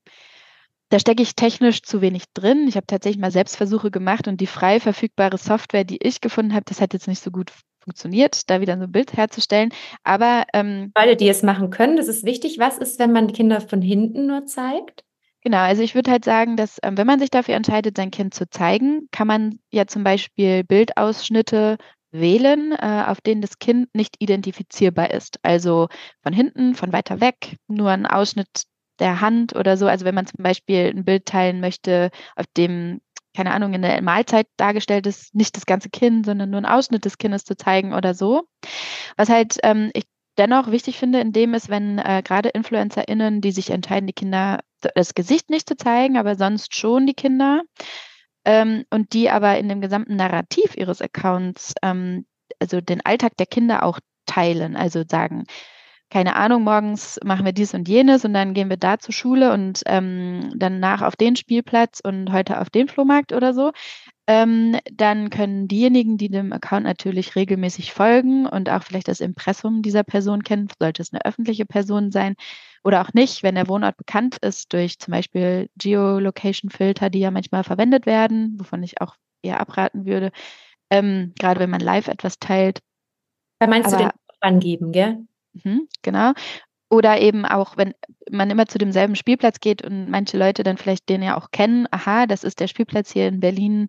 da 0.89 0.99
stecke 0.99 1.23
ich 1.23 1.35
technisch 1.35 1.83
zu 1.83 2.01
wenig 2.01 2.25
drin. 2.33 2.65
Ich 2.67 2.75
habe 2.75 2.87
tatsächlich 2.87 3.21
mal 3.21 3.31
Selbstversuche 3.31 3.91
gemacht 3.91 4.27
und 4.27 4.41
die 4.41 4.47
frei 4.47 4.79
verfügbare 4.79 5.37
Software, 5.37 5.83
die 5.83 5.99
ich 6.01 6.21
gefunden 6.21 6.53
habe, 6.53 6.65
das 6.65 6.81
hat 6.81 6.93
jetzt 6.93 7.07
nicht 7.07 7.23
so 7.23 7.31
gut 7.31 7.51
funktioniert, 7.79 8.49
da 8.49 8.61
wieder 8.61 8.77
so 8.77 8.83
ein 8.83 8.91
Bild 8.91 9.13
herzustellen. 9.13 9.71
Aber 10.03 10.45
ähm, 10.53 10.91
Leute, 10.97 11.15
die 11.15 11.29
es 11.29 11.43
machen 11.43 11.69
können, 11.69 11.97
das 11.97 12.07
ist 12.07 12.25
wichtig. 12.25 12.59
Was 12.59 12.77
ist, 12.77 12.99
wenn 12.99 13.11
man 13.11 13.31
Kinder 13.31 13.61
von 13.61 13.81
hinten 13.81 14.27
nur 14.27 14.45
zeigt? 14.45 15.03
Genau, 15.43 15.57
also 15.57 15.81
ich 15.81 15.95
würde 15.95 16.11
halt 16.11 16.23
sagen, 16.23 16.55
dass 16.55 16.77
ähm, 16.83 16.97
wenn 16.97 17.07
man 17.07 17.19
sich 17.19 17.31
dafür 17.31 17.55
entscheidet, 17.55 17.97
sein 17.97 18.11
Kind 18.11 18.33
zu 18.33 18.47
zeigen, 18.47 19.07
kann 19.11 19.27
man 19.27 19.59
ja 19.71 19.87
zum 19.87 20.03
Beispiel 20.03 20.63
Bildausschnitte 20.63 21.77
wählen, 22.11 22.73
äh, 22.73 23.05
auf 23.07 23.21
denen 23.21 23.41
das 23.41 23.59
Kind 23.59 23.93
nicht 23.93 24.15
identifizierbar 24.19 25.11
ist. 25.11 25.39
Also 25.43 25.87
von 26.23 26.33
hinten, 26.33 26.75
von 26.75 26.93
weiter 26.93 27.21
weg, 27.21 27.57
nur 27.67 27.89
ein 27.89 28.05
Ausschnitt 28.05 28.63
der 28.99 29.21
Hand 29.21 29.55
oder 29.55 29.77
so. 29.77 29.87
Also 29.87 30.05
wenn 30.05 30.15
man 30.15 30.27
zum 30.27 30.43
Beispiel 30.43 30.93
ein 30.95 31.05
Bild 31.05 31.25
teilen 31.25 31.59
möchte, 31.59 32.11
auf 32.35 32.45
dem, 32.57 33.01
keine 33.35 33.51
Ahnung, 33.51 33.73
in 33.73 33.81
der 33.81 34.01
Mahlzeit 34.01 34.47
dargestellt 34.57 35.07
ist, 35.07 35.33
nicht 35.33 35.55
das 35.55 35.65
ganze 35.65 35.89
Kind, 35.89 36.25
sondern 36.25 36.49
nur 36.49 36.59
ein 36.61 36.65
Ausschnitt 36.65 37.05
des 37.05 37.17
Kindes 37.17 37.43
zu 37.43 37.55
zeigen 37.55 37.93
oder 37.93 38.13
so. 38.13 38.43
Was 39.17 39.29
halt 39.29 39.57
ähm, 39.63 39.89
ich 39.93 40.03
dennoch 40.37 40.71
wichtig 40.71 40.97
finde 40.97 41.19
in 41.19 41.33
dem 41.33 41.53
ist, 41.53 41.69
wenn 41.69 41.97
äh, 41.97 42.21
gerade 42.23 42.49
InfluencerInnen, 42.49 43.41
die 43.41 43.51
sich 43.51 43.69
entscheiden, 43.69 44.07
die 44.07 44.13
Kinder 44.13 44.59
das 44.95 45.13
Gesicht 45.13 45.49
nicht 45.49 45.67
zu 45.67 45.77
zeigen, 45.77 46.17
aber 46.17 46.35
sonst 46.35 46.75
schon 46.75 47.05
die 47.05 47.13
Kinder, 47.13 47.61
ähm, 48.45 48.85
und 48.89 49.13
die 49.13 49.29
aber 49.29 49.57
in 49.57 49.69
dem 49.69 49.81
gesamten 49.81 50.15
Narrativ 50.15 50.75
ihres 50.75 51.01
Accounts, 51.01 51.73
ähm, 51.81 52.25
also 52.59 52.81
den 52.81 53.05
Alltag 53.05 53.37
der 53.37 53.45
Kinder 53.45 53.83
auch 53.83 53.99
teilen, 54.25 54.75
also 54.75 55.03
sagen, 55.09 55.45
keine 56.11 56.35
Ahnung, 56.35 56.63
morgens 56.63 57.19
machen 57.23 57.45
wir 57.45 57.53
dies 57.53 57.73
und 57.73 57.87
jenes 57.87 58.25
und 58.25 58.33
dann 58.33 58.53
gehen 58.53 58.69
wir 58.69 58.77
da 58.77 58.99
zur 58.99 59.13
Schule 59.13 59.53
und 59.53 59.81
ähm, 59.85 60.51
danach 60.57 61.01
auf 61.01 61.15
den 61.15 61.37
Spielplatz 61.37 62.01
und 62.03 62.33
heute 62.33 62.59
auf 62.59 62.69
den 62.69 62.89
Flohmarkt 62.89 63.31
oder 63.31 63.53
so. 63.53 63.71
Ähm, 64.27 64.77
dann 64.93 65.29
können 65.29 65.67
diejenigen, 65.67 66.17
die 66.17 66.29
dem 66.29 66.53
Account 66.53 66.83
natürlich 66.83 67.35
regelmäßig 67.35 67.91
folgen 67.91 68.45
und 68.45 68.69
auch 68.69 68.83
vielleicht 68.83 69.07
das 69.07 69.19
Impressum 69.19 69.81
dieser 69.81 70.03
Person 70.03 70.43
kennen, 70.43 70.67
sollte 70.79 71.01
es 71.01 71.11
eine 71.11 71.25
öffentliche 71.25 71.65
Person 71.65 72.11
sein 72.11 72.35
oder 72.83 73.01
auch 73.01 73.13
nicht, 73.13 73.43
wenn 73.43 73.55
der 73.55 73.67
Wohnort 73.67 73.97
bekannt 73.97 74.37
ist 74.37 74.73
durch 74.73 74.99
zum 74.99 75.11
Beispiel 75.11 75.69
Geolocation-Filter, 75.77 77.09
die 77.09 77.19
ja 77.19 77.31
manchmal 77.31 77.63
verwendet 77.63 78.05
werden, 78.05 78.55
wovon 78.59 78.83
ich 78.83 79.01
auch 79.01 79.15
eher 79.41 79.59
abraten 79.59 80.05
würde, 80.05 80.31
ähm, 80.89 81.33
gerade 81.39 81.59
wenn 81.59 81.69
man 81.69 81.81
live 81.81 82.07
etwas 82.07 82.39
teilt. 82.39 82.79
Da 83.59 83.67
meinst 83.67 83.93
Aber, 83.93 83.97
du 83.97 84.09
den 84.09 84.11
angeben, 84.41 84.91
gell? 84.91 85.25
Mh, 85.63 85.81
genau. 86.01 86.33
Oder 86.91 87.21
eben 87.21 87.45
auch, 87.45 87.77
wenn 87.77 87.93
man 88.29 88.49
immer 88.49 88.67
zu 88.67 88.77
demselben 88.77 89.15
Spielplatz 89.15 89.61
geht 89.61 89.81
und 89.81 90.09
manche 90.09 90.37
Leute 90.37 90.63
dann 90.63 90.75
vielleicht 90.75 91.07
den 91.07 91.23
ja 91.23 91.37
auch 91.37 91.49
kennen, 91.51 91.87
aha, 91.89 92.25
das 92.25 92.43
ist 92.43 92.59
der 92.59 92.67
Spielplatz 92.67 93.13
hier 93.13 93.29
in 93.29 93.39
Berlin, 93.39 93.87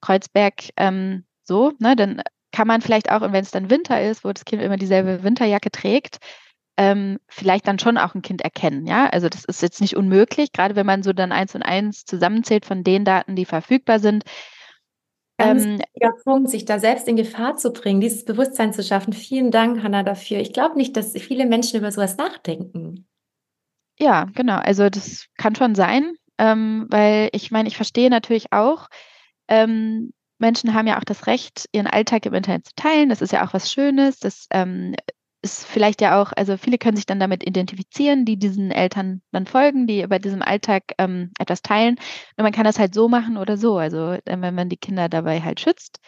Kreuzberg, 0.00 0.54
ähm, 0.76 1.24
so, 1.44 1.72
ne, 1.78 1.94
dann 1.94 2.20
kann 2.50 2.66
man 2.66 2.82
vielleicht 2.82 3.12
auch, 3.12 3.20
und 3.22 3.32
wenn 3.32 3.44
es 3.44 3.52
dann 3.52 3.70
Winter 3.70 4.02
ist, 4.02 4.24
wo 4.24 4.32
das 4.32 4.44
Kind 4.44 4.60
immer 4.60 4.76
dieselbe 4.76 5.22
Winterjacke 5.22 5.70
trägt, 5.70 6.18
ähm, 6.76 7.18
vielleicht 7.28 7.68
dann 7.68 7.78
schon 7.78 7.96
auch 7.96 8.16
ein 8.16 8.22
Kind 8.22 8.42
erkennen, 8.42 8.86
ja. 8.86 9.08
Also 9.08 9.28
das 9.28 9.44
ist 9.44 9.62
jetzt 9.62 9.80
nicht 9.80 9.96
unmöglich, 9.96 10.50
gerade 10.50 10.74
wenn 10.74 10.86
man 10.86 11.04
so 11.04 11.12
dann 11.12 11.30
eins 11.30 11.54
und 11.54 11.62
eins 11.62 12.04
zusammenzählt 12.04 12.66
von 12.66 12.82
den 12.82 13.04
Daten, 13.04 13.36
die 13.36 13.44
verfügbar 13.44 14.00
sind, 14.00 14.24
Ganz 15.38 15.64
ähm, 15.64 15.78
wichtiger 15.78 16.12
Punkt, 16.24 16.50
sich 16.50 16.64
da 16.64 16.78
selbst 16.78 17.08
in 17.08 17.16
Gefahr 17.16 17.56
zu 17.56 17.72
bringen, 17.72 18.00
dieses 18.00 18.24
Bewusstsein 18.24 18.72
zu 18.72 18.82
schaffen. 18.82 19.12
Vielen 19.12 19.50
Dank, 19.50 19.82
Hanna, 19.82 20.02
dafür. 20.02 20.38
Ich 20.38 20.52
glaube 20.52 20.76
nicht, 20.76 20.96
dass 20.96 21.12
viele 21.12 21.46
Menschen 21.46 21.78
über 21.78 21.90
sowas 21.90 22.16
nachdenken. 22.16 23.06
Ja, 23.98 24.26
genau. 24.34 24.56
Also 24.56 24.88
das 24.88 25.26
kann 25.36 25.54
schon 25.54 25.74
sein, 25.74 26.14
ähm, 26.38 26.86
weil 26.90 27.28
ich 27.32 27.50
meine, 27.50 27.68
ich 27.68 27.76
verstehe 27.76 28.10
natürlich 28.10 28.52
auch, 28.52 28.88
ähm, 29.48 30.12
Menschen 30.38 30.74
haben 30.74 30.88
ja 30.88 30.98
auch 30.98 31.04
das 31.04 31.26
Recht, 31.26 31.66
ihren 31.72 31.86
Alltag 31.86 32.26
im 32.26 32.34
Internet 32.34 32.66
zu 32.66 32.74
teilen. 32.74 33.08
Das 33.08 33.22
ist 33.22 33.32
ja 33.32 33.46
auch 33.46 33.54
was 33.54 33.72
Schönes. 33.72 34.18
Das 34.18 34.46
ähm, 34.50 34.94
ist 35.42 35.64
vielleicht 35.66 36.00
ja 36.00 36.20
auch, 36.20 36.32
also 36.36 36.56
viele 36.56 36.78
können 36.78 36.96
sich 36.96 37.06
dann 37.06 37.20
damit 37.20 37.46
identifizieren, 37.46 38.24
die 38.24 38.36
diesen 38.36 38.70
Eltern 38.70 39.22
dann 39.32 39.46
folgen, 39.46 39.86
die 39.86 40.06
bei 40.06 40.18
diesem 40.18 40.40
Alltag 40.40 40.84
ähm, 40.98 41.32
etwas 41.38 41.62
teilen. 41.62 41.96
Und 42.36 42.44
man 42.44 42.52
kann 42.52 42.64
das 42.64 42.78
halt 42.78 42.94
so 42.94 43.08
machen 43.08 43.36
oder 43.36 43.56
so. 43.56 43.76
Also 43.76 44.12
äh, 44.12 44.20
wenn 44.24 44.54
man 44.54 44.68
die 44.68 44.76
Kinder 44.76 45.08
dabei 45.08 45.40
halt 45.40 45.60
schützt 45.60 46.00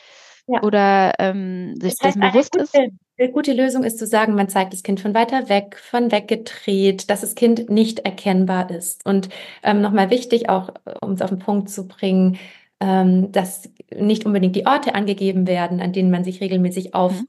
ja. 0.47 0.63
oder 0.63 1.13
ähm, 1.19 1.75
sich 1.81 1.95
das 1.95 2.07
heißt, 2.07 2.17
dessen 2.17 2.21
bewusst 2.21 2.53
gute, 2.53 2.65
ist. 2.65 2.75
Eine 3.17 3.31
gute 3.31 3.53
Lösung 3.53 3.85
ist 3.85 3.99
zu 3.99 4.07
sagen, 4.07 4.35
man 4.35 4.49
zeigt 4.49 4.73
das 4.73 4.83
Kind 4.83 5.01
von 5.01 5.15
weiter 5.15 5.49
weg, 5.49 5.77
von 5.79 6.11
weggedreht, 6.11 7.11
dass 7.11 7.21
das 7.21 7.35
Kind 7.35 7.71
nicht 7.71 8.01
erkennbar 8.01 8.71
ist. 8.71 9.05
Und 9.07 9.29
ähm, 9.63 9.81
nochmal 9.81 10.11
wichtig, 10.11 10.49
auch 10.49 10.71
um 11.01 11.13
es 11.13 11.23
auf 11.23 11.31
den 11.31 11.39
Punkt 11.39 11.71
zu 11.71 11.87
bringen, 11.87 12.39
ähm, 12.85 13.33
dass 13.33 13.71
nicht 13.95 14.27
unbedingt 14.27 14.57
die 14.57 14.67
Orte 14.67 14.95
angegeben 14.95 15.47
werden, 15.47 15.81
an 15.81 15.95
denen 15.95 16.11
man 16.11 16.23
sich 16.23 16.43
regelmäßig 16.43 16.89
mhm. 16.89 16.93
aufhält 16.93 17.27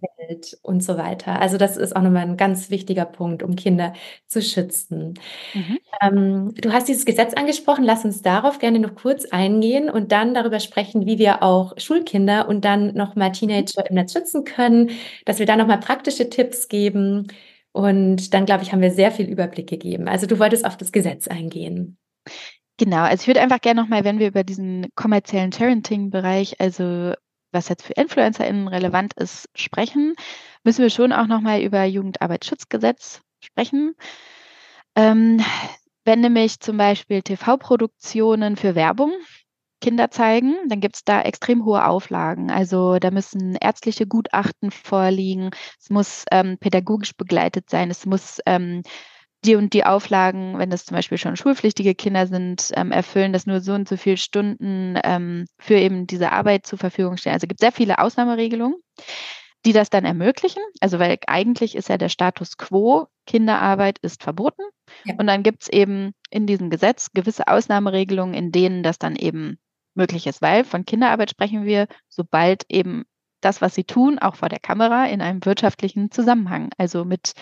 mhm. 0.51 0.59
und 0.63 0.83
so 0.83 0.97
weiter. 0.97 1.39
Also 1.39 1.57
das 1.57 1.77
ist 1.77 1.95
auch 1.95 2.01
nochmal 2.01 2.23
ein 2.23 2.35
ganz 2.35 2.69
wichtiger 2.69 3.05
Punkt, 3.05 3.41
um 3.41 3.55
Kinder 3.55 3.93
zu 4.27 4.41
schützen. 4.41 5.13
Mhm. 5.53 5.79
Ähm, 6.01 6.53
du 6.55 6.73
hast 6.73 6.89
dieses 6.89 7.05
Gesetz 7.05 7.33
angesprochen. 7.35 7.85
Lass 7.85 8.03
uns 8.03 8.21
darauf 8.21 8.59
gerne 8.59 8.79
noch 8.79 8.95
kurz 8.95 9.25
eingehen 9.25 9.89
und 9.89 10.11
dann 10.11 10.33
darüber 10.33 10.59
sprechen, 10.59 11.05
wie 11.05 11.19
wir 11.19 11.41
auch 11.41 11.73
Schulkinder 11.77 12.49
und 12.49 12.65
dann 12.65 12.93
nochmal 12.93 13.31
Teenager 13.31 13.89
im 13.89 13.95
Netz 13.95 14.11
schützen 14.11 14.43
können, 14.43 14.91
dass 15.23 15.39
wir 15.39 15.45
da 15.45 15.55
nochmal 15.55 15.79
praktische 15.79 16.29
Tipps 16.29 16.67
geben. 16.67 17.27
Und 17.71 18.33
dann, 18.33 18.45
glaube 18.45 18.63
ich, 18.63 18.73
haben 18.73 18.81
wir 18.81 18.91
sehr 18.91 19.11
viel 19.11 19.27
Überblick 19.27 19.67
gegeben. 19.67 20.09
Also 20.09 20.27
du 20.27 20.37
wolltest 20.37 20.65
auf 20.65 20.75
das 20.75 20.91
Gesetz 20.91 21.29
eingehen. 21.29 21.97
Genau, 22.77 23.03
also 23.03 23.21
ich 23.21 23.27
würde 23.27 23.41
einfach 23.41 23.61
gerne 23.61 23.81
nochmal, 23.81 24.03
wenn 24.03 24.19
wir 24.19 24.27
über 24.27 24.43
diesen 24.43 24.87
kommerziellen 24.95 25.51
Parenting-Bereich, 25.51 26.59
also 26.59 27.13
was 27.51 27.69
jetzt 27.69 27.83
für 27.83 27.93
InfluencerInnen 27.93 28.67
relevant 28.67 29.13
ist, 29.13 29.49
sprechen, 29.55 30.13
müssen 30.65 30.81
wir 30.81 30.89
schon 30.89 31.13
auch 31.13 31.27
nochmal 31.27 31.61
über 31.61 31.85
Jugendarbeitsschutzgesetz 31.85 33.21
sprechen. 33.39 33.95
Ähm, 34.95 35.41
wenn 36.03 36.19
nämlich 36.19 36.59
zum 36.59 36.77
Beispiel 36.77 37.21
TV-Produktionen 37.21 38.57
für 38.57 38.75
Werbung 38.75 39.13
Kinder 39.81 40.09
zeigen, 40.09 40.55
dann 40.67 40.79
gibt 40.81 40.95
es 40.95 41.03
da 41.03 41.21
extrem 41.21 41.63
hohe 41.63 41.85
Auflagen. 41.85 42.49
Also 42.51 42.97
da 42.99 43.11
müssen 43.11 43.55
ärztliche 43.55 44.07
Gutachten 44.07 44.71
vorliegen, 44.71 45.51
es 45.79 45.89
muss 45.89 46.25
ähm, 46.31 46.57
pädagogisch 46.59 47.13
begleitet 47.15 47.69
sein, 47.69 47.89
es 47.89 48.05
muss 48.05 48.39
ähm, 48.45 48.81
die 49.45 49.55
und 49.55 49.73
die 49.73 49.85
Auflagen, 49.85 50.57
wenn 50.57 50.69
das 50.69 50.85
zum 50.85 50.95
Beispiel 50.95 51.17
schon 51.17 51.35
schulpflichtige 51.35 51.95
Kinder 51.95 52.27
sind, 52.27 52.71
ähm, 52.75 52.91
erfüllen, 52.91 53.33
dass 53.33 53.45
nur 53.45 53.61
so 53.61 53.73
und 53.73 53.87
so 53.87 53.97
viele 53.97 54.17
Stunden 54.17 54.99
ähm, 55.03 55.45
für 55.59 55.75
eben 55.75 56.07
diese 56.07 56.31
Arbeit 56.31 56.65
zur 56.65 56.79
Verfügung 56.79 57.17
stehen. 57.17 57.33
Also 57.33 57.45
es 57.45 57.49
gibt 57.49 57.59
sehr 57.59 57.71
viele 57.71 57.99
Ausnahmeregelungen, 57.99 58.77
die 59.65 59.73
das 59.73 59.89
dann 59.89 60.05
ermöglichen. 60.05 60.61
Also 60.79 60.99
weil 60.99 61.17
eigentlich 61.27 61.75
ist 61.75 61.89
ja 61.89 61.97
der 61.97 62.09
Status 62.09 62.57
quo, 62.57 63.07
Kinderarbeit 63.25 63.99
ist 63.99 64.23
verboten. 64.23 64.63
Ja. 65.03 65.15
Und 65.17 65.27
dann 65.27 65.43
gibt 65.43 65.63
es 65.63 65.69
eben 65.69 66.13
in 66.29 66.45
diesem 66.47 66.69
Gesetz 66.69 67.11
gewisse 67.13 67.47
Ausnahmeregelungen, 67.47 68.33
in 68.33 68.51
denen 68.51 68.83
das 68.83 68.99
dann 68.99 69.15
eben 69.15 69.57
möglich 69.95 70.27
ist, 70.27 70.41
weil 70.41 70.63
von 70.63 70.85
Kinderarbeit 70.85 71.31
sprechen 71.31 71.65
wir, 71.65 71.87
sobald 72.09 72.65
eben 72.69 73.05
das, 73.41 73.61
was 73.61 73.75
sie 73.75 73.83
tun, 73.83 74.19
auch 74.19 74.35
vor 74.35 74.49
der 74.49 74.59
Kamera 74.59 75.05
in 75.05 75.21
einem 75.21 75.45
wirtschaftlichen 75.45 76.11
Zusammenhang, 76.11 76.69
also 76.77 77.05
mit 77.05 77.33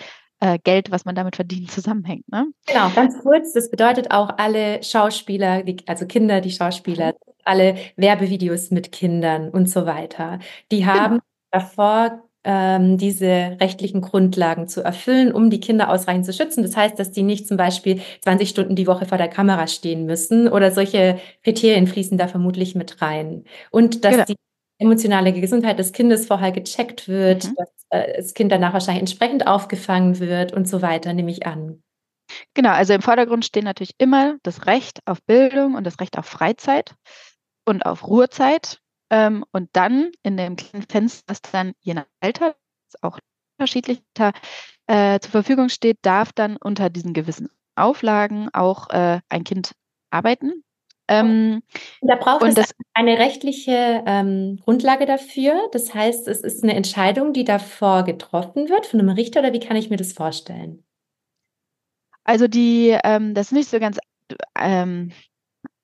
äh, 0.44 0.60
Geld, 0.62 0.91
was 0.91 1.06
man 1.06 1.16
damit 1.16 1.38
verdient, 1.38 1.72
zusammenhängt. 1.72 2.30
Ne? 2.30 2.48
Genau, 2.66 2.89
ganz 2.89 3.18
kurz, 3.22 3.54
das 3.54 3.72
bedeutet 3.72 4.12
auch 4.12 4.30
alle 4.38 4.84
Schauspieler, 4.84 5.64
die, 5.64 5.78
also 5.88 6.06
Kinder, 6.06 6.41
die 6.41 6.52
Schauspieler, 6.52 7.16
alle 7.46 7.76
Werbevideos 7.96 8.70
mit 8.70 8.91
Kindern 8.91 9.50
und 9.50 9.70
so 9.70 9.86
weiter, 9.86 10.39
die 10.70 10.82
genau. 10.82 10.94
haben 10.94 11.14
genau. 11.14 11.24
davor 11.52 12.24
ähm, 12.44 12.98
diese 12.98 13.56
rechtlichen 13.62 14.02
Grundlagen 14.02 14.68
zu 14.68 14.82
erfüllen, 14.82 15.32
um 15.32 15.50
die 15.50 15.62
Kinder 15.62 15.89
ausreichend 15.89 16.26
zu 16.26 16.34
schützen. 16.34 16.62
Das 16.62 16.76
heißt, 16.76 17.00
dass 17.00 17.12
die 17.12 17.24
nicht 17.24 17.48
zum 17.48 17.56
Beispiel 17.56 18.02
20 18.22 18.50
Stunden 18.50 18.76
die 18.76 18.88
Woche 18.88 19.06
vor 19.06 19.18
der 19.18 19.30
Kamera 19.30 19.68
stehen 19.68 20.06
müssen 20.06 20.50
oder 20.50 20.72
solche 20.72 21.20
Kriterien 21.46 21.88
fließen 21.88 22.18
da 22.18 22.28
vermutlich 22.28 22.76
mit 22.76 23.02
rein. 23.02 23.46
Und 23.72 24.04
dass 24.04 24.12
genau. 24.12 24.26
die 24.26 24.36
emotionale 24.78 25.32
Gesundheit 25.32 25.80
des 25.80 25.94
Kindes 25.94 26.26
vorher 26.26 26.52
gecheckt 26.52 27.08
wird, 27.08 27.46
mhm. 27.46 27.56
dass 27.56 27.70
das 27.94 28.34
Kind 28.34 28.52
danach 28.52 28.74
wahrscheinlich 28.74 29.02
entsprechend 29.02 29.48
aufgefangen 29.48 30.20
wird 30.20 30.54
und 30.54 30.68
so 30.68 30.82
weiter, 30.82 31.14
nehme 31.14 31.32
ich 31.32 31.46
an. 31.46 31.84
Genau, 32.54 32.72
also 32.72 32.94
im 32.94 33.02
Vordergrund 33.02 33.46
stehen 33.46 33.66
natürlich 33.66 33.96
immer 33.98 34.38
das 34.44 34.66
Recht 34.66 35.00
auf 35.06 35.22
Bildung 35.24 35.76
und 35.76 35.84
das 35.84 36.00
Recht 36.00 36.18
auf 36.18 36.26
Freizeit 36.26 36.96
und 37.66 37.86
auf 37.86 38.08
Ruhezeit. 38.08 38.80
Ähm, 39.12 39.46
und 39.52 39.70
dann 39.74 40.12
in 40.24 40.38
dem 40.38 40.56
kleinen 40.56 40.86
Fenster, 40.89 41.24
das 41.28 41.41
dann 41.41 41.74
je 41.82 41.94
nach 41.94 42.06
Alter, 42.20 42.56
auch 43.02 43.20
unterschiedlich 43.58 44.02
äh, 44.88 45.20
zur 45.20 45.32
Verfügung 45.32 45.70
steht, 45.70 45.98
darf 46.02 46.32
dann 46.34 46.58
unter 46.58 46.89
diesen 46.89 47.14
gewissen 47.14 47.50
Auflagen 47.76 48.50
auch 48.54 48.89
äh, 48.89 49.20
ein 49.30 49.44
Kind 49.44 49.74
arbeiten. 50.10 50.64
Ähm, 51.08 51.62
da 52.01 52.16
braucht 52.16 52.43
es 52.43 52.56
das, 52.56 52.74
eine 52.93 53.20
rechtliche 53.20 54.04
ähm, 54.06 54.60
Grundlage 54.64 55.06
dafür. 55.06 55.70
Das 55.72 55.93
heißt, 55.93 56.28
es 56.28 56.41
ist 56.41 56.64
eine 56.64 56.76
Entscheidung, 56.76 57.34
die 57.34 57.43
davor 57.43 58.04
getroffen 58.04 58.70
wird 58.70 58.86
von 58.86 58.99
einem 58.99 59.10
Richter 59.10 59.41
oder 59.41 59.54
wie 59.54 59.60
kann 59.60 59.76
ich 59.76 59.89
mir 59.89 59.97
das 59.97 60.14
vorstellen? 60.14 60.84
Also 62.24 62.47
die, 62.47 62.97
ähm, 63.04 63.34
das 63.34 63.47
ist 63.47 63.51
nicht 63.51 63.70
so 63.70 63.80
ganz 63.80 63.99
ähm, 64.58 65.12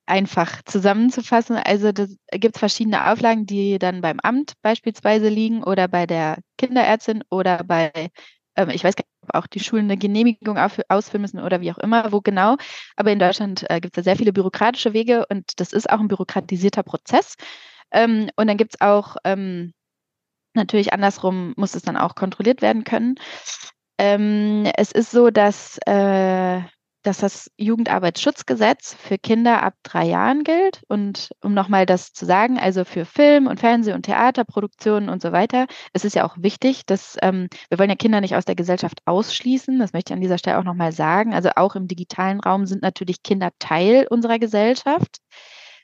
einfach 0.05 0.61
zusammenzufassen. 0.63 1.57
Also 1.57 1.91
da 1.91 2.05
gibt 2.31 2.55
es 2.55 2.59
verschiedene 2.59 3.11
Auflagen, 3.11 3.45
die 3.45 3.77
dann 3.77 4.01
beim 4.01 4.19
Amt 4.21 4.53
beispielsweise 4.61 5.29
liegen 5.29 5.63
oder 5.63 5.87
bei 5.87 6.05
der 6.05 6.37
Kinderärztin 6.57 7.23
oder 7.29 7.63
bei 7.63 7.91
ähm, 8.59 8.69
ich 8.69 8.83
weiß 8.83 8.95
gar 8.95 9.03
nicht, 9.03 9.23
ob 9.23 9.35
auch 9.35 9.47
die 9.47 9.59
Schulen 9.61 9.85
eine 9.85 9.97
Genehmigung 9.97 10.57
ausfüllen 10.57 11.21
müssen 11.21 11.39
oder 11.39 11.61
wie 11.61 11.71
auch 11.71 11.77
immer, 11.77 12.11
wo 12.11 12.21
genau. 12.21 12.57
Aber 12.95 13.11
in 13.11 13.19
Deutschland 13.19 13.65
äh, 13.69 13.79
gibt 13.79 13.97
es 13.97 14.01
da 14.01 14.03
sehr 14.03 14.17
viele 14.17 14.33
bürokratische 14.33 14.93
Wege 14.93 15.25
und 15.29 15.59
das 15.59 15.73
ist 15.73 15.89
auch 15.89 15.99
ein 15.99 16.09
bürokratisierter 16.09 16.83
Prozess. 16.83 17.35
Ähm, 17.91 18.29
und 18.35 18.47
dann 18.47 18.57
gibt 18.57 18.75
es 18.75 18.81
auch 18.81 19.15
ähm, 19.23 19.73
natürlich 20.53 20.93
andersrum, 20.93 21.53
muss 21.57 21.75
es 21.75 21.83
dann 21.83 21.97
auch 21.97 22.15
kontrolliert 22.15 22.61
werden 22.61 22.83
können. 22.83 23.15
Ähm, 23.97 24.65
es 24.75 24.91
ist 24.91 25.11
so, 25.11 25.29
dass 25.29 25.77
äh, 25.85 26.61
dass 27.03 27.19
das 27.19 27.49
Jugendarbeitsschutzgesetz 27.57 28.93
für 28.93 29.17
Kinder 29.17 29.63
ab 29.63 29.75
drei 29.83 30.05
Jahren 30.05 30.43
gilt. 30.43 30.81
Und 30.87 31.29
um 31.41 31.53
nochmal 31.53 31.85
das 31.85 32.13
zu 32.13 32.25
sagen, 32.25 32.59
also 32.59 32.85
für 32.85 33.05
Film 33.05 33.47
und 33.47 33.59
Fernseh 33.59 33.93
und 33.93 34.03
Theaterproduktionen 34.03 35.09
und 35.09 35.21
so 35.21 35.31
weiter, 35.31 35.67
es 35.93 36.05
ist 36.05 36.15
ja 36.15 36.25
auch 36.25 36.35
wichtig, 36.37 36.85
dass 36.85 37.17
ähm, 37.21 37.47
wir 37.69 37.79
wollen 37.79 37.89
ja 37.89 37.95
Kinder 37.95 38.21
nicht 38.21 38.35
aus 38.35 38.45
der 38.45 38.55
Gesellschaft 38.55 39.01
ausschließen. 39.05 39.79
Das 39.79 39.93
möchte 39.93 40.13
ich 40.13 40.15
an 40.15 40.21
dieser 40.21 40.37
Stelle 40.37 40.59
auch 40.59 40.63
nochmal 40.63 40.91
sagen. 40.91 41.33
Also 41.33 41.49
auch 41.55 41.75
im 41.75 41.87
digitalen 41.87 42.39
Raum 42.39 42.65
sind 42.65 42.81
natürlich 42.81 43.23
Kinder 43.23 43.51
Teil 43.59 44.07
unserer 44.09 44.39
Gesellschaft. 44.39 45.19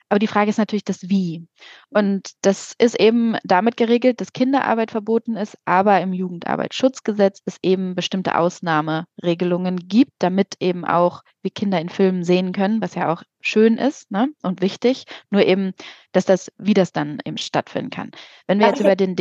Aber 0.10 0.20
die 0.20 0.28
Frage 0.28 0.50
ist 0.50 0.58
natürlich 0.58 0.84
das 0.84 1.10
Wie. 1.10 1.48
Und 1.90 2.32
das 2.42 2.74
ist 2.78 3.00
eben 3.00 3.38
damit 3.44 3.76
geregelt, 3.76 4.22
dass 4.22 4.34
Kinderarbeit 4.34 4.92
verboten 4.92 5.36
ist, 5.36 5.58
aber 5.66 6.00
im 6.02 6.14
Jugendarbeitsschutzgesetz 6.14 7.42
es 7.46 7.58
eben 7.64 7.96
bestimmte 7.96 8.38
Ausnahmeregelungen 8.38 9.88
gibt, 9.88 10.14
damit 10.20 10.56
eben 10.60 10.86
auch 10.86 11.24
wir 11.42 11.52
Kinder 11.52 11.82
in 11.82 11.90
Filmen 11.90 12.24
sehen 12.24 12.52
können, 12.52 12.82
was 12.82 12.96
ja 12.96 13.12
auch 13.12 13.24
schön 13.42 13.78
ist 13.78 14.12
ne? 14.12 14.30
und 14.44 14.62
wichtig. 14.62 15.06
Nur 15.32 15.46
eben, 15.46 15.74
dass 16.12 16.26
das, 16.26 16.52
wie 16.58 16.74
das 16.74 16.92
dann 16.92 17.20
eben 17.26 17.38
stattfinden 17.38 17.90
kann. 17.90 18.12
Wenn 18.48 18.60
wir 18.60 18.68
Darf 18.68 18.76
jetzt 18.76 18.86
über 18.86 18.96
den 18.96 19.16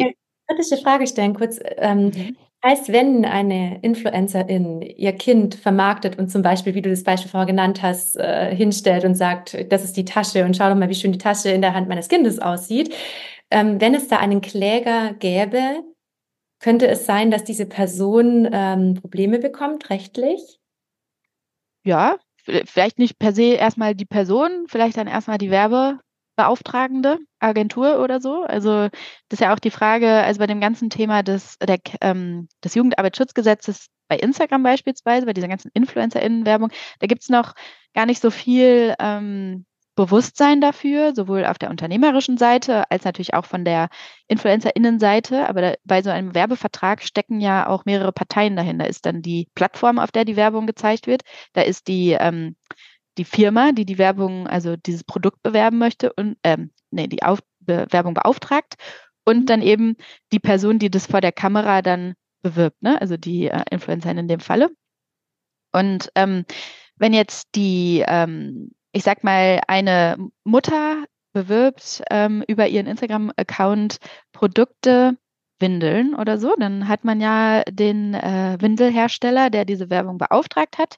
kritische 0.47 0.77
Frage 0.83 1.07
stellen, 1.07 1.35
kurz. 1.35 1.59
Ähm, 1.77 2.07
mhm. 2.07 2.37
Heißt, 2.65 2.91
wenn 2.91 3.27
eine 3.27 3.79
Influencerin 3.83 4.81
ihr 4.81 5.13
Kind 5.13 5.55
vermarktet 5.55 6.19
und 6.19 6.31
zum 6.31 6.41
Beispiel, 6.41 6.75
wie 6.75 6.81
du 6.81 6.89
das 6.89 7.05
Beispiel 7.05 7.31
vorher 7.31 7.47
genannt 7.47 7.83
hast, 7.83 8.17
äh, 8.17 8.57
hinstellt 8.57 9.05
und 9.05 9.17
sagt, 9.17 9.71
das 9.71 9.85
ist 9.85 9.99
die 9.99 10.07
Tasche 10.07 10.47
und 10.47 10.57
schau 10.57 10.71
doch 10.71 10.75
mal, 10.75 10.89
wie 10.89 10.95
schön 10.95 11.13
die 11.13 11.19
Tasche 11.19 11.51
in 11.51 11.61
der 11.61 11.75
Hand 11.75 11.91
meines 11.91 12.09
Kindes 12.09 12.39
aussieht, 12.39 12.95
ähm, 13.51 13.83
wenn 13.83 13.95
es 13.95 14.09
da 14.09 14.17
einen 14.17 14.41
Kläger 14.41 15.13
gäbe, 15.13 15.85
könnte 16.59 16.89
es 16.89 17.05
sein, 17.05 17.31
dass 17.31 17.45
diese 17.45 17.67
Person 17.67 18.49
ähm, 18.51 18.95
Probleme 18.95 19.39
bekommt, 19.39 19.91
rechtlich? 19.91 20.59
Ja, 21.85 22.17
vielleicht 22.65 22.99
nicht 22.99 23.19
per 23.19 23.33
se 23.33 23.55
erstmal 23.55 23.95
die 23.95 24.07
Person, 24.07 24.65
vielleicht 24.69 24.97
dann 24.97 25.07
erstmal 25.07 25.37
die 25.37 25.51
Werbe, 25.51 26.01
beauftragende 26.37 27.18
Agentur 27.39 28.01
oder 28.01 28.20
so. 28.20 28.43
Also 28.45 28.89
das 29.28 29.39
ist 29.39 29.41
ja 29.41 29.55
auch 29.55 29.59
die 29.59 29.70
Frage, 29.70 30.09
also 30.09 30.39
bei 30.39 30.47
dem 30.47 30.61
ganzen 30.61 30.91
Thema 30.91 31.22
des, 31.22 31.57
der, 31.59 31.78
ähm, 32.01 32.49
des 32.62 32.74
Jugendarbeitsschutzgesetzes 32.74 33.89
bei 34.09 34.16
Instagram 34.16 34.62
beispielsweise, 34.62 35.26
bei 35.26 35.32
dieser 35.32 35.49
ganzen 35.49 35.70
InfluencerInnen-Werbung, 35.72 36.70
da 37.01 37.07
gibt 37.07 37.22
es 37.22 37.28
noch 37.28 37.55
gar 37.95 38.07
nicht 38.07 38.20
so 38.20 38.30
viel 38.30 38.95
ähm, 38.99 39.64
Bewusstsein 39.97 40.61
dafür, 40.61 41.14
sowohl 41.14 41.45
auf 41.45 41.59
der 41.59 41.70
unternehmerischen 41.70 42.37
Seite 42.37 42.91
als 42.91 43.05
natürlich 43.05 43.32
auch 43.35 43.45
von 43.45 43.64
der 43.64 43.89
InfluencerInnen-Seite. 44.26 45.49
Aber 45.49 45.61
da, 45.61 45.74
bei 45.85 46.03
so 46.03 46.11
einem 46.11 46.35
Werbevertrag 46.35 47.03
stecken 47.03 47.41
ja 47.41 47.68
auch 47.68 47.85
mehrere 47.85 48.12
Parteien 48.12 48.57
dahinter. 48.57 48.85
Da 48.85 48.91
ist 48.91 49.07
dann 49.07 49.22
die 49.22 49.49
Plattform, 49.55 50.01
auf 50.01 50.11
der 50.11 50.24
die 50.24 50.37
Werbung 50.37 50.66
gezeigt 50.66 51.07
wird. 51.07 51.22
Da 51.53 51.62
ist 51.62 51.87
die 51.87 52.16
ähm, 52.18 52.57
die 53.19 53.25
Firma, 53.25 53.73
die 53.73 53.85
die 53.85 53.99
Werbung, 53.99 54.47
also 54.47 54.77
dieses 54.77 55.05
Produkt 55.05 55.43
bewerben 55.43 55.79
möchte 55.79 56.12
und 56.12 56.37
ähm, 56.43 56.71
nee, 56.91 57.07
die 57.07 57.23
Auf 57.23 57.41
Werbung 57.61 58.15
beauftragt 58.15 58.75
und 59.25 59.47
dann 59.47 59.62
eben 59.62 59.97
die 60.33 60.39
Person, 60.39 60.79
die 60.79 60.91
das 60.91 61.07
vor 61.07 61.21
der 61.21 61.33
Kamera 61.33 61.83
dann 61.83 62.15
bewirbt, 62.43 62.83
ne? 62.83 63.01
also 63.01 63.17
die 63.17 63.47
äh, 63.47 63.65
Influencerin 63.71 64.19
in 64.19 64.29
dem 64.29 64.41
Falle. 64.41 64.71
Und 65.73 66.11
ähm, 66.15 66.45
wenn 66.97 67.12
jetzt 67.12 67.49
die, 67.55 68.05
ähm, 68.07 68.71
ich 68.93 69.03
sag 69.03 69.25
mal, 69.25 69.61
eine 69.67 70.17
Mutter 70.45 71.05
bewirbt 71.33 72.03
ähm, 72.11 72.45
über 72.47 72.69
ihren 72.69 72.87
Instagram-Account 72.87 73.97
Produkte, 74.33 75.17
Windeln 75.61 76.15
oder 76.15 76.39
so, 76.39 76.55
dann 76.59 76.89
hat 76.89 77.05
man 77.05 77.21
ja 77.21 77.63
den 77.71 78.15
äh, 78.15 78.57
Windelhersteller, 78.61 79.51
der 79.51 79.65
diese 79.65 79.91
Werbung 79.91 80.19
beauftragt 80.19 80.79
hat 80.79 80.97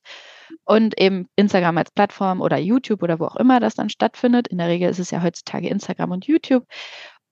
und 0.65 0.99
eben 1.01 1.29
Instagram 1.37 1.79
als 1.79 1.91
Plattform 1.91 2.41
oder 2.41 2.59
YouTube 2.59 3.03
oder 3.03 3.21
wo 3.21 3.27
auch 3.27 3.37
immer 3.37 3.61
das 3.61 3.75
dann 3.75 3.91
stattfindet. 3.91 4.49
In 4.49 4.59
der 4.59 4.69
Regel 4.69 4.91
ist 4.91 4.99
es 4.99 5.11
ja 5.11 5.23
heutzutage 5.23 5.69
Instagram 5.69 6.13
und 6.13 6.27
YouTube. 6.27 6.65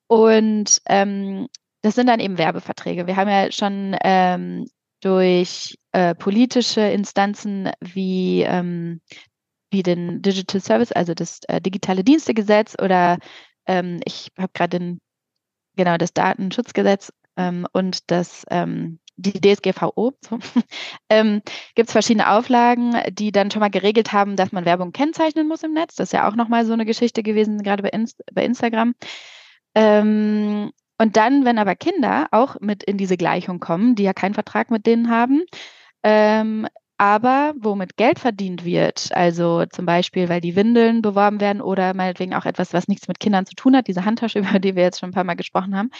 Und 0.06 0.80
ähm, 0.88 1.48
das 1.82 1.94
sind 1.94 2.08
dann 2.08 2.20
eben 2.20 2.38
Werbeverträge. 2.38 3.06
Wir 3.06 3.16
haben 3.16 3.28
ja 3.28 3.50
schon 3.52 3.96
ähm, 4.02 4.66
durch 5.00 5.76
äh, 5.92 6.14
politische 6.14 6.80
Instanzen 6.80 7.70
wie, 7.80 8.42
ähm, 8.42 9.00
wie 9.70 9.82
den 9.82 10.22
Digital 10.22 10.60
Service, 10.60 10.92
also 10.92 11.14
das 11.14 11.40
äh, 11.48 11.60
digitale 11.60 12.04
Dienstegesetz 12.04 12.74
oder 12.80 13.18
ähm, 13.66 14.00
ich 14.04 14.30
habe 14.38 14.52
gerade 14.54 14.78
den 14.78 15.00
genau 15.76 15.96
das 15.96 16.12
Datenschutzgesetz 16.12 17.12
ähm, 17.36 17.66
und 17.72 18.10
das 18.10 18.44
ähm, 18.50 18.98
die 19.16 19.40
DSGVO, 19.40 20.12
so, 20.20 20.38
ähm, 21.08 21.42
gibt 21.74 21.88
es 21.88 21.92
verschiedene 21.92 22.30
Auflagen, 22.30 22.96
die 23.12 23.32
dann 23.32 23.50
schon 23.50 23.60
mal 23.60 23.70
geregelt 23.70 24.12
haben, 24.12 24.36
dass 24.36 24.52
man 24.52 24.64
Werbung 24.64 24.92
kennzeichnen 24.92 25.46
muss 25.46 25.62
im 25.62 25.72
Netz. 25.72 25.94
Das 25.94 26.08
ist 26.08 26.12
ja 26.12 26.28
auch 26.28 26.34
nochmal 26.34 26.66
so 26.66 26.72
eine 26.72 26.84
Geschichte 26.84 27.22
gewesen, 27.22 27.62
gerade 27.62 27.82
bei, 27.82 27.90
Inst 27.90 28.20
bei 28.32 28.44
Instagram. 28.44 28.94
Ähm, 29.74 30.72
und 30.98 31.16
dann, 31.16 31.44
wenn 31.44 31.58
aber 31.58 31.74
Kinder 31.74 32.28
auch 32.30 32.60
mit 32.60 32.82
in 32.84 32.96
diese 32.96 33.16
Gleichung 33.16 33.60
kommen, 33.60 33.94
die 33.94 34.04
ja 34.04 34.12
keinen 34.12 34.34
Vertrag 34.34 34.70
mit 34.70 34.86
denen 34.86 35.10
haben, 35.10 35.42
ähm, 36.02 36.66
aber 36.98 37.54
womit 37.58 37.96
Geld 37.96 38.18
verdient 38.18 38.64
wird, 38.64 39.10
also 39.12 39.64
zum 39.66 39.86
Beispiel, 39.86 40.28
weil 40.28 40.40
die 40.40 40.56
Windeln 40.56 41.02
beworben 41.02 41.40
werden 41.40 41.60
oder 41.60 41.94
meinetwegen 41.94 42.34
auch 42.34 42.44
etwas, 42.46 42.72
was 42.72 42.88
nichts 42.88 43.08
mit 43.08 43.20
Kindern 43.20 43.46
zu 43.46 43.54
tun 43.54 43.76
hat, 43.76 43.88
diese 43.88 44.04
Handtasche, 44.04 44.38
über 44.40 44.58
die 44.58 44.76
wir 44.76 44.84
jetzt 44.84 45.00
schon 45.00 45.10
ein 45.10 45.14
paar 45.14 45.24
Mal 45.24 45.34
gesprochen 45.34 45.76
haben, 45.76 45.90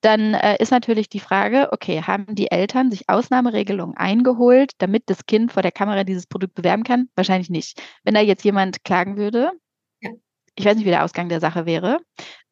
dann 0.00 0.34
äh, 0.34 0.56
ist 0.60 0.70
natürlich 0.70 1.08
die 1.08 1.20
Frage, 1.20 1.70
okay, 1.72 2.02
haben 2.02 2.34
die 2.34 2.50
Eltern 2.50 2.90
sich 2.90 3.08
Ausnahmeregelungen 3.08 3.96
eingeholt, 3.96 4.72
damit 4.78 5.04
das 5.06 5.26
Kind 5.26 5.52
vor 5.52 5.62
der 5.62 5.72
Kamera 5.72 6.04
dieses 6.04 6.26
Produkt 6.26 6.54
bewerben 6.54 6.84
kann? 6.84 7.08
Wahrscheinlich 7.16 7.50
nicht. 7.50 7.82
Wenn 8.04 8.14
da 8.14 8.20
jetzt 8.20 8.44
jemand 8.44 8.84
klagen 8.84 9.16
würde, 9.16 9.52
ich 10.56 10.64
weiß 10.64 10.76
nicht, 10.76 10.86
wie 10.86 10.90
der 10.90 11.04
Ausgang 11.04 11.28
der 11.28 11.40
Sache 11.40 11.66
wäre, 11.66 11.98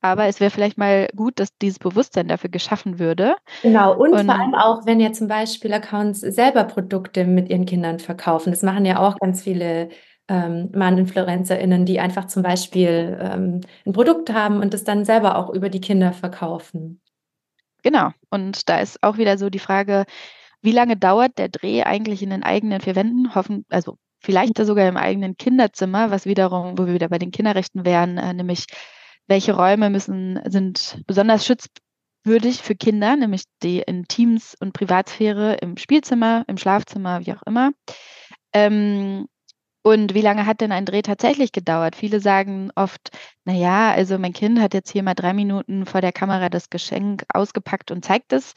aber 0.04 0.26
es 0.26 0.38
wäre 0.38 0.50
vielleicht 0.50 0.76
mal 0.76 1.08
gut, 1.16 1.40
dass 1.40 1.56
dieses 1.56 1.78
Bewusstsein 1.78 2.28
dafür 2.28 2.50
geschaffen 2.50 2.98
würde. 2.98 3.36
Genau, 3.62 3.96
und, 3.96 4.12
und 4.12 4.26
vor 4.26 4.38
allem 4.38 4.54
auch, 4.54 4.84
wenn 4.84 5.00
ja 5.00 5.12
zum 5.12 5.28
Beispiel 5.28 5.72
Accounts 5.72 6.20
selber 6.20 6.64
Produkte 6.64 7.24
mit 7.24 7.48
ihren 7.48 7.64
Kindern 7.64 7.98
verkaufen. 7.98 8.50
Das 8.50 8.62
machen 8.62 8.84
ja 8.84 8.98
auch 8.98 9.18
ganz 9.18 9.42
viele 9.42 9.88
ähm, 10.28 10.70
Mann-InfluencerInnen, 10.74 11.86
die 11.86 12.00
einfach 12.00 12.26
zum 12.26 12.42
Beispiel 12.42 13.18
ähm, 13.18 13.62
ein 13.86 13.94
Produkt 13.94 14.30
haben 14.30 14.60
und 14.60 14.74
das 14.74 14.84
dann 14.84 15.06
selber 15.06 15.38
auch 15.38 15.48
über 15.48 15.70
die 15.70 15.80
Kinder 15.80 16.12
verkaufen. 16.12 17.00
Genau. 17.82 18.10
Und 18.28 18.68
da 18.68 18.80
ist 18.80 19.02
auch 19.02 19.16
wieder 19.16 19.38
so 19.38 19.48
die 19.48 19.58
Frage, 19.58 20.04
wie 20.60 20.72
lange 20.72 20.98
dauert 20.98 21.38
der 21.38 21.48
Dreh 21.48 21.82
eigentlich 21.82 22.22
in 22.22 22.28
den 22.28 22.42
eigenen 22.42 22.82
vier 22.82 22.94
Wänden? 22.94 23.34
Hoffen, 23.34 23.64
also 23.70 23.96
vielleicht 24.20 24.58
sogar 24.58 24.86
im 24.86 24.98
eigenen 24.98 25.38
Kinderzimmer, 25.38 26.10
was 26.10 26.26
wiederum, 26.26 26.76
wo 26.76 26.84
wir 26.84 26.92
wieder 26.92 27.08
bei 27.08 27.18
den 27.18 27.30
Kinderrechten 27.30 27.86
wären, 27.86 28.18
äh, 28.18 28.34
nämlich 28.34 28.66
welche 29.26 29.54
Räume 29.54 29.90
müssen, 29.90 30.40
sind 30.46 31.02
besonders 31.06 31.46
schutzwürdig 31.46 32.62
für 32.62 32.74
Kinder, 32.74 33.16
nämlich 33.16 33.44
die 33.62 33.82
Intims- 33.82 34.56
und 34.60 34.72
Privatsphäre 34.72 35.54
im 35.54 35.76
Spielzimmer, 35.76 36.44
im 36.46 36.58
Schlafzimmer, 36.58 37.24
wie 37.26 37.32
auch 37.32 37.42
immer. 37.42 37.70
Ähm, 38.52 39.26
und 39.86 40.14
wie 40.14 40.22
lange 40.22 40.46
hat 40.46 40.62
denn 40.62 40.72
ein 40.72 40.86
Dreh 40.86 41.02
tatsächlich 41.02 41.52
gedauert? 41.52 41.94
Viele 41.94 42.20
sagen 42.20 42.70
oft, 42.74 43.10
na 43.44 43.52
ja, 43.52 43.92
also 43.92 44.18
mein 44.18 44.32
Kind 44.32 44.58
hat 44.58 44.72
jetzt 44.72 44.90
hier 44.90 45.02
mal 45.02 45.14
drei 45.14 45.34
Minuten 45.34 45.84
vor 45.84 46.00
der 46.00 46.12
Kamera 46.12 46.48
das 46.48 46.70
Geschenk 46.70 47.24
ausgepackt 47.28 47.90
und 47.90 48.02
zeigt 48.02 48.32
es. 48.32 48.54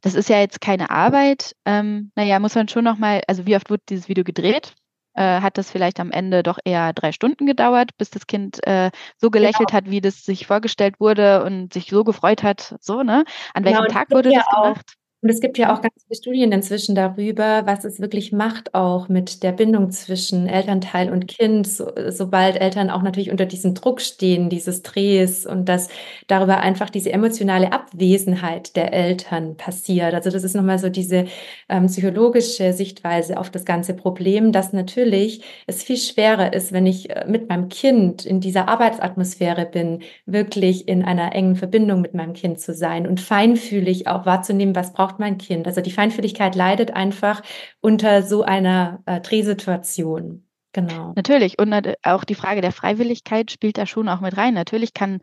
Das 0.00 0.14
ist 0.14 0.30
ja 0.30 0.40
jetzt 0.40 0.62
keine 0.62 0.90
Arbeit. 0.90 1.54
Ähm, 1.66 2.10
naja, 2.16 2.38
muss 2.38 2.54
man 2.54 2.68
schon 2.68 2.84
nochmal, 2.84 3.20
also 3.28 3.46
wie 3.46 3.54
oft 3.54 3.68
wurde 3.68 3.82
dieses 3.88 4.08
Video 4.08 4.24
gedreht? 4.24 4.74
Äh, 5.14 5.40
hat 5.40 5.58
das 5.58 5.70
vielleicht 5.70 6.00
am 6.00 6.10
Ende 6.10 6.42
doch 6.42 6.58
eher 6.64 6.92
drei 6.92 7.12
Stunden 7.12 7.44
gedauert, 7.44 7.90
bis 7.98 8.10
das 8.10 8.26
Kind 8.26 8.66
äh, 8.66 8.90
so 9.18 9.30
gelächelt 9.30 9.68
genau. 9.68 9.72
hat, 9.72 9.90
wie 9.90 10.00
das 10.00 10.24
sich 10.24 10.46
vorgestellt 10.46 11.00
wurde 11.00 11.44
und 11.44 11.72
sich 11.72 11.90
so 11.90 12.02
gefreut 12.02 12.42
hat, 12.42 12.76
so, 12.80 13.02
ne? 13.02 13.24
An 13.52 13.64
welchem 13.64 13.84
genau, 13.84 13.92
Tag 13.92 14.10
wurde 14.10 14.32
das 14.32 14.48
gemacht? 14.48 14.94
Und 15.24 15.28
es 15.30 15.38
gibt 15.40 15.56
ja 15.56 15.72
auch 15.72 15.80
ganz 15.82 15.94
viele 16.08 16.16
Studien 16.16 16.50
inzwischen 16.50 16.96
darüber, 16.96 17.62
was 17.64 17.84
es 17.84 18.00
wirklich 18.00 18.32
macht, 18.32 18.74
auch 18.74 19.08
mit 19.08 19.44
der 19.44 19.52
Bindung 19.52 19.92
zwischen 19.92 20.48
Elternteil 20.48 21.12
und 21.12 21.28
Kind, 21.28 21.68
so, 21.68 21.92
sobald 22.08 22.60
Eltern 22.60 22.90
auch 22.90 23.02
natürlich 23.02 23.30
unter 23.30 23.46
diesem 23.46 23.72
Druck 23.74 24.00
stehen, 24.00 24.50
dieses 24.50 24.82
Drehs 24.82 25.46
und 25.46 25.68
dass 25.68 25.86
darüber 26.26 26.58
einfach 26.58 26.90
diese 26.90 27.12
emotionale 27.12 27.72
Abwesenheit 27.72 28.74
der 28.74 28.92
Eltern 28.92 29.56
passiert. 29.56 30.12
Also 30.12 30.28
das 30.30 30.42
ist 30.42 30.56
nochmal 30.56 30.80
so 30.80 30.88
diese 30.88 31.26
ähm, 31.68 31.86
psychologische 31.86 32.72
Sichtweise 32.72 33.38
auf 33.38 33.48
das 33.48 33.64
ganze 33.64 33.94
Problem, 33.94 34.50
dass 34.50 34.72
natürlich 34.72 35.42
es 35.68 35.84
viel 35.84 35.98
schwerer 35.98 36.52
ist, 36.52 36.72
wenn 36.72 36.86
ich 36.86 37.10
äh, 37.10 37.26
mit 37.28 37.48
meinem 37.48 37.68
Kind 37.68 38.26
in 38.26 38.40
dieser 38.40 38.68
Arbeitsatmosphäre 38.68 39.66
bin, 39.66 40.02
wirklich 40.26 40.88
in 40.88 41.04
einer 41.04 41.32
engen 41.32 41.54
Verbindung 41.54 42.00
mit 42.00 42.12
meinem 42.14 42.32
Kind 42.32 42.58
zu 42.58 42.74
sein 42.74 43.06
und 43.06 43.20
feinfühlig 43.20 44.08
auch 44.08 44.26
wahrzunehmen, 44.26 44.74
was 44.74 44.92
braucht 44.92 45.11
braucht 45.12 45.20
mein 45.20 45.38
Kind. 45.38 45.66
Also 45.66 45.80
die 45.80 45.90
Feinfühligkeit 45.90 46.54
leidet 46.54 46.92
einfach 46.92 47.42
unter 47.80 48.22
so 48.22 48.42
einer 48.42 49.02
äh, 49.06 49.20
Drehsituation. 49.20 50.46
Genau. 50.72 51.12
Natürlich. 51.14 51.58
Und 51.58 51.74
auch 52.02 52.24
die 52.24 52.34
Frage 52.34 52.62
der 52.62 52.72
Freiwilligkeit 52.72 53.50
spielt 53.50 53.76
da 53.76 53.86
schon 53.86 54.08
auch 54.08 54.20
mit 54.20 54.36
rein. 54.36 54.54
Natürlich 54.54 54.94
kann 54.94 55.20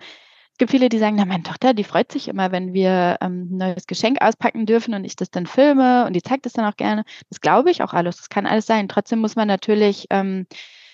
es 0.52 0.58
gibt 0.60 0.72
viele, 0.72 0.90
die 0.90 1.00
sagen, 1.00 1.16
na, 1.16 1.24
meine 1.24 1.44
Tochter, 1.44 1.74
die 1.74 1.86
freut 1.86 2.12
sich 2.12 2.28
immer, 2.28 2.52
wenn 2.52 2.74
wir 2.74 3.18
ähm, 3.22 3.48
ein 3.50 3.58
neues 3.58 3.88
Geschenk 3.88 4.22
auspacken 4.22 4.66
dürfen 4.66 4.94
und 4.94 5.06
ich 5.06 5.16
das 5.16 5.32
dann 5.32 5.46
filme 5.46 6.06
und 6.06 6.14
die 6.14 6.22
zeigt 6.22 6.46
es 6.46 6.52
dann 6.52 6.66
auch 6.66 6.76
gerne. 6.76 7.06
Das 7.30 7.40
glaube 7.40 7.72
ich 7.72 7.82
auch 7.82 7.94
alles. 7.94 8.18
Das 8.18 8.28
kann 8.28 8.46
alles 8.46 8.66
sein. 8.66 8.90
Trotzdem 8.90 9.20
muss 9.20 9.38
man 9.38 9.48
natürlich 9.48 10.08
ähm, 10.10 10.48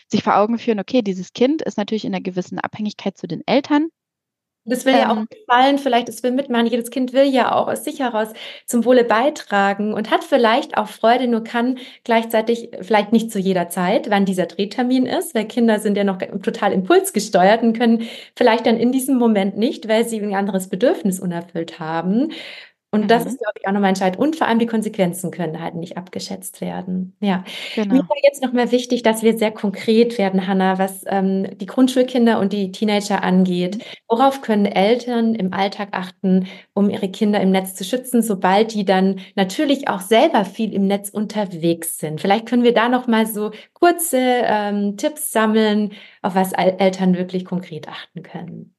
sich 0.08 0.24
vor 0.24 0.38
Augen 0.38 0.60
führen, 0.60 0.80
okay, 0.80 1.02
dieses 1.02 1.34
Kind 1.34 1.64
ist 1.64 1.80
natürlich 1.80 2.06
in 2.06 2.14
einer 2.14 2.22
gewissen 2.22 2.60
Abhängigkeit 2.60 3.18
zu 3.18 3.28
den 3.28 3.42
Eltern. 3.48 3.90
Das 4.66 4.84
will 4.84 4.94
ähm, 4.94 5.00
ja 5.00 5.12
auch 5.12 5.18
ähm. 5.18 5.28
gefallen, 5.30 5.78
vielleicht 5.78 6.10
es 6.10 6.24
will 6.24 6.32
mitmachen. 6.32 6.66
Jedes 6.66 6.90
Kind 6.90 7.14
will 7.14 7.26
ja 7.26 7.54
auch 7.54 7.68
aus 7.68 7.84
sich 7.84 8.00
heraus 8.00 8.30
zum 8.66 8.84
Wohle 8.84 9.04
beitragen 9.04 9.94
und 9.94 10.10
hat 10.10 10.24
vielleicht 10.24 10.78
auch 10.78 10.88
Freude, 10.88 11.28
nur 11.28 11.44
kann 11.44 11.78
gleichzeitig 12.04 12.72
vielleicht 12.82 13.12
nicht 13.12 13.32
zu 13.32 13.40
jeder 13.40 13.70
Zeit, 13.70 14.10
wann 14.10 14.26
dieser 14.26 14.48
Drehtermin 14.48 15.06
ist, 15.06 15.36
weil 15.36 15.46
Kinder 15.46 15.80
sind 15.80 15.98
ja 15.98 16.04
noch 16.04 16.18
total 16.18 16.74
impulsgesteuert 16.74 17.62
und 17.62 17.78
können 17.78 18.08
vielleicht 18.36 18.66
dann 18.66 18.78
in 18.78 18.92
diesem 18.92 19.18
Moment 19.18 19.56
nicht, 19.56 19.88
weil 19.88 20.08
sie 20.08 20.20
ein 20.20 20.34
anderes 20.34 20.68
Bedürfnis 20.68 21.20
unerfüllt 21.20 21.80
haben. 21.80 22.32
Und 22.96 23.02
mhm. 23.02 23.08
das 23.10 23.26
ist, 23.26 23.40
glaube 23.40 23.52
ich, 23.60 23.68
auch 23.68 23.74
nochmal 23.74 23.90
entscheidend. 23.90 24.20
Und 24.20 24.38
vor 24.38 24.48
allem 24.48 24.58
die 24.58 24.66
Konsequenzen 24.66 25.30
können 25.30 25.62
halt 25.62 25.76
nicht 25.76 25.98
abgeschätzt 25.98 26.62
werden. 26.62 27.14
Ja. 27.20 27.44
Genau. 27.76 27.96
Mir 27.96 28.02
war 28.04 28.16
jetzt 28.24 28.42
nochmal 28.42 28.72
wichtig, 28.72 29.04
dass 29.04 29.22
wir 29.22 29.38
sehr 29.38 29.52
konkret 29.52 30.18
werden, 30.18 30.48
Hanna, 30.48 30.80
was 30.80 31.04
ähm, 31.08 31.58
die 31.58 31.66
Grundschulkinder 31.66 32.40
und 32.40 32.54
die 32.54 32.72
Teenager 32.72 33.22
angeht. 33.22 33.78
Mhm. 33.78 33.82
Worauf 34.08 34.42
können 34.42 34.66
Eltern 34.66 35.36
im 35.36 35.52
Alltag 35.52 35.90
achten, 35.92 36.48
um 36.74 36.90
ihre 36.90 37.10
Kinder 37.10 37.42
im 37.42 37.52
Netz 37.52 37.76
zu 37.76 37.84
schützen, 37.84 38.22
sobald 38.22 38.74
die 38.74 38.86
dann 38.86 39.20
natürlich 39.36 39.90
auch 39.90 40.00
selber 40.00 40.46
viel 40.46 40.74
im 40.74 40.88
Netz 40.88 41.10
unterwegs 41.10 41.98
sind? 41.98 42.22
Vielleicht 42.22 42.46
können 42.46 42.64
wir 42.64 42.74
da 42.74 42.88
nochmal 42.88 43.26
so 43.26 43.52
kurze 43.74 44.20
ähm, 44.20 44.96
Tipps 44.96 45.32
sammeln, 45.32 45.92
auf 46.22 46.34
was 46.34 46.54
Eltern 46.54 47.18
wirklich 47.18 47.44
konkret 47.44 47.90
achten 47.90 48.24
können. 48.24 48.75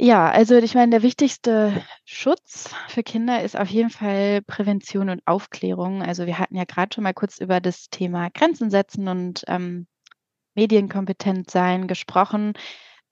Ja, 0.00 0.30
also 0.30 0.56
ich 0.56 0.76
meine, 0.76 0.90
der 0.90 1.02
wichtigste 1.02 1.82
Schutz 2.04 2.72
für 2.88 3.02
Kinder 3.02 3.42
ist 3.42 3.58
auf 3.58 3.68
jeden 3.68 3.90
Fall 3.90 4.42
Prävention 4.42 5.10
und 5.10 5.26
Aufklärung. 5.26 6.02
Also 6.02 6.24
wir 6.26 6.38
hatten 6.38 6.54
ja 6.54 6.64
gerade 6.64 6.94
schon 6.94 7.02
mal 7.02 7.14
kurz 7.14 7.38
über 7.38 7.60
das 7.60 7.90
Thema 7.90 8.30
Grenzen 8.30 8.70
setzen 8.70 9.08
und 9.08 9.42
ähm, 9.48 9.88
medienkompetent 10.54 11.50
sein 11.50 11.88
gesprochen, 11.88 12.52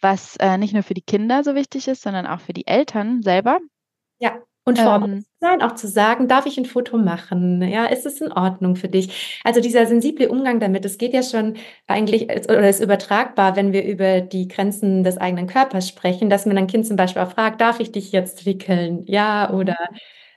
was 0.00 0.36
äh, 0.36 0.58
nicht 0.58 0.74
nur 0.74 0.84
für 0.84 0.94
die 0.94 1.02
Kinder 1.02 1.42
so 1.42 1.56
wichtig 1.56 1.88
ist, 1.88 2.02
sondern 2.02 2.26
auch 2.26 2.40
für 2.40 2.52
die 2.52 2.68
Eltern 2.68 3.20
selber. 3.20 3.58
Ja. 4.20 4.40
Und 4.68 4.80
vor 4.80 4.96
ähm, 5.04 5.24
sein, 5.40 5.62
auch 5.62 5.76
zu 5.76 5.86
sagen, 5.86 6.26
darf 6.26 6.44
ich 6.44 6.58
ein 6.58 6.64
Foto 6.64 6.98
machen? 6.98 7.62
Ja, 7.62 7.86
ist 7.86 8.04
es 8.04 8.20
in 8.20 8.32
Ordnung 8.32 8.74
für 8.74 8.88
dich? 8.88 9.40
Also 9.44 9.60
dieser 9.60 9.86
sensible 9.86 10.28
Umgang 10.28 10.58
damit, 10.58 10.84
es 10.84 10.98
geht 10.98 11.14
ja 11.14 11.22
schon 11.22 11.54
eigentlich 11.86 12.24
oder 12.24 12.68
ist 12.68 12.82
übertragbar, 12.82 13.54
wenn 13.54 13.72
wir 13.72 13.84
über 13.84 14.20
die 14.20 14.48
Grenzen 14.48 15.04
des 15.04 15.18
eigenen 15.18 15.46
Körpers 15.46 15.88
sprechen, 15.88 16.30
dass 16.30 16.46
man 16.46 16.58
ein 16.58 16.66
Kind 16.66 16.84
zum 16.84 16.96
Beispiel 16.96 17.22
auch 17.22 17.30
fragt, 17.30 17.60
darf 17.60 17.78
ich 17.78 17.92
dich 17.92 18.10
jetzt 18.10 18.44
wickeln? 18.44 19.04
Ja, 19.06 19.52
oder 19.52 19.76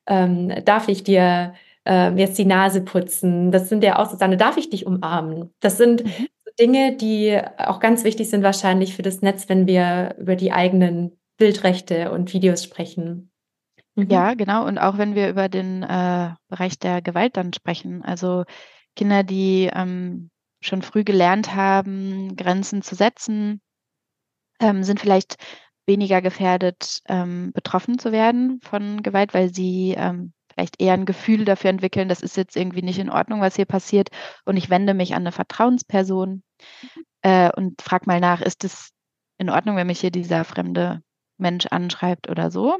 ähm, 0.05 0.53
darf 0.63 0.89
ich 0.89 1.03
dir 1.03 1.55
äh, 1.85 2.13
jetzt 2.13 2.37
die 2.37 2.45
Nase 2.45 2.81
putzen? 2.81 3.51
Das 3.51 3.67
sind 3.67 3.83
ja 3.83 3.97
auch 3.97 4.11
so 4.11 4.17
darf 4.17 4.57
ich 4.57 4.69
dich 4.69 4.85
umarmen? 4.85 5.51
Das 5.59 5.77
sind 5.77 6.05
mhm. 6.05 6.27
Dinge, 6.59 6.95
die 6.95 7.39
auch 7.57 7.79
ganz 7.79 8.03
wichtig 8.03 8.29
sind 8.29 8.43
wahrscheinlich 8.43 8.95
für 8.95 9.01
das 9.01 9.23
Netz, 9.23 9.49
wenn 9.49 9.65
wir 9.65 10.15
über 10.19 10.35
die 10.35 10.51
eigenen 10.51 11.17
Bildrechte 11.37 12.11
und 12.11 12.33
Videos 12.33 12.63
sprechen. 12.63 13.28
Mhm. 14.05 14.09
Ja, 14.09 14.33
genau. 14.33 14.65
Und 14.65 14.77
auch 14.77 14.97
wenn 14.97 15.15
wir 15.15 15.29
über 15.29 15.49
den 15.49 15.83
äh, 15.83 16.33
Bereich 16.47 16.79
der 16.79 17.01
Gewalt 17.01 17.37
dann 17.37 17.53
sprechen, 17.53 18.03
also 18.03 18.43
Kinder, 18.95 19.23
die 19.23 19.69
ähm, 19.73 20.29
schon 20.61 20.81
früh 20.81 21.03
gelernt 21.03 21.55
haben, 21.55 22.35
Grenzen 22.35 22.81
zu 22.81 22.95
setzen, 22.95 23.61
ähm, 24.59 24.83
sind 24.83 24.99
vielleicht 24.99 25.37
weniger 25.87 26.21
gefährdet, 26.21 27.01
ähm, 27.07 27.51
betroffen 27.53 27.97
zu 27.97 28.11
werden 28.11 28.59
von 28.61 29.01
Gewalt, 29.01 29.33
weil 29.33 29.53
sie 29.53 29.95
ähm, 29.97 30.33
vielleicht 30.53 30.81
eher 30.81 30.93
ein 30.93 31.05
Gefühl 31.05 31.45
dafür 31.45 31.69
entwickeln, 31.69 32.09
das 32.09 32.21
ist 32.21 32.37
jetzt 32.37 32.55
irgendwie 32.55 32.81
nicht 32.81 32.99
in 32.99 33.09
Ordnung, 33.09 33.41
was 33.41 33.55
hier 33.55 33.65
passiert. 33.65 34.09
Und 34.45 34.57
ich 34.57 34.69
wende 34.69 34.93
mich 34.93 35.13
an 35.13 35.23
eine 35.23 35.31
Vertrauensperson 35.31 36.43
mhm. 36.81 37.03
äh, 37.21 37.51
und 37.55 37.81
frage 37.81 38.05
mal 38.05 38.19
nach, 38.19 38.41
ist 38.41 38.63
es 38.63 38.91
in 39.37 39.49
Ordnung, 39.49 39.77
wenn 39.77 39.87
mich 39.87 40.01
hier 40.01 40.11
dieser 40.11 40.43
fremde 40.43 41.01
Mensch 41.37 41.65
anschreibt 41.67 42.29
oder 42.29 42.51
so? 42.51 42.77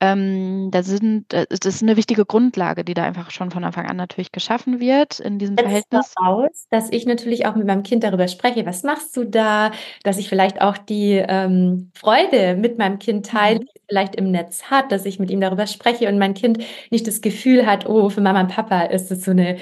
Ähm, 0.00 0.70
da 0.70 0.84
sind, 0.84 1.32
äh, 1.34 1.46
das 1.48 1.74
ist 1.74 1.82
eine 1.82 1.96
wichtige 1.96 2.24
Grundlage, 2.24 2.84
die 2.84 2.94
da 2.94 3.02
einfach 3.02 3.30
schon 3.32 3.50
von 3.50 3.64
Anfang 3.64 3.86
an 3.86 3.96
natürlich 3.96 4.30
geschaffen 4.30 4.78
wird 4.78 5.18
in 5.18 5.38
diesem 5.38 5.56
Setzt 5.56 5.68
Verhältnis. 5.68 6.14
Aus, 6.16 6.66
dass 6.70 6.90
ich 6.90 7.04
natürlich 7.04 7.46
auch 7.46 7.56
mit 7.56 7.66
meinem 7.66 7.82
Kind 7.82 8.04
darüber 8.04 8.28
spreche, 8.28 8.64
was 8.64 8.84
machst 8.84 9.16
du 9.16 9.24
da, 9.24 9.72
dass 10.04 10.18
ich 10.18 10.28
vielleicht 10.28 10.60
auch 10.60 10.78
die 10.78 11.14
ähm, 11.14 11.90
Freude 11.94 12.54
mit 12.54 12.78
meinem 12.78 13.00
Kind 13.00 13.26
teile, 13.26 13.60
mhm. 13.60 13.64
die 13.64 13.80
vielleicht 13.88 14.14
im 14.14 14.30
Netz 14.30 14.64
hat, 14.64 14.92
dass 14.92 15.04
ich 15.04 15.18
mit 15.18 15.30
ihm 15.30 15.40
darüber 15.40 15.66
spreche 15.66 16.08
und 16.08 16.18
mein 16.18 16.34
Kind 16.34 16.58
nicht 16.90 17.06
das 17.06 17.20
Gefühl 17.20 17.66
hat, 17.66 17.88
oh, 17.88 18.08
für 18.08 18.20
Mama 18.20 18.40
und 18.40 18.48
Papa 18.48 18.82
ist 18.82 19.10
es 19.10 19.24
so 19.24 19.32
eine 19.32 19.58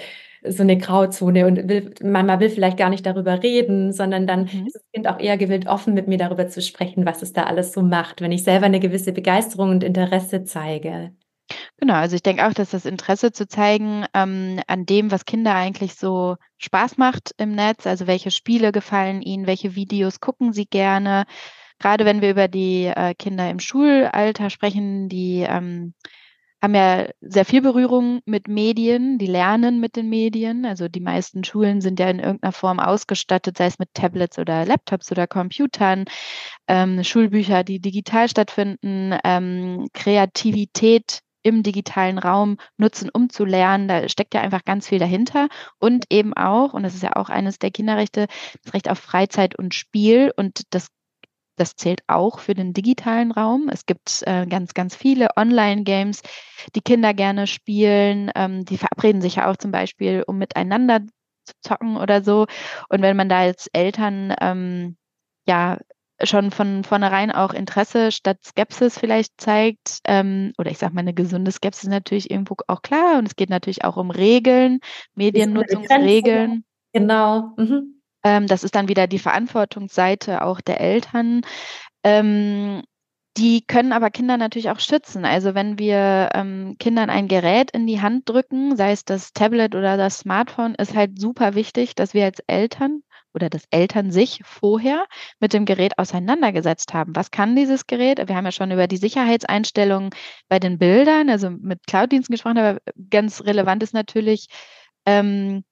so 0.48 0.62
eine 0.62 0.78
Grauzone 0.78 1.46
und 1.46 1.68
will, 1.68 1.94
Mama 2.02 2.40
will 2.40 2.50
vielleicht 2.50 2.76
gar 2.76 2.90
nicht 2.90 3.06
darüber 3.06 3.42
reden, 3.42 3.92
sondern 3.92 4.26
dann 4.26 4.42
mhm. 4.52 4.66
ist 4.66 4.74
das 4.74 4.82
Kind 4.92 5.08
auch 5.08 5.18
eher 5.18 5.36
gewillt, 5.36 5.66
offen 5.66 5.94
mit 5.94 6.08
mir 6.08 6.18
darüber 6.18 6.48
zu 6.48 6.62
sprechen, 6.62 7.06
was 7.06 7.22
es 7.22 7.32
da 7.32 7.44
alles 7.44 7.72
so 7.72 7.82
macht, 7.82 8.20
wenn 8.20 8.32
ich 8.32 8.44
selber 8.44 8.66
eine 8.66 8.80
gewisse 8.80 9.12
Begeisterung 9.12 9.70
und 9.70 9.84
Interesse 9.84 10.44
zeige. 10.44 11.12
Genau, 11.78 11.94
also 11.94 12.16
ich 12.16 12.22
denke 12.22 12.46
auch, 12.46 12.52
dass 12.52 12.70
das 12.70 12.86
Interesse 12.86 13.32
zu 13.32 13.46
zeigen 13.46 14.04
ähm, 14.14 14.60
an 14.66 14.86
dem, 14.86 15.10
was 15.10 15.24
Kinder 15.24 15.54
eigentlich 15.54 15.94
so 15.94 16.36
Spaß 16.58 16.96
macht 16.96 17.32
im 17.36 17.54
Netz, 17.54 17.86
also 17.86 18.06
welche 18.06 18.30
Spiele 18.30 18.72
gefallen 18.72 19.22
ihnen, 19.22 19.46
welche 19.46 19.74
Videos 19.74 20.20
gucken 20.20 20.52
sie 20.52 20.66
gerne. 20.66 21.24
Gerade 21.78 22.04
wenn 22.04 22.22
wir 22.22 22.30
über 22.30 22.48
die 22.48 22.86
äh, 22.86 23.14
Kinder 23.14 23.50
im 23.50 23.60
Schulalter 23.60 24.50
sprechen, 24.50 25.08
die 25.08 25.44
ähm, 25.46 25.94
haben 26.62 26.74
ja 26.74 27.08
sehr 27.20 27.44
viel 27.44 27.62
Berührung 27.62 28.20
mit 28.24 28.48
Medien, 28.48 29.18
die 29.18 29.26
lernen 29.26 29.80
mit 29.80 29.96
den 29.96 30.08
Medien. 30.08 30.64
Also 30.64 30.88
die 30.88 31.00
meisten 31.00 31.44
Schulen 31.44 31.80
sind 31.80 32.00
ja 32.00 32.08
in 32.08 32.18
irgendeiner 32.18 32.52
Form 32.52 32.80
ausgestattet, 32.80 33.58
sei 33.58 33.66
es 33.66 33.78
mit 33.78 33.92
Tablets 33.94 34.38
oder 34.38 34.64
Laptops 34.64 35.12
oder 35.12 35.26
Computern, 35.26 36.06
ähm, 36.68 37.04
Schulbücher, 37.04 37.64
die 37.64 37.80
digital 37.80 38.28
stattfinden, 38.28 39.14
ähm, 39.24 39.86
Kreativität 39.92 41.20
im 41.46 41.62
digitalen 41.62 42.18
Raum 42.18 42.56
nutzen, 42.76 43.08
um 43.12 43.30
zu 43.30 43.44
lernen. 43.44 43.86
Da 43.86 44.08
steckt 44.08 44.34
ja 44.34 44.40
einfach 44.40 44.64
ganz 44.64 44.88
viel 44.88 44.98
dahinter. 44.98 45.48
Und 45.78 46.06
eben 46.10 46.34
auch, 46.34 46.72
und 46.72 46.82
das 46.82 46.94
ist 46.94 47.04
ja 47.04 47.14
auch 47.14 47.28
eines 47.28 47.60
der 47.60 47.70
Kinderrechte, 47.70 48.26
das 48.64 48.74
Recht 48.74 48.90
auf 48.90 48.98
Freizeit 48.98 49.56
und 49.56 49.72
Spiel. 49.72 50.32
Und 50.36 50.62
das 50.70 50.88
das 51.56 51.76
zählt 51.76 52.02
auch 52.06 52.38
für 52.38 52.54
den 52.54 52.72
digitalen 52.72 53.32
Raum. 53.32 53.68
Es 53.70 53.86
gibt 53.86 54.22
äh, 54.26 54.46
ganz, 54.46 54.74
ganz 54.74 54.94
viele 54.94 55.28
Online-Games, 55.36 56.22
die 56.74 56.80
Kinder 56.80 57.14
gerne 57.14 57.46
spielen. 57.46 58.30
Ähm, 58.34 58.64
die 58.64 58.78
verabreden 58.78 59.20
sich 59.20 59.36
ja 59.36 59.50
auch 59.50 59.56
zum 59.56 59.70
Beispiel, 59.70 60.22
um 60.26 60.38
miteinander 60.38 61.00
zu 61.44 61.54
zocken 61.62 61.96
oder 61.96 62.22
so. 62.22 62.46
Und 62.88 63.02
wenn 63.02 63.16
man 63.16 63.28
da 63.28 63.38
als 63.40 63.68
Eltern 63.72 64.34
ähm, 64.40 64.96
ja 65.46 65.78
schon 66.22 66.50
von 66.50 66.82
vornherein 66.84 67.30
auch 67.30 67.52
Interesse 67.52 68.10
statt 68.10 68.38
Skepsis 68.44 68.98
vielleicht 68.98 69.32
zeigt, 69.38 70.00
ähm, 70.04 70.52
oder 70.58 70.70
ich 70.70 70.78
sage 70.78 70.94
mal, 70.94 71.00
eine 71.00 71.14
gesunde 71.14 71.52
Skepsis 71.52 71.88
natürlich 71.88 72.30
irgendwo 72.30 72.56
auch 72.68 72.82
klar. 72.82 73.18
Und 73.18 73.26
es 73.26 73.36
geht 73.36 73.50
natürlich 73.50 73.84
auch 73.84 73.96
um 73.96 74.10
Regeln, 74.10 74.80
Mediennutzungsregeln. 75.14 76.64
Genau. 76.92 77.52
Mhm. 77.56 77.95
Ähm, 78.24 78.46
das 78.46 78.64
ist 78.64 78.74
dann 78.74 78.88
wieder 78.88 79.06
die 79.06 79.18
Verantwortungsseite 79.18 80.42
auch 80.42 80.60
der 80.60 80.80
Eltern. 80.80 81.42
Ähm, 82.04 82.82
die 83.36 83.62
können 83.66 83.92
aber 83.92 84.10
Kinder 84.10 84.38
natürlich 84.38 84.70
auch 84.70 84.80
schützen. 84.80 85.24
Also 85.26 85.54
wenn 85.54 85.78
wir 85.78 86.30
ähm, 86.32 86.76
Kindern 86.78 87.10
ein 87.10 87.28
Gerät 87.28 87.70
in 87.70 87.86
die 87.86 88.00
Hand 88.00 88.28
drücken, 88.28 88.76
sei 88.76 88.92
es 88.92 89.04
das 89.04 89.32
Tablet 89.34 89.74
oder 89.74 89.96
das 89.98 90.20
Smartphone, 90.20 90.74
ist 90.74 90.94
halt 90.94 91.20
super 91.20 91.54
wichtig, 91.54 91.94
dass 91.94 92.14
wir 92.14 92.24
als 92.24 92.40
Eltern 92.46 93.02
oder 93.34 93.50
dass 93.50 93.64
Eltern 93.70 94.10
sich 94.10 94.40
vorher 94.44 95.04
mit 95.38 95.52
dem 95.52 95.66
Gerät 95.66 95.98
auseinandergesetzt 95.98 96.94
haben. 96.94 97.14
Was 97.14 97.30
kann 97.30 97.54
dieses 97.54 97.86
Gerät? 97.86 98.26
Wir 98.26 98.34
haben 98.34 98.46
ja 98.46 98.52
schon 98.52 98.70
über 98.70 98.86
die 98.86 98.96
Sicherheitseinstellungen 98.96 100.10
bei 100.48 100.58
den 100.58 100.78
Bildern, 100.78 101.28
also 101.28 101.50
mit 101.50 101.86
Cloud-Diensten 101.86 102.32
gesprochen, 102.32 102.58
aber 102.58 102.80
ganz 103.10 103.44
relevant 103.44 103.82
ist 103.82 103.92
natürlich, 103.92 104.46
ähm, 105.04 105.64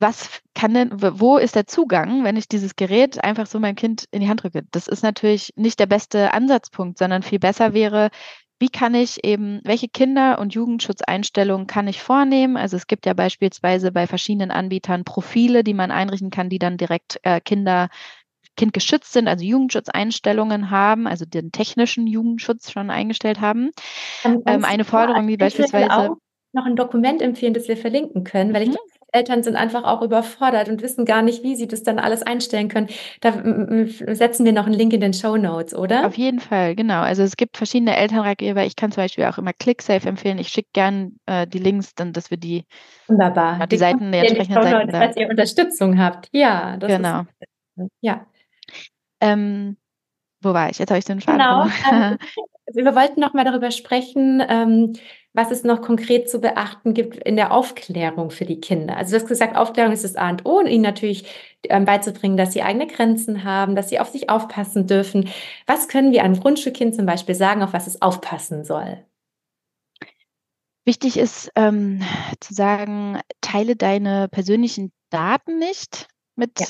was 0.00 0.40
kann 0.54 0.74
denn, 0.74 0.90
wo 0.92 1.36
ist 1.36 1.54
der 1.54 1.66
Zugang, 1.66 2.24
wenn 2.24 2.36
ich 2.36 2.48
dieses 2.48 2.74
Gerät 2.74 3.22
einfach 3.22 3.46
so 3.46 3.60
meinem 3.60 3.76
Kind 3.76 4.06
in 4.10 4.20
die 4.20 4.28
Hand 4.28 4.42
drücke? 4.42 4.62
Das 4.70 4.88
ist 4.88 5.02
natürlich 5.02 5.52
nicht 5.56 5.78
der 5.78 5.86
beste 5.86 6.32
Ansatzpunkt, 6.32 6.98
sondern 6.98 7.22
viel 7.22 7.38
besser 7.38 7.74
wäre, 7.74 8.10
wie 8.58 8.68
kann 8.68 8.94
ich 8.94 9.24
eben, 9.24 9.60
welche 9.64 9.88
Kinder- 9.88 10.38
und 10.38 10.52
Jugendschutzeinstellungen 10.52 11.66
kann 11.66 11.88
ich 11.88 12.02
vornehmen? 12.02 12.58
Also 12.58 12.76
es 12.76 12.86
gibt 12.86 13.06
ja 13.06 13.14
beispielsweise 13.14 13.90
bei 13.90 14.06
verschiedenen 14.06 14.50
Anbietern 14.50 15.04
Profile, 15.04 15.64
die 15.64 15.72
man 15.72 15.90
einrichten 15.90 16.30
kann, 16.30 16.50
die 16.50 16.58
dann 16.58 16.76
direkt 16.76 17.18
äh, 17.22 17.40
Kinder 17.40 17.88
kindgeschützt 18.56 19.14
sind, 19.14 19.28
also 19.28 19.44
Jugendschutzeinstellungen 19.44 20.70
haben, 20.70 21.06
also 21.06 21.24
den 21.24 21.52
technischen 21.52 22.06
Jugendschutz 22.06 22.70
schon 22.70 22.90
eingestellt 22.90 23.40
haben. 23.40 23.70
Ähm, 24.24 24.64
eine 24.64 24.84
Forderung, 24.84 25.26
wie 25.28 25.38
beispielsweise 25.38 26.16
noch 26.52 26.66
ein 26.66 26.76
Dokument 26.76 27.22
empfehlen, 27.22 27.54
das 27.54 27.68
wir 27.68 27.76
verlinken 27.76 28.24
können, 28.24 28.52
weil 28.52 28.66
mhm. 28.66 28.76
Eltern 29.12 29.42
sind 29.42 29.56
einfach 29.56 29.84
auch 29.84 30.02
überfordert 30.02 30.68
und 30.68 30.82
wissen 30.82 31.04
gar 31.04 31.22
nicht, 31.22 31.42
wie 31.42 31.56
sie 31.56 31.68
das 31.68 31.82
dann 31.82 31.98
alles 31.98 32.22
einstellen 32.22 32.68
können. 32.68 32.88
Da 33.20 33.32
setzen 34.14 34.44
wir 34.44 34.52
noch 34.52 34.66
einen 34.66 34.74
Link 34.74 34.92
in 34.92 35.00
den 35.00 35.12
Show 35.12 35.36
Notes, 35.36 35.74
oder? 35.74 36.06
Auf 36.06 36.16
jeden 36.16 36.40
Fall, 36.40 36.74
genau. 36.74 37.00
Also 37.00 37.22
es 37.22 37.36
gibt 37.36 37.56
verschiedene 37.56 37.96
Elternratgeber. 37.96 38.64
Ich 38.64 38.76
kann 38.76 38.92
zum 38.92 39.02
Beispiel 39.02 39.24
auch 39.24 39.38
immer 39.38 39.52
ClickSafe 39.52 40.08
empfehlen. 40.08 40.38
Ich 40.38 40.48
schicke 40.48 40.70
gern 40.72 41.16
äh, 41.26 41.46
die 41.46 41.58
Links, 41.58 41.94
dann, 41.94 42.12
dass 42.12 42.30
wir 42.30 42.38
die, 42.38 42.64
Wunderbar. 43.08 43.58
Die, 43.60 43.68
die 43.68 43.78
Seiten 43.78 44.12
der 44.12 44.22
entsprechenden 44.22 44.62
Seiten. 44.62 44.92
Dass 44.92 45.16
ihr 45.16 45.28
Unterstützung 45.28 45.98
habt. 45.98 46.28
Ja, 46.32 46.76
das 46.76 46.96
genau. 46.96 47.22
Ist, 47.76 47.90
ja. 48.00 48.26
Ähm, 49.20 49.76
wo 50.42 50.54
war 50.54 50.70
ich? 50.70 50.78
Jetzt 50.78 50.90
habe 50.90 50.98
ich 50.98 51.04
den 51.04 51.20
Faden 51.20 51.38
Genau. 51.38 51.66
Ähm, 51.92 52.18
wir 52.72 52.94
wollten 52.94 53.20
noch 53.20 53.34
mal 53.34 53.44
darüber 53.44 53.70
sprechen, 53.70 54.42
ähm, 54.48 54.92
was 55.32 55.50
es 55.50 55.62
noch 55.62 55.80
konkret 55.80 56.28
zu 56.28 56.40
beachten 56.40 56.92
gibt 56.92 57.16
in 57.16 57.36
der 57.36 57.52
Aufklärung 57.52 58.30
für 58.30 58.44
die 58.44 58.60
Kinder. 58.60 58.96
Also 58.96 59.12
du 59.12 59.20
hast 59.20 59.28
gesagt, 59.28 59.56
Aufklärung 59.56 59.92
ist 59.92 60.04
das 60.04 60.16
A 60.16 60.28
und 60.30 60.44
O 60.44 60.58
und 60.58 60.66
ihnen 60.66 60.82
natürlich 60.82 61.24
ähm, 61.68 61.84
beizubringen, 61.84 62.36
dass 62.36 62.52
sie 62.52 62.62
eigene 62.62 62.86
Grenzen 62.86 63.44
haben, 63.44 63.76
dass 63.76 63.88
sie 63.88 64.00
auf 64.00 64.08
sich 64.08 64.28
aufpassen 64.28 64.86
dürfen. 64.86 65.28
Was 65.66 65.88
können 65.88 66.12
wir 66.12 66.24
einem 66.24 66.40
Grundschulkind 66.40 66.94
zum 66.94 67.06
Beispiel 67.06 67.34
sagen, 67.34 67.62
auf 67.62 67.72
was 67.72 67.86
es 67.86 68.02
aufpassen 68.02 68.64
soll? 68.64 69.04
Wichtig 70.84 71.16
ist 71.16 71.50
ähm, 71.54 72.02
zu 72.40 72.54
sagen, 72.54 73.20
teile 73.40 73.76
deine 73.76 74.28
persönlichen 74.28 74.92
Daten 75.10 75.58
nicht 75.58 76.08
mit 76.34 76.58
ja 76.58 76.66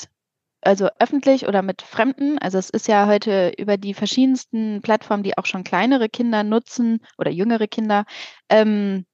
also 0.63 0.89
öffentlich 0.99 1.47
oder 1.49 1.63
mit 1.63 1.83
Fremden. 1.83 2.39
Also 2.39 2.59
es 2.59 2.71
ist 2.71 2.89
ja 2.89 3.07
heute 3.07 3.53
über 3.59 3.77
die 3.77 3.95
verschiedensten 3.95 4.81
Plattformen, 4.83 5.23
die 5.23 5.37
auch 5.39 5.47
schon 5.47 5.65
kleinere 5.65 6.09
Kinder 6.09 6.43
nutzen 6.45 7.01
oder 7.19 7.31
jüngere 7.31 7.67
Kinder, 7.67 8.05
ähm, 8.49 9.05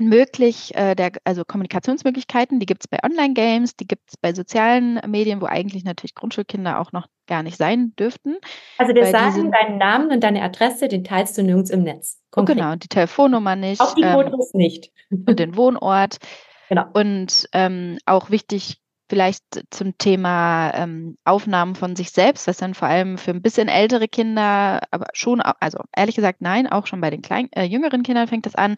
möglich, 0.00 0.74
äh, 0.74 0.94
der, 0.94 1.12
also 1.24 1.44
Kommunikationsmöglichkeiten, 1.44 2.58
die 2.58 2.66
gibt 2.66 2.82
es 2.82 2.88
bei 2.88 2.98
Online-Games, 3.04 3.76
die 3.76 3.86
gibt 3.86 4.08
es 4.08 4.16
bei 4.16 4.32
sozialen 4.32 5.00
Medien, 5.06 5.40
wo 5.40 5.46
eigentlich 5.46 5.84
natürlich 5.84 6.14
Grundschulkinder 6.14 6.80
auch 6.80 6.92
noch 6.92 7.06
gar 7.26 7.42
nicht 7.42 7.58
sein 7.58 7.92
dürften. 7.98 8.36
Also 8.78 8.94
wir 8.94 9.06
sagen 9.06 9.52
deinen 9.52 9.78
Namen 9.78 10.10
und 10.10 10.24
deine 10.24 10.42
Adresse, 10.42 10.88
den 10.88 11.04
teilst 11.04 11.36
du 11.36 11.42
nirgends 11.42 11.70
im 11.70 11.82
Netz. 11.82 12.18
Oh, 12.34 12.44
genau, 12.44 12.74
die 12.76 12.88
Telefonnummer 12.88 13.56
nicht. 13.56 13.80
Auch 13.80 13.94
die 13.94 14.02
ähm, 14.02 14.12
Fotos 14.12 14.54
ähm, 14.54 14.58
nicht. 14.58 14.90
Und 15.10 15.38
den 15.38 15.56
Wohnort. 15.56 16.18
Genau. 16.70 16.84
Und 16.92 17.48
ähm, 17.52 17.98
auch 18.06 18.30
wichtig, 18.30 18.80
vielleicht 19.10 19.42
zum 19.70 19.98
Thema 19.98 20.72
ähm, 20.72 21.18
Aufnahmen 21.24 21.74
von 21.74 21.96
sich 21.96 22.12
selbst, 22.12 22.46
was 22.46 22.58
dann 22.58 22.74
vor 22.74 22.86
allem 22.86 23.18
für 23.18 23.32
ein 23.32 23.42
bisschen 23.42 23.66
ältere 23.66 24.06
Kinder, 24.06 24.80
aber 24.92 25.08
schon, 25.12 25.40
also 25.40 25.80
ehrlich 25.94 26.14
gesagt, 26.14 26.40
nein, 26.40 26.68
auch 26.68 26.86
schon 26.86 27.00
bei 27.00 27.10
den 27.10 27.20
kleinen, 27.20 27.50
äh, 27.52 27.64
jüngeren 27.64 28.04
Kindern 28.04 28.28
fängt 28.28 28.46
das 28.46 28.54
an. 28.54 28.76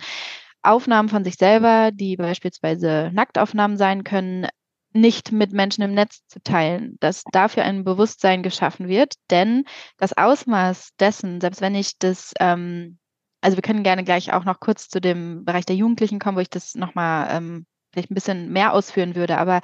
Aufnahmen 0.63 1.11
von 1.11 1.23
sich 1.23 1.35
selber, 1.35 1.91
die 1.93 2.17
beispielsweise 2.17 3.11
Nacktaufnahmen 3.13 3.77
sein 3.77 4.05
können, 4.05 4.47
nicht 4.95 5.33
mit 5.33 5.53
Menschen 5.53 5.83
im 5.83 5.93
Netz 5.93 6.27
zu 6.29 6.43
teilen, 6.43 6.97
dass 7.01 7.25
dafür 7.31 7.65
ein 7.65 7.85
Bewusstsein 7.85 8.43
geschaffen 8.43 8.89
wird, 8.89 9.15
denn 9.31 9.65
das 9.99 10.17
Ausmaß 10.17 10.91
dessen, 10.99 11.43
selbst 11.43 11.61
wenn 11.61 11.75
ich 11.75 11.99
das, 11.99 12.33
ähm, 12.41 12.99
also 13.43 13.59
wir 13.59 13.63
können 13.63 13.83
gerne 13.83 14.05
gleich 14.05 14.33
auch 14.33 14.45
noch 14.45 14.61
kurz 14.61 14.89
zu 14.89 14.99
dem 14.99 15.45
Bereich 15.45 15.67
der 15.67 15.77
Jugendlichen 15.77 16.19
kommen, 16.19 16.39
wo 16.39 16.41
ich 16.41 16.51
das 16.51 16.75
nochmal 16.75 17.29
ähm, 17.37 17.67
vielleicht 17.93 18.11
ein 18.11 18.15
bisschen 18.15 18.51
mehr 18.51 18.73
ausführen 18.73 19.15
würde, 19.15 19.37
aber 19.37 19.61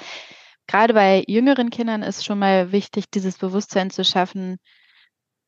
gerade 0.68 0.94
bei 0.94 1.24
jüngeren 1.26 1.70
Kindern 1.70 2.02
ist 2.02 2.24
schon 2.24 2.38
mal 2.38 2.70
wichtig, 2.70 3.10
dieses 3.10 3.38
Bewusstsein 3.38 3.90
zu 3.90 4.04
schaffen, 4.04 4.58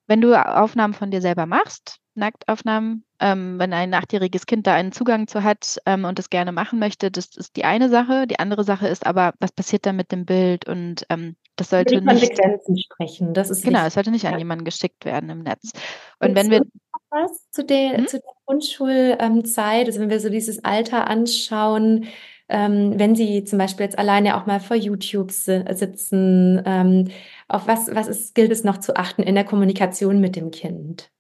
wenn 0.09 0.21
du 0.21 0.35
Aufnahmen 0.35 0.95
von 0.95 1.13
dir 1.13 1.21
selber 1.21 1.47
machst, 1.47 1.99
Nacktaufnahmen, 2.15 3.05
ähm, 3.21 3.59
wenn 3.61 3.73
ein 3.73 3.95
achtjähriges 3.95 4.47
Kind 4.47 4.67
da 4.67 4.75
einen 4.75 4.91
Zugang 4.91 5.29
zu 5.29 5.45
hat 5.45 5.79
ähm, 5.87 6.05
und 6.05 6.19
das 6.19 6.31
gerne 6.31 6.51
machen 6.51 6.81
möchte, 6.81 7.13
das 7.13 7.37
ist 7.37 7.55
die 7.55 7.65
eine 7.65 7.89
Sache. 7.89 8.27
Die 8.27 8.41
andere 8.41 8.65
Sache 8.65 8.89
ist 8.89 9.07
aber, 9.07 9.35
was 9.39 9.53
passiert 9.53 9.87
da 9.87 9.93
mit 9.93 10.11
dem 10.11 10.25
Bild 10.25 10.69
und 10.69 11.07
ähm, 11.11 11.37
das 11.55 11.71
sollte 11.71 12.01
die 12.01 12.05
Konsequenzen 12.05 12.73
nicht 12.73 12.91
sprechen. 12.93 13.35
Das 13.35 13.51
ist 13.51 13.63
genau, 13.63 13.87
es 13.87 13.95
sollte 13.95 14.11
nicht 14.11 14.27
an 14.27 14.39
jemanden 14.39 14.65
geschickt 14.65 15.05
werden 15.05 15.31
im 15.31 15.43
Netz. 15.43 15.73
Und, 16.19 16.31
und 16.31 16.35
wenn 16.35 16.51
wir 16.51 16.63
was 17.11 17.51
zu 17.51 17.65
der, 17.65 17.99
hm? 17.99 18.07
zu 18.07 18.19
der 18.19 18.33
Grundschulzeit, 18.47 19.87
also 19.87 20.01
wenn 20.01 20.11
wir 20.11 20.21
so 20.21 20.29
dieses 20.29 20.65
Alter 20.65 21.07
anschauen, 21.09 22.07
ähm, 22.51 22.99
wenn 22.99 23.15
Sie 23.15 23.45
zum 23.45 23.59
Beispiel 23.59 23.85
jetzt 23.85 23.99
alleine 23.99 24.37
auch 24.37 24.47
mal 24.47 24.61
vor 24.61 24.77
YouTube 24.77 25.31
si 25.31 25.63
sitzen, 25.73 26.63
ähm, 26.67 27.09
auf 27.49 27.67
was, 27.67 27.95
was 27.95 28.09
ist, 28.09 28.35
gilt 28.35 28.53
es 28.53 28.65
noch 28.65 28.79
zu 28.79 28.97
achten 28.97 29.23
in 29.23 29.35
der 29.35 29.45
Kommunikation 29.45 30.21
mit 30.21 30.37
dem 30.37 30.51
Kind? 30.51 31.11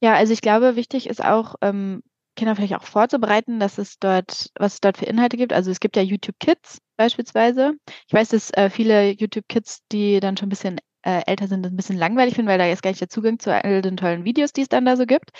Ja, 0.00 0.14
also 0.14 0.32
ich 0.32 0.42
glaube, 0.42 0.76
wichtig 0.76 1.08
ist 1.08 1.24
auch, 1.24 1.54
ähm, 1.62 2.02
Kinder 2.36 2.56
vielleicht 2.56 2.74
auch 2.74 2.82
vorzubereiten, 2.82 3.60
dass 3.60 3.78
es 3.78 3.98
dort, 3.98 4.50
was 4.58 4.74
es 4.74 4.80
dort 4.80 4.98
für 4.98 5.06
Inhalte 5.06 5.36
gibt. 5.36 5.52
Also 5.52 5.70
es 5.70 5.80
gibt 5.80 5.96
ja 5.96 6.02
YouTube 6.02 6.36
Kids 6.40 6.78
beispielsweise. 6.96 7.74
Ich 8.08 8.12
weiß, 8.12 8.30
dass 8.30 8.50
äh, 8.54 8.70
viele 8.70 9.10
YouTube 9.10 9.46
Kids, 9.48 9.80
die 9.92 10.20
dann 10.20 10.36
schon 10.36 10.46
ein 10.46 10.50
bisschen 10.50 10.78
äh, 11.02 11.22
älter 11.26 11.46
sind, 11.46 11.62
das 11.62 11.72
ein 11.72 11.76
bisschen 11.76 11.98
langweilig 11.98 12.34
finden, 12.34 12.50
weil 12.50 12.58
da 12.58 12.66
jetzt 12.66 12.82
gar 12.82 12.90
nicht 12.90 13.00
der 13.00 13.08
Zugang 13.08 13.38
zu 13.38 13.54
all 13.54 13.82
den 13.82 13.96
tollen 13.96 14.24
Videos, 14.24 14.52
die 14.52 14.62
es 14.62 14.68
dann 14.68 14.84
da 14.84 14.96
so 14.96 15.06
gibt. 15.06 15.30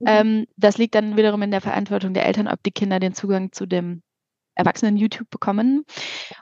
Mhm. 0.00 0.06
Ähm, 0.06 0.46
das 0.56 0.78
liegt 0.78 0.94
dann 0.94 1.16
wiederum 1.16 1.42
in 1.42 1.50
der 1.50 1.60
Verantwortung 1.60 2.14
der 2.14 2.26
Eltern, 2.26 2.48
ob 2.48 2.62
die 2.62 2.72
Kinder 2.72 3.00
den 3.00 3.14
Zugang 3.14 3.52
zu 3.52 3.66
dem 3.66 4.02
erwachsenen 4.58 4.96
YouTube 4.96 5.30
bekommen 5.30 5.84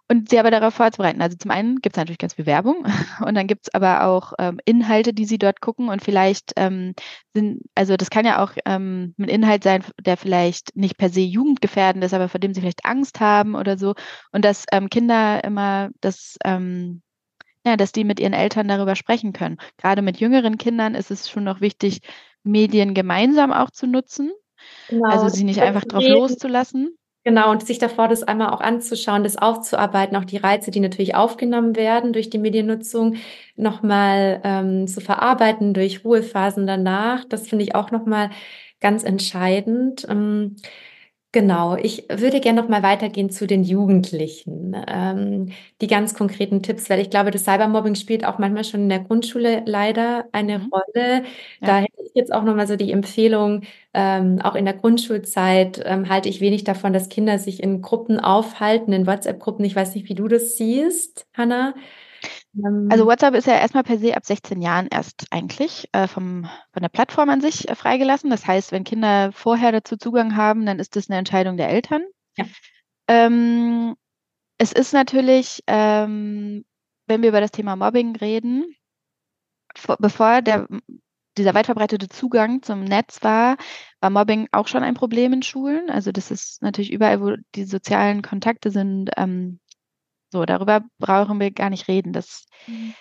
und 0.08 0.30
sie 0.30 0.38
aber 0.38 0.50
darauf 0.50 0.74
vorzubereiten. 0.74 1.20
Also 1.20 1.36
zum 1.36 1.50
einen 1.50 1.76
gibt 1.76 1.96
es 1.96 1.98
natürlich 1.98 2.18
ganz 2.18 2.34
viel 2.34 2.46
Werbung 2.46 2.84
und 3.24 3.34
dann 3.34 3.46
gibt 3.46 3.66
es 3.66 3.74
aber 3.74 4.06
auch 4.06 4.32
ähm, 4.38 4.58
Inhalte, 4.64 5.12
die 5.12 5.26
sie 5.26 5.38
dort 5.38 5.60
gucken 5.60 5.88
und 5.90 6.02
vielleicht 6.02 6.52
ähm, 6.56 6.94
sind, 7.34 7.62
also 7.74 7.96
das 7.96 8.10
kann 8.10 8.24
ja 8.24 8.42
auch 8.42 8.52
ähm, 8.64 9.14
ein 9.18 9.28
Inhalt 9.28 9.62
sein, 9.62 9.84
der 10.00 10.16
vielleicht 10.16 10.74
nicht 10.74 10.96
per 10.96 11.10
se 11.10 11.20
jugendgefährdend 11.20 12.04
ist, 12.04 12.14
aber 12.14 12.28
vor 12.28 12.40
dem 12.40 12.54
sie 12.54 12.60
vielleicht 12.60 12.86
Angst 12.86 13.20
haben 13.20 13.54
oder 13.54 13.78
so 13.78 13.94
und 14.32 14.44
dass 14.44 14.64
ähm, 14.72 14.88
Kinder 14.88 15.44
immer 15.44 15.90
das 16.00 16.38
ähm, 16.44 17.02
ja, 17.66 17.76
dass 17.76 17.90
die 17.90 18.04
mit 18.04 18.20
ihren 18.20 18.32
Eltern 18.32 18.68
darüber 18.68 18.94
sprechen 18.94 19.32
können. 19.32 19.58
Gerade 19.76 20.00
mit 20.00 20.20
jüngeren 20.20 20.56
Kindern 20.56 20.94
ist 20.94 21.10
es 21.10 21.28
schon 21.28 21.42
noch 21.42 21.60
wichtig, 21.60 22.00
Medien 22.46 22.94
gemeinsam 22.94 23.52
auch 23.52 23.70
zu 23.70 23.86
nutzen. 23.86 24.32
Genau. 24.88 25.08
Also 25.08 25.28
sie 25.28 25.44
nicht 25.44 25.60
einfach 25.60 25.84
drauf 25.84 26.06
loszulassen. 26.06 26.96
Genau, 27.24 27.50
und 27.50 27.66
sich 27.66 27.78
davor 27.78 28.06
das 28.06 28.22
einmal 28.22 28.50
auch 28.50 28.60
anzuschauen, 28.60 29.24
das 29.24 29.36
aufzuarbeiten, 29.36 30.16
auch 30.16 30.24
die 30.24 30.36
Reize, 30.36 30.70
die 30.70 30.78
natürlich 30.78 31.16
aufgenommen 31.16 31.74
werden 31.74 32.12
durch 32.12 32.30
die 32.30 32.38
Mediennutzung, 32.38 33.16
nochmal 33.56 34.40
ähm, 34.44 34.86
zu 34.86 35.00
verarbeiten 35.00 35.74
durch 35.74 36.04
Ruhephasen 36.04 36.68
danach. 36.68 37.24
Das 37.24 37.48
finde 37.48 37.64
ich 37.64 37.74
auch 37.74 37.90
nochmal 37.90 38.30
ganz 38.80 39.02
entscheidend. 39.02 40.06
Ähm, 40.08 40.54
Genau, 41.36 41.76
ich 41.76 42.06
würde 42.08 42.40
gerne 42.40 42.62
noch 42.62 42.70
mal 42.70 42.82
weitergehen 42.82 43.28
zu 43.28 43.46
den 43.46 43.62
Jugendlichen. 43.62 44.74
Ähm, 44.88 45.52
die 45.82 45.86
ganz 45.86 46.14
konkreten 46.14 46.62
Tipps, 46.62 46.88
weil 46.88 46.98
ich 46.98 47.10
glaube, 47.10 47.30
das 47.30 47.44
Cybermobbing 47.44 47.94
spielt 47.94 48.24
auch 48.24 48.38
manchmal 48.38 48.64
schon 48.64 48.84
in 48.84 48.88
der 48.88 49.00
Grundschule 49.00 49.62
leider 49.66 50.24
eine 50.32 50.60
mhm. 50.60 50.72
Rolle. 50.72 51.24
Ja. 51.60 51.66
Da 51.82 51.84
jetzt 52.16 52.32
auch 52.32 52.42
noch 52.42 52.56
mal 52.56 52.66
so 52.66 52.76
die 52.76 52.92
Empfehlung, 52.92 53.62
ähm, 53.94 54.40
auch 54.42 54.54
in 54.54 54.64
der 54.64 54.74
Grundschulzeit 54.74 55.80
ähm, 55.84 56.08
halte 56.08 56.28
ich 56.28 56.40
wenig 56.40 56.64
davon, 56.64 56.92
dass 56.92 57.08
Kinder 57.08 57.38
sich 57.38 57.62
in 57.62 57.82
Gruppen 57.82 58.18
aufhalten, 58.18 58.92
in 58.92 59.06
WhatsApp-Gruppen. 59.06 59.64
Ich 59.64 59.76
weiß 59.76 59.94
nicht, 59.94 60.08
wie 60.08 60.14
du 60.14 60.28
das 60.28 60.56
siehst, 60.56 61.26
Hannah. 61.34 61.74
Ähm, 62.56 62.88
also 62.90 63.06
WhatsApp 63.06 63.34
ist 63.34 63.46
ja 63.46 63.54
erstmal 63.54 63.84
per 63.84 63.98
se 63.98 64.16
ab 64.16 64.24
16 64.24 64.60
Jahren 64.60 64.88
erst 64.90 65.26
eigentlich 65.30 65.88
äh, 65.92 66.08
vom, 66.08 66.48
von 66.72 66.82
der 66.82 66.88
Plattform 66.88 67.28
an 67.28 67.40
sich 67.40 67.68
äh, 67.68 67.74
freigelassen. 67.74 68.30
Das 68.30 68.46
heißt, 68.46 68.72
wenn 68.72 68.84
Kinder 68.84 69.30
vorher 69.32 69.72
dazu 69.72 69.96
Zugang 69.96 70.36
haben, 70.36 70.66
dann 70.66 70.78
ist 70.78 70.96
das 70.96 71.10
eine 71.10 71.18
Entscheidung 71.18 71.56
der 71.56 71.68
Eltern. 71.68 72.02
Ja. 72.36 72.44
Ähm, 73.08 73.94
es 74.58 74.72
ist 74.72 74.92
natürlich, 74.92 75.62
ähm, 75.66 76.64
wenn 77.06 77.22
wir 77.22 77.28
über 77.28 77.40
das 77.40 77.52
Thema 77.52 77.76
Mobbing 77.76 78.16
reden, 78.16 78.74
vor, 79.76 79.96
bevor 79.98 80.42
der, 80.42 80.66
dieser 81.38 81.54
weit 81.54 81.66
verbreitete 81.66 82.08
Zugang 82.08 82.62
zum 82.62 82.84
Netz 82.84 83.22
war, 83.22 83.56
war 84.00 84.10
Mobbing 84.10 84.48
auch 84.52 84.68
schon 84.68 84.82
ein 84.82 84.94
Problem 84.94 85.32
in 85.32 85.42
Schulen. 85.42 85.90
Also 85.90 86.12
das 86.12 86.30
ist 86.30 86.62
natürlich 86.62 86.92
überall, 86.92 87.20
wo 87.20 87.34
die 87.54 87.64
sozialen 87.64 88.22
Kontakte 88.22 88.70
sind, 88.70 89.10
ähm, 89.16 89.60
so, 90.32 90.44
darüber 90.44 90.82
brauchen 90.98 91.40
wir 91.40 91.50
gar 91.50 91.70
nicht 91.70 91.88
reden. 91.88 92.12
Das, 92.12 92.46
mhm. 92.66 92.94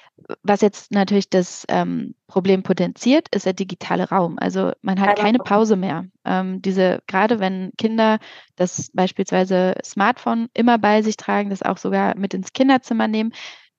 was 0.43 0.61
jetzt 0.61 0.91
natürlich 0.91 1.29
das 1.29 1.65
ähm, 1.69 2.15
Problem 2.27 2.63
potenziert, 2.63 3.27
ist 3.36 3.45
der 3.45 3.53
digitale 3.53 4.09
Raum. 4.09 4.38
Also 4.39 4.71
man 4.81 4.99
hat 5.01 5.17
keine 5.17 5.39
Pause 5.39 5.75
mehr. 5.75 6.05
Ähm, 6.23 6.61
diese, 6.61 7.01
gerade 7.07 7.39
wenn 7.39 7.71
Kinder 7.77 8.19
das 8.55 8.91
beispielsweise 8.93 9.75
Smartphone 9.83 10.47
immer 10.53 10.77
bei 10.77 11.01
sich 11.01 11.17
tragen, 11.17 11.49
das 11.49 11.63
auch 11.63 11.77
sogar 11.77 12.15
mit 12.15 12.33
ins 12.33 12.53
Kinderzimmer 12.53 13.07
nehmen, 13.07 13.33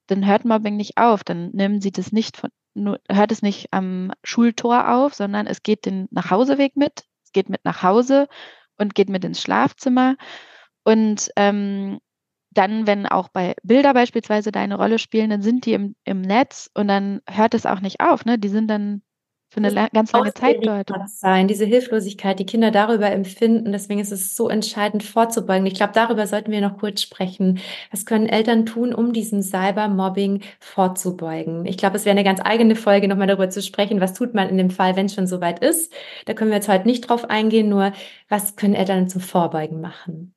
dann 0.09 0.27
hört 0.27 0.45
Mobbing 0.45 0.77
nicht 0.77 0.99
auf. 0.99 1.23
Dann 1.23 1.51
nehmen 1.53 1.81
sie 1.81 1.93
das 1.93 2.13
nicht 2.13 2.37
von, 2.37 2.51
hört 3.11 3.33
es 3.33 3.43
nicht 3.43 3.73
am 3.73 4.13
Schultor 4.23 4.93
auf, 4.95 5.15
sondern 5.15 5.47
es 5.47 5.63
geht 5.63 5.87
den 5.87 6.09
Nachhauseweg 6.11 6.77
mit, 6.77 7.05
es 7.25 7.33
geht 7.33 7.49
mit 7.49 7.65
nach 7.65 7.83
Hause 7.83 8.29
und 8.79 8.95
geht 8.95 9.09
mit 9.09 9.25
ins 9.25 9.41
Schlafzimmer. 9.41 10.17
Und 10.85 11.31
ähm, 11.37 11.99
dann, 12.51 12.87
wenn 12.87 13.07
auch 13.07 13.29
bei 13.29 13.55
Bilder 13.63 13.93
beispielsweise 13.95 14.51
deine 14.53 14.77
Rolle 14.77 14.99
spielen, 14.99 15.31
dann 15.31 15.43
sind 15.43 15.67
die 15.67 15.75
im, 15.75 15.95
im 16.05 16.21
Netz 16.23 16.71
und 16.75 16.89
dann 16.89 17.21
hört 17.29 17.55
es 17.55 17.67
auch 17.67 17.81
nicht 17.81 18.01
auf. 18.01 18.25
Ne? 18.25 18.39
Die 18.39 18.49
sind 18.49 18.69
dann 18.69 19.03
für 19.57 19.65
eine 19.65 19.71
la 19.71 19.89
ganz 19.89 20.13
lange 20.13 20.35
Zeit 20.35 20.59
dort. 20.63 20.91
Sein, 21.09 21.49
diese 21.49 21.65
Hilflosigkeit, 21.65 22.39
die 22.39 22.45
Kinder 22.45 22.71
darüber 22.71 23.11
empfinden. 23.11 23.73
Deswegen 23.73 24.01
ist 24.01 24.13
es 24.13 24.37
so 24.37 24.51
entscheidend 24.51 25.03
vorzubeugen. 25.03 25.67
Ich 25.67 25.75
glaube, 25.75 25.95
darüber 25.95 26.27
sollten 26.27 26.53
wir 26.53 26.61
noch 26.61 26.77
kurz 26.77 27.01
sprechen. 27.01 27.59
Was 27.91 28.05
können 28.05 28.27
Eltern 28.27 28.67
tun, 28.67 28.93
um 28.93 29.15
diesem 29.15 29.41
Cybermobbing 29.41 30.43
vorzubeugen? 30.61 31.65
Ich 31.65 31.79
glaube, 31.79 31.97
es 31.97 32.05
wäre 32.05 32.13
eine 32.13 32.25
ganz 32.25 32.41
eigene 32.45 32.77
Folge, 32.77 33.09
nochmal 33.09 33.29
darüber 33.29 33.49
zu 33.49 33.63
sprechen. 33.63 34.01
Was 34.01 34.13
tut 34.13 34.35
man 34.35 34.51
in 34.51 34.59
dem 34.59 34.71
Fall, 34.71 34.95
wenn 34.95 35.07
es 35.07 35.15
schon 35.15 35.27
soweit 35.27 35.61
ist? 35.61 35.91
Da 36.27 36.35
können 36.35 36.51
wir 36.51 36.57
jetzt 36.57 36.69
heute 36.69 36.87
nicht 36.87 37.09
drauf 37.09 37.31
eingehen. 37.31 37.71
Nur, 37.71 37.93
was 38.29 38.57
können 38.57 38.75
Eltern 38.75 39.09
zum 39.09 39.23
Vorbeugen 39.23 39.81
machen? 39.81 40.35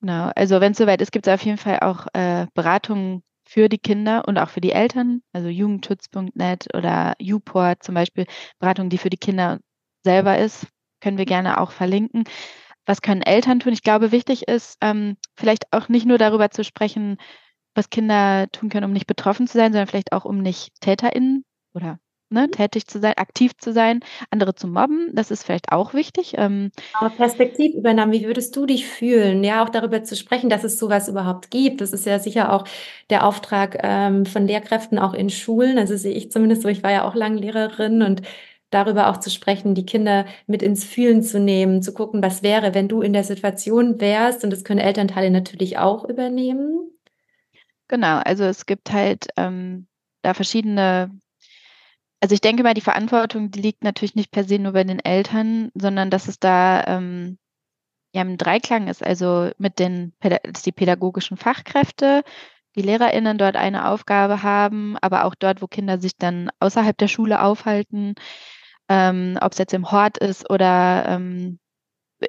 Genau, 0.00 0.30
also 0.36 0.60
wenn 0.60 0.72
es 0.72 0.78
soweit 0.78 1.02
ist, 1.02 1.10
gibt 1.10 1.26
es 1.26 1.34
auf 1.34 1.42
jeden 1.42 1.58
Fall 1.58 1.80
auch 1.80 2.06
äh, 2.12 2.46
Beratungen 2.54 3.22
für 3.50 3.68
die 3.68 3.78
Kinder 3.78 4.28
und 4.28 4.38
auch 4.38 4.48
für 4.48 4.60
die 4.60 4.70
Eltern, 4.70 5.22
also 5.32 5.48
Jugendschutz.net 5.48 6.72
oder 6.72 7.14
Uport 7.20 7.82
zum 7.82 7.96
Beispiel, 7.96 8.26
Beratung, 8.60 8.90
die 8.90 8.98
für 8.98 9.10
die 9.10 9.16
Kinder 9.16 9.58
selber 10.04 10.38
ist, 10.38 10.68
können 11.00 11.18
wir 11.18 11.24
gerne 11.24 11.60
auch 11.60 11.72
verlinken. 11.72 12.22
Was 12.86 13.02
können 13.02 13.22
Eltern 13.22 13.58
tun? 13.58 13.72
Ich 13.72 13.82
glaube, 13.82 14.12
wichtig 14.12 14.46
ist, 14.46 14.78
ähm, 14.80 15.16
vielleicht 15.36 15.64
auch 15.72 15.88
nicht 15.88 16.06
nur 16.06 16.16
darüber 16.16 16.52
zu 16.52 16.62
sprechen, 16.62 17.16
was 17.74 17.90
Kinder 17.90 18.46
tun 18.52 18.68
können, 18.68 18.84
um 18.84 18.92
nicht 18.92 19.08
betroffen 19.08 19.48
zu 19.48 19.58
sein, 19.58 19.72
sondern 19.72 19.88
vielleicht 19.88 20.12
auch, 20.12 20.24
um 20.24 20.38
nicht 20.38 20.80
TäterInnen 20.80 21.44
oder 21.74 21.98
ne, 22.30 22.46
mhm. 22.46 22.52
tätig 22.52 22.86
zu 22.86 23.00
sein, 23.00 23.14
aktiv 23.16 23.52
zu 23.58 23.72
sein, 23.72 24.00
andere 24.30 24.54
zu 24.54 24.66
mobben. 24.68 25.10
Das 25.12 25.30
ist 25.30 25.44
vielleicht 25.44 25.72
auch 25.72 25.94
wichtig. 25.94 26.34
Ähm, 26.36 26.70
Aber 26.94 27.10
Perspektivübernahme, 27.10 28.12
wie 28.12 28.26
würdest 28.26 28.56
du 28.56 28.66
dich 28.66 28.86
fühlen? 28.86 29.44
Ja, 29.44 29.62
auch 29.62 29.68
darüber 29.68 30.02
zu 30.04 30.16
sprechen, 30.16 30.50
dass 30.50 30.64
es 30.64 30.78
sowas 30.78 31.08
überhaupt 31.08 31.50
gibt. 31.50 31.80
Das 31.80 31.92
ist 31.92 32.06
ja 32.06 32.18
sicher 32.18 32.52
auch 32.52 32.64
der 33.10 33.26
Auftrag 33.26 33.78
ähm, 33.82 34.26
von 34.26 34.46
Lehrkräften 34.46 34.98
auch 34.98 35.14
in 35.14 35.30
Schulen. 35.30 35.78
Also 35.78 35.96
sehe 35.96 36.14
ich 36.14 36.30
zumindest 36.30 36.62
so, 36.62 36.68
ich 36.68 36.82
war 36.82 36.92
ja 36.92 37.04
auch 37.06 37.14
lange 37.14 37.40
Lehrerin 37.40 38.02
und 38.02 38.22
darüber 38.70 39.08
auch 39.08 39.18
zu 39.18 39.30
sprechen, 39.30 39.74
die 39.74 39.84
Kinder 39.84 40.26
mit 40.46 40.62
ins 40.62 40.84
Fühlen 40.84 41.22
zu 41.22 41.40
nehmen, 41.40 41.82
zu 41.82 41.92
gucken, 41.92 42.22
was 42.22 42.42
wäre, 42.42 42.72
wenn 42.74 42.88
du 42.88 43.02
in 43.02 43.12
der 43.12 43.24
Situation 43.24 44.00
wärst. 44.00 44.44
Und 44.44 44.50
das 44.50 44.64
können 44.64 44.80
Elternteile 44.80 45.30
natürlich 45.30 45.78
auch 45.78 46.08
übernehmen. 46.08 46.90
Genau, 47.88 48.18
also 48.18 48.44
es 48.44 48.66
gibt 48.66 48.92
halt 48.92 49.26
ähm, 49.36 49.88
da 50.22 50.34
verschiedene 50.34 51.10
also 52.20 52.34
ich 52.34 52.40
denke 52.40 52.62
mal, 52.62 52.74
die 52.74 52.80
Verantwortung, 52.82 53.50
die 53.50 53.60
liegt 53.60 53.82
natürlich 53.82 54.14
nicht 54.14 54.30
per 54.30 54.44
se 54.44 54.58
nur 54.58 54.72
bei 54.72 54.84
den 54.84 55.00
Eltern, 55.00 55.70
sondern 55.74 56.10
dass 56.10 56.28
es 56.28 56.38
da 56.38 56.84
ähm, 56.86 57.38
ja 58.14 58.22
im 58.22 58.36
Dreiklang 58.36 58.88
ist, 58.88 59.02
also 59.02 59.50
mit 59.58 59.78
den 59.78 60.12
dass 60.20 60.62
die 60.62 60.72
pädagogischen 60.72 61.36
Fachkräfte, 61.36 62.22
die 62.76 62.82
LehrerInnen 62.82 63.38
dort 63.38 63.56
eine 63.56 63.88
Aufgabe 63.88 64.42
haben, 64.42 64.96
aber 65.00 65.24
auch 65.24 65.34
dort, 65.34 65.62
wo 65.62 65.66
Kinder 65.66 65.98
sich 65.98 66.16
dann 66.16 66.50
außerhalb 66.60 66.96
der 66.96 67.08
Schule 67.08 67.42
aufhalten, 67.42 68.14
ähm, 68.88 69.38
ob 69.40 69.52
es 69.52 69.58
jetzt 69.58 69.74
im 69.74 69.90
Hort 69.90 70.18
ist 70.18 70.50
oder 70.50 71.06
ähm, 71.08 71.58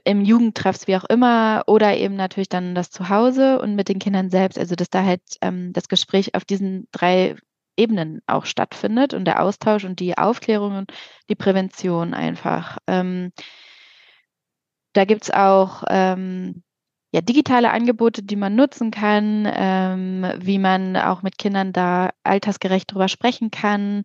im 0.05 0.21
Jugendtreffs, 0.23 0.87
wie 0.87 0.95
auch 0.95 1.03
immer, 1.05 1.63
oder 1.67 1.97
eben 1.97 2.15
natürlich 2.15 2.49
dann 2.49 2.75
das 2.75 2.91
Zuhause 2.91 3.59
und 3.59 3.75
mit 3.75 3.89
den 3.89 3.99
Kindern 3.99 4.29
selbst. 4.29 4.57
Also 4.57 4.75
dass 4.75 4.89
da 4.89 5.03
halt 5.03 5.21
ähm, 5.41 5.73
das 5.73 5.89
Gespräch 5.89 6.33
auf 6.35 6.45
diesen 6.45 6.87
drei 6.91 7.35
Ebenen 7.81 8.21
auch 8.27 8.45
stattfindet 8.45 9.13
und 9.13 9.25
der 9.25 9.41
Austausch 9.41 9.83
und 9.83 9.99
die 9.99 10.17
Aufklärung 10.17 10.77
und 10.77 10.91
die 11.29 11.35
Prävention 11.35 12.13
einfach. 12.13 12.77
Ähm, 12.87 13.31
da 14.93 15.05
gibt 15.05 15.23
es 15.23 15.31
auch 15.31 15.83
ähm, 15.89 16.63
ja, 17.13 17.21
digitale 17.21 17.71
Angebote, 17.71 18.23
die 18.23 18.35
man 18.35 18.55
nutzen 18.55 18.91
kann, 18.91 19.49
ähm, 19.53 20.25
wie 20.37 20.59
man 20.59 20.95
auch 20.97 21.21
mit 21.21 21.37
Kindern 21.37 21.73
da 21.73 22.11
altersgerecht 22.23 22.91
drüber 22.91 23.07
sprechen 23.07 23.51
kann, 23.51 24.03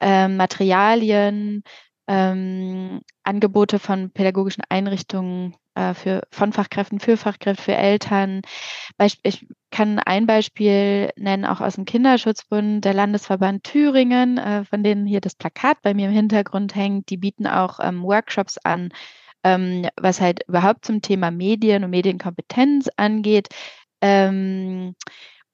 ähm, 0.00 0.36
Materialien, 0.36 1.62
ähm, 2.08 3.02
Angebote 3.22 3.78
von 3.78 4.10
pädagogischen 4.10 4.64
Einrichtungen 4.68 5.54
äh, 5.74 5.94
für, 5.94 6.22
von 6.30 6.52
Fachkräften, 6.52 7.00
für 7.00 7.16
Fachkräfte, 7.16 7.62
für 7.62 7.74
Eltern. 7.74 8.42
Ich 9.22 9.46
kann 9.70 9.98
ein 9.98 10.26
Beispiel 10.26 11.10
nennen, 11.16 11.44
auch 11.44 11.60
aus 11.60 11.76
dem 11.76 11.84
Kinderschutzbund, 11.84 12.84
der 12.84 12.94
Landesverband 12.94 13.64
Thüringen, 13.64 14.38
äh, 14.38 14.64
von 14.64 14.82
denen 14.82 15.06
hier 15.06 15.20
das 15.20 15.34
Plakat 15.34 15.78
bei 15.82 15.94
mir 15.94 16.08
im 16.08 16.14
Hintergrund 16.14 16.74
hängt. 16.74 17.10
Die 17.10 17.16
bieten 17.16 17.46
auch 17.46 17.78
ähm, 17.80 18.02
Workshops 18.02 18.58
an, 18.58 18.90
ähm, 19.44 19.86
was 19.96 20.20
halt 20.20 20.42
überhaupt 20.48 20.84
zum 20.84 21.02
Thema 21.02 21.30
Medien 21.30 21.84
und 21.84 21.90
Medienkompetenz 21.90 22.88
angeht. 22.96 23.48
Ähm, 24.00 24.94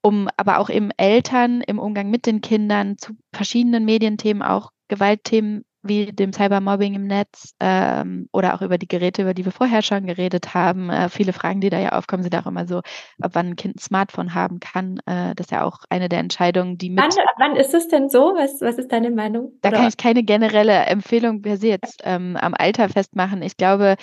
um 0.01 0.29
aber 0.37 0.59
auch 0.59 0.69
eben 0.69 0.91
Eltern 0.97 1.61
im 1.61 1.79
Umgang 1.79 2.09
mit 2.09 2.25
den 2.25 2.41
Kindern 2.41 2.97
zu 2.97 3.13
verschiedenen 3.33 3.83
Medienthemen, 3.83 4.41
auch 4.41 4.71
Gewaltthemen 4.87 5.65
wie 5.83 6.07
dem 6.11 6.33
Cybermobbing 6.33 6.95
im 6.95 7.07
Netz 7.07 7.53
ähm, 7.59 8.27
oder 8.31 8.53
auch 8.53 8.61
über 8.61 8.77
die 8.77 8.87
Geräte, 8.87 9.21
über 9.21 9.33
die 9.33 9.45
wir 9.45 9.51
vorher 9.51 9.81
schon 9.81 10.05
geredet 10.05 10.53
haben. 10.53 10.89
Äh, 10.89 11.09
viele 11.09 11.33
Fragen, 11.33 11.61
die 11.61 11.69
da 11.69 11.79
ja 11.79 11.93
aufkommen, 11.93 12.23
sind 12.23 12.35
auch 12.35 12.45
immer 12.45 12.67
so, 12.67 12.81
ob 13.21 13.35
wann 13.35 13.47
ein 13.47 13.55
Kind 13.55 13.77
ein 13.77 13.79
Smartphone 13.79 14.33
haben 14.33 14.59
kann. 14.59 14.99
Äh, 15.05 15.35
das 15.35 15.47
ist 15.47 15.51
ja 15.51 15.63
auch 15.63 15.79
eine 15.89 16.09
der 16.09 16.19
Entscheidungen, 16.19 16.77
die 16.77 16.89
mit. 16.89 16.99
Wann, 16.99 17.25
wann 17.37 17.55
ist 17.55 17.73
es 17.73 17.87
denn 17.87 18.09
so? 18.09 18.33
Was, 18.35 18.61
was 18.61 18.77
ist 18.77 18.91
deine 18.91 19.11
Meinung? 19.11 19.53
Da 19.61 19.69
oder? 19.69 19.77
kann 19.79 19.87
ich 19.87 19.97
keine 19.97 20.23
generelle 20.23 20.85
Empfehlung 20.85 21.41
per 21.41 21.57
se 21.57 21.67
jetzt 21.67 22.01
ähm, 22.03 22.37
am 22.37 22.53
Alter 22.53 22.89
festmachen. 22.89 23.41
Ich 23.41 23.57
glaube, 23.57 23.95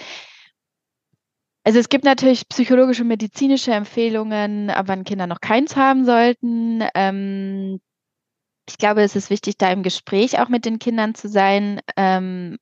also 1.64 1.79
es 1.79 1.89
gibt 1.89 2.05
natürlich 2.05 2.47
psychologische, 2.49 3.05
medizinische 3.05 3.72
Empfehlungen, 3.72 4.68
ab 4.68 4.85
wann 4.89 5.05
Kinder 5.05 5.27
noch 5.27 5.41
keins 5.41 5.77
haben 5.77 6.05
sollten. 6.05 6.85
Ähm, 6.95 7.81
ich 8.69 8.79
glaube, 8.79 9.03
es 9.03 9.17
ist 9.17 9.31
wichtig, 9.31 9.59
da 9.59 9.71
im 9.71 9.83
Gespräch 9.83 10.39
auch 10.39 10.49
mit 10.49 10.65
den 10.65 10.79
Kindern 10.79 11.15
zu 11.15 11.29
sein. 11.29 11.81
Ähm, 11.97 12.59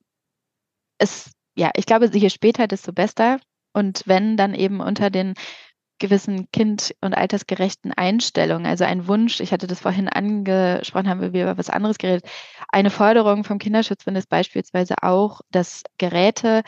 es, 0.98 1.32
ja, 1.56 1.70
ich 1.76 1.86
glaube, 1.86 2.06
je 2.12 2.30
später, 2.30 2.66
desto 2.66 2.92
besser. 2.92 3.38
Und 3.72 4.02
wenn, 4.06 4.36
dann 4.36 4.54
eben 4.54 4.80
unter 4.80 5.10
den 5.10 5.34
gewissen 6.02 6.50
kind- 6.50 6.94
und 7.00 7.14
altersgerechten 7.14 7.92
Einstellungen. 7.92 8.66
Also 8.66 8.84
ein 8.84 9.06
Wunsch, 9.06 9.40
ich 9.40 9.52
hatte 9.52 9.68
das 9.68 9.80
vorhin 9.80 10.08
angesprochen, 10.08 11.08
haben 11.08 11.32
wir 11.32 11.42
über 11.42 11.56
was 11.56 11.70
anderes 11.70 11.96
geredet. 11.96 12.28
Eine 12.68 12.90
Forderung 12.90 13.44
vom 13.44 13.58
Kinderschutzbund 13.58 14.18
ist 14.18 14.28
beispielsweise 14.28 14.96
auch, 15.02 15.42
dass 15.50 15.84
Geräte 15.98 16.62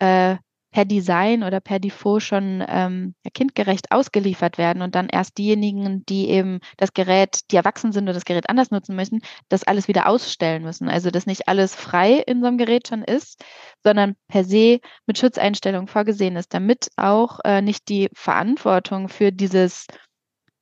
äh, 0.00 0.36
per 0.70 0.84
Design 0.84 1.42
oder 1.42 1.60
per 1.60 1.78
Default 1.78 2.22
schon 2.22 2.64
ähm, 2.68 3.14
kindgerecht 3.34 3.90
ausgeliefert 3.90 4.58
werden 4.58 4.82
und 4.82 4.94
dann 4.94 5.08
erst 5.08 5.38
diejenigen, 5.38 6.04
die 6.06 6.28
eben 6.28 6.60
das 6.76 6.92
Gerät, 6.92 7.40
die 7.50 7.56
erwachsen 7.56 7.92
sind 7.92 8.08
und 8.08 8.14
das 8.14 8.24
Gerät 8.24 8.48
anders 8.48 8.70
nutzen 8.70 8.94
müssen, 8.94 9.20
das 9.48 9.64
alles 9.64 9.88
wieder 9.88 10.08
ausstellen 10.08 10.62
müssen. 10.62 10.88
Also 10.88 11.10
dass 11.10 11.26
nicht 11.26 11.48
alles 11.48 11.74
frei 11.74 12.14
in 12.26 12.40
so 12.40 12.46
einem 12.46 12.58
Gerät 12.58 12.88
schon 12.88 13.02
ist, 13.02 13.44
sondern 13.82 14.14
per 14.28 14.44
se 14.44 14.80
mit 15.06 15.18
Schutzeinstellungen 15.18 15.88
vorgesehen 15.88 16.36
ist, 16.36 16.54
damit 16.54 16.88
auch 16.96 17.40
äh, 17.44 17.62
nicht 17.62 17.88
die 17.88 18.08
Verantwortung 18.14 19.08
für 19.08 19.32
dieses, 19.32 19.86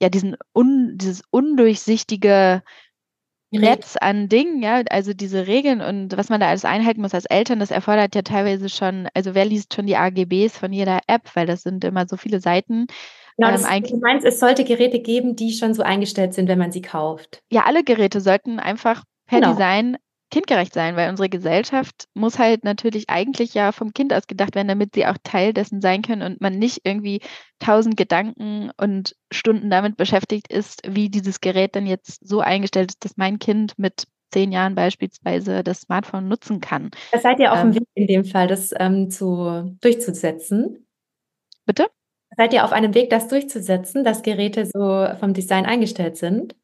ja, 0.00 0.08
diesen 0.08 0.36
un, 0.54 0.96
dieses 0.96 1.22
undurchsichtige 1.30 2.62
Netz 3.50 3.96
an 3.96 4.28
Dingen, 4.28 4.62
ja, 4.62 4.82
also 4.90 5.14
diese 5.14 5.46
Regeln 5.46 5.80
und 5.80 6.16
was 6.16 6.28
man 6.28 6.40
da 6.40 6.48
alles 6.48 6.64
einhalten 6.64 7.00
muss 7.00 7.14
als 7.14 7.24
Eltern, 7.24 7.60
das 7.60 7.70
erfordert 7.70 8.14
ja 8.14 8.22
teilweise 8.22 8.68
schon, 8.68 9.08
also 9.14 9.34
wer 9.34 9.44
liest 9.44 9.74
schon 9.74 9.86
die 9.86 9.96
AGBs 9.96 10.58
von 10.58 10.72
jeder 10.72 11.00
App, 11.06 11.30
weil 11.34 11.46
das 11.46 11.62
sind 11.62 11.84
immer 11.84 12.06
so 12.06 12.16
viele 12.16 12.40
Seiten. 12.40 12.86
Genau, 13.38 13.50
das, 13.52 13.64
ähm, 13.70 13.84
du 13.84 13.98
meinst, 13.98 14.26
es 14.26 14.40
sollte 14.40 14.64
Geräte 14.64 15.00
geben, 15.00 15.36
die 15.36 15.52
schon 15.52 15.72
so 15.72 15.82
eingestellt 15.82 16.34
sind, 16.34 16.48
wenn 16.48 16.58
man 16.58 16.72
sie 16.72 16.82
kauft. 16.82 17.42
Ja, 17.50 17.64
alle 17.64 17.84
Geräte 17.84 18.20
sollten 18.20 18.58
einfach 18.58 19.04
per 19.26 19.40
genau. 19.40 19.52
Design 19.52 19.96
kindgerecht 20.30 20.74
sein, 20.74 20.96
weil 20.96 21.08
unsere 21.08 21.28
Gesellschaft 21.28 22.06
muss 22.14 22.38
halt 22.38 22.64
natürlich 22.64 23.08
eigentlich 23.08 23.54
ja 23.54 23.72
vom 23.72 23.92
Kind 23.92 24.12
aus 24.12 24.26
gedacht 24.26 24.54
werden, 24.54 24.68
damit 24.68 24.94
sie 24.94 25.06
auch 25.06 25.16
Teil 25.22 25.52
dessen 25.52 25.80
sein 25.80 26.02
können 26.02 26.22
und 26.22 26.40
man 26.40 26.58
nicht 26.58 26.80
irgendwie 26.84 27.20
tausend 27.58 27.96
Gedanken 27.96 28.70
und 28.76 29.16
Stunden 29.32 29.70
damit 29.70 29.96
beschäftigt 29.96 30.52
ist, 30.52 30.82
wie 30.86 31.08
dieses 31.08 31.40
Gerät 31.40 31.74
dann 31.76 31.86
jetzt 31.86 32.26
so 32.26 32.40
eingestellt 32.40 32.90
ist, 32.90 33.04
dass 33.04 33.16
mein 33.16 33.38
Kind 33.38 33.78
mit 33.78 34.04
zehn 34.30 34.52
Jahren 34.52 34.74
beispielsweise 34.74 35.64
das 35.64 35.82
Smartphone 35.82 36.28
nutzen 36.28 36.60
kann. 36.60 36.90
Da 37.12 37.18
seid 37.18 37.40
ihr 37.40 37.52
auf 37.52 37.60
ähm, 37.60 37.72
dem 37.72 37.80
Weg 37.80 37.88
in 37.94 38.06
dem 38.06 38.24
Fall, 38.24 38.46
das 38.46 38.74
ähm, 38.78 39.10
zu, 39.10 39.76
durchzusetzen? 39.80 40.86
Bitte? 41.64 41.86
Seid 42.36 42.52
ihr 42.52 42.64
auf 42.64 42.72
einem 42.72 42.94
Weg, 42.94 43.10
das 43.10 43.28
durchzusetzen, 43.28 44.04
dass 44.04 44.22
Geräte 44.22 44.66
so 44.66 45.06
vom 45.18 45.32
Design 45.32 45.64
eingestellt 45.64 46.16
sind? 46.16 46.54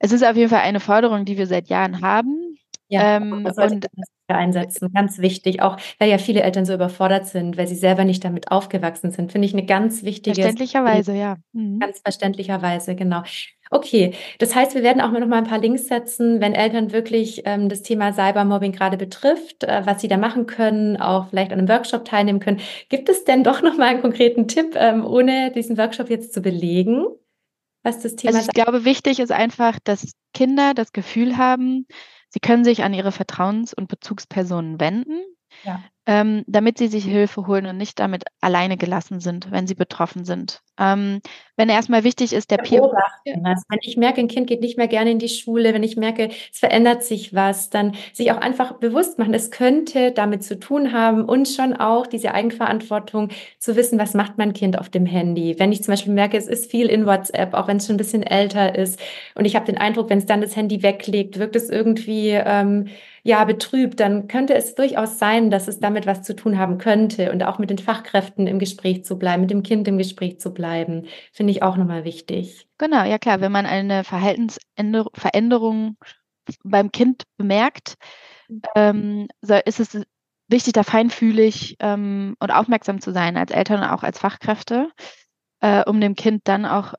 Es 0.00 0.10
ist 0.10 0.24
auf 0.24 0.36
jeden 0.36 0.50
Fall 0.50 0.62
eine 0.62 0.80
Forderung, 0.80 1.24
die 1.24 1.38
wir 1.38 1.46
seit 1.46 1.68
Jahren 1.68 2.00
haben. 2.00 2.51
Ja, 2.92 3.16
ähm, 3.16 3.42
das 3.44 3.56
und 3.56 3.86
einsetzen, 4.28 4.92
ganz 4.92 5.18
wichtig, 5.18 5.62
auch 5.62 5.78
weil 5.98 6.10
ja 6.10 6.18
viele 6.18 6.42
Eltern 6.42 6.66
so 6.66 6.74
überfordert 6.74 7.26
sind, 7.26 7.56
weil 7.56 7.66
sie 7.66 7.74
selber 7.74 8.04
nicht 8.04 8.22
damit 8.22 8.50
aufgewachsen 8.50 9.10
sind, 9.10 9.32
finde 9.32 9.46
ich 9.46 9.54
eine 9.54 9.64
ganz 9.64 10.02
wichtige. 10.02 10.34
Verständlicherweise, 10.34 11.14
ja. 11.14 11.36
Mhm. 11.52 11.78
Ganz 11.78 12.00
verständlicherweise, 12.00 12.94
genau. 12.94 13.22
Okay, 13.70 14.12
das 14.38 14.54
heißt, 14.54 14.74
wir 14.74 14.82
werden 14.82 15.00
auch 15.00 15.10
noch 15.10 15.26
mal 15.26 15.38
ein 15.38 15.44
paar 15.46 15.58
Links 15.58 15.86
setzen, 15.86 16.42
wenn 16.42 16.52
Eltern 16.52 16.92
wirklich 16.92 17.42
ähm, 17.46 17.70
das 17.70 17.80
Thema 17.80 18.12
Cybermobbing 18.12 18.72
gerade 18.72 18.98
betrifft, 18.98 19.64
äh, 19.64 19.86
was 19.86 20.02
sie 20.02 20.08
da 20.08 20.18
machen 20.18 20.44
können, 20.44 20.98
auch 20.98 21.28
vielleicht 21.30 21.52
an 21.52 21.58
einem 21.58 21.68
Workshop 21.68 22.04
teilnehmen 22.04 22.40
können. 22.40 22.60
Gibt 22.90 23.08
es 23.08 23.24
denn 23.24 23.42
doch 23.42 23.62
noch 23.62 23.78
mal 23.78 23.88
einen 23.88 24.02
konkreten 24.02 24.48
Tipp, 24.48 24.74
ähm, 24.76 25.06
ohne 25.06 25.50
diesen 25.52 25.78
Workshop 25.78 26.10
jetzt 26.10 26.34
zu 26.34 26.42
belegen? 26.42 27.06
Was 27.82 28.00
das 28.00 28.16
Thema 28.16 28.36
also 28.36 28.46
ich 28.46 28.54
glaube, 28.54 28.84
wichtig 28.84 29.18
ist 29.18 29.32
einfach, 29.32 29.78
dass 29.82 30.12
Kinder 30.34 30.74
das 30.74 30.92
Gefühl 30.92 31.38
haben, 31.38 31.86
Sie 32.32 32.40
können 32.40 32.64
sich 32.64 32.82
an 32.82 32.94
Ihre 32.94 33.12
Vertrauens- 33.12 33.74
und 33.74 33.88
Bezugspersonen 33.88 34.80
wenden, 34.80 35.20
ja. 35.64 35.82
ähm, 36.06 36.44
damit 36.46 36.78
Sie 36.78 36.88
sich 36.88 37.04
Hilfe 37.04 37.46
holen 37.46 37.66
und 37.66 37.76
nicht 37.76 37.98
damit 37.98 38.24
alleine 38.40 38.78
gelassen 38.78 39.20
sind, 39.20 39.50
wenn 39.50 39.66
Sie 39.66 39.74
betroffen 39.74 40.24
sind. 40.24 40.62
Ähm, 40.78 41.20
wenn 41.56 41.68
erstmal 41.68 42.02
wichtig 42.02 42.32
ist, 42.32 42.50
der 42.50 42.56
Peer. 42.56 42.82
Also 42.82 43.62
wenn 43.68 43.78
ich 43.82 43.96
merke, 43.96 44.20
ein 44.20 44.28
Kind 44.28 44.46
geht 44.46 44.62
nicht 44.62 44.78
mehr 44.78 44.88
gerne 44.88 45.10
in 45.10 45.18
die 45.18 45.28
Schule, 45.28 45.74
wenn 45.74 45.82
ich 45.82 45.96
merke, 45.96 46.30
es 46.50 46.58
verändert 46.58 47.04
sich 47.04 47.34
was, 47.34 47.68
dann 47.70 47.94
sich 48.12 48.32
auch 48.32 48.38
einfach 48.38 48.72
bewusst 48.74 49.18
machen, 49.18 49.34
es 49.34 49.50
könnte 49.50 50.12
damit 50.12 50.42
zu 50.44 50.58
tun 50.58 50.92
haben 50.92 51.24
und 51.24 51.46
schon 51.46 51.74
auch 51.74 52.06
diese 52.06 52.32
Eigenverantwortung 52.32 53.28
zu 53.58 53.76
wissen, 53.76 53.98
was 53.98 54.14
macht 54.14 54.38
mein 54.38 54.54
Kind 54.54 54.78
auf 54.78 54.88
dem 54.88 55.06
Handy. 55.06 55.58
Wenn 55.58 55.72
ich 55.72 55.82
zum 55.82 55.92
Beispiel 55.92 56.14
merke, 56.14 56.36
es 56.38 56.48
ist 56.48 56.70
viel 56.70 56.86
in 56.86 57.06
WhatsApp, 57.06 57.54
auch 57.54 57.68
wenn 57.68 57.76
es 57.76 57.86
schon 57.86 57.94
ein 57.94 57.98
bisschen 57.98 58.22
älter 58.22 58.74
ist 58.74 58.98
und 59.34 59.44
ich 59.44 59.54
habe 59.54 59.66
den 59.66 59.78
Eindruck, 59.78 60.08
wenn 60.08 60.18
es 60.18 60.26
dann 60.26 60.40
das 60.40 60.56
Handy 60.56 60.82
weglegt, 60.82 61.38
wirkt 61.38 61.54
es 61.54 61.68
irgendwie 61.68 62.30
ähm, 62.30 62.88
ja 63.24 63.44
betrübt, 63.44 64.00
dann 64.00 64.26
könnte 64.26 64.54
es 64.54 64.74
durchaus 64.74 65.18
sein, 65.18 65.50
dass 65.50 65.68
es 65.68 65.78
damit 65.78 66.06
was 66.06 66.22
zu 66.22 66.34
tun 66.34 66.58
haben 66.58 66.78
könnte 66.78 67.30
und 67.30 67.42
auch 67.44 67.58
mit 67.58 67.70
den 67.70 67.78
Fachkräften 67.78 68.46
im 68.46 68.58
Gespräch 68.58 69.04
zu 69.04 69.18
bleiben, 69.18 69.42
mit 69.42 69.50
dem 69.50 69.62
Kind 69.62 69.86
im 69.86 69.98
Gespräch 69.98 70.40
zu 70.40 70.52
bleiben, 70.52 70.61
finde 71.32 71.50
ich 71.50 71.62
auch 71.62 71.76
nochmal 71.76 72.04
wichtig. 72.04 72.66
Genau, 72.78 73.04
ja 73.04 73.18
klar, 73.18 73.40
wenn 73.40 73.52
man 73.52 73.66
eine 73.66 74.04
Verhaltensveränderung 74.04 75.96
beim 76.64 76.90
Kind 76.92 77.24
bemerkt, 77.36 77.94
ähm, 78.74 79.28
ist 79.64 79.80
es 79.80 80.00
wichtig, 80.48 80.72
da 80.74 80.82
feinfühlig 80.82 81.76
ähm, 81.80 82.36
und 82.38 82.50
aufmerksam 82.50 83.00
zu 83.00 83.12
sein, 83.12 83.36
als 83.36 83.52
Eltern 83.52 83.82
und 83.82 83.88
auch 83.88 84.02
als 84.02 84.18
Fachkräfte, 84.18 84.90
äh, 85.60 85.82
um 85.84 86.00
dem 86.00 86.14
Kind 86.14 86.42
dann 86.44 86.66
auch 86.66 86.94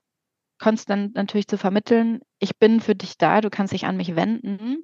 konstant 0.59 1.15
natürlich 1.15 1.47
zu 1.47 1.57
vermitteln, 1.57 2.21
ich 2.39 2.57
bin 2.57 2.79
für 2.79 2.95
dich 2.95 3.17
da, 3.17 3.41
du 3.41 3.49
kannst 3.49 3.73
dich 3.73 3.85
an 3.85 3.97
mich 3.97 4.15
wenden. 4.15 4.83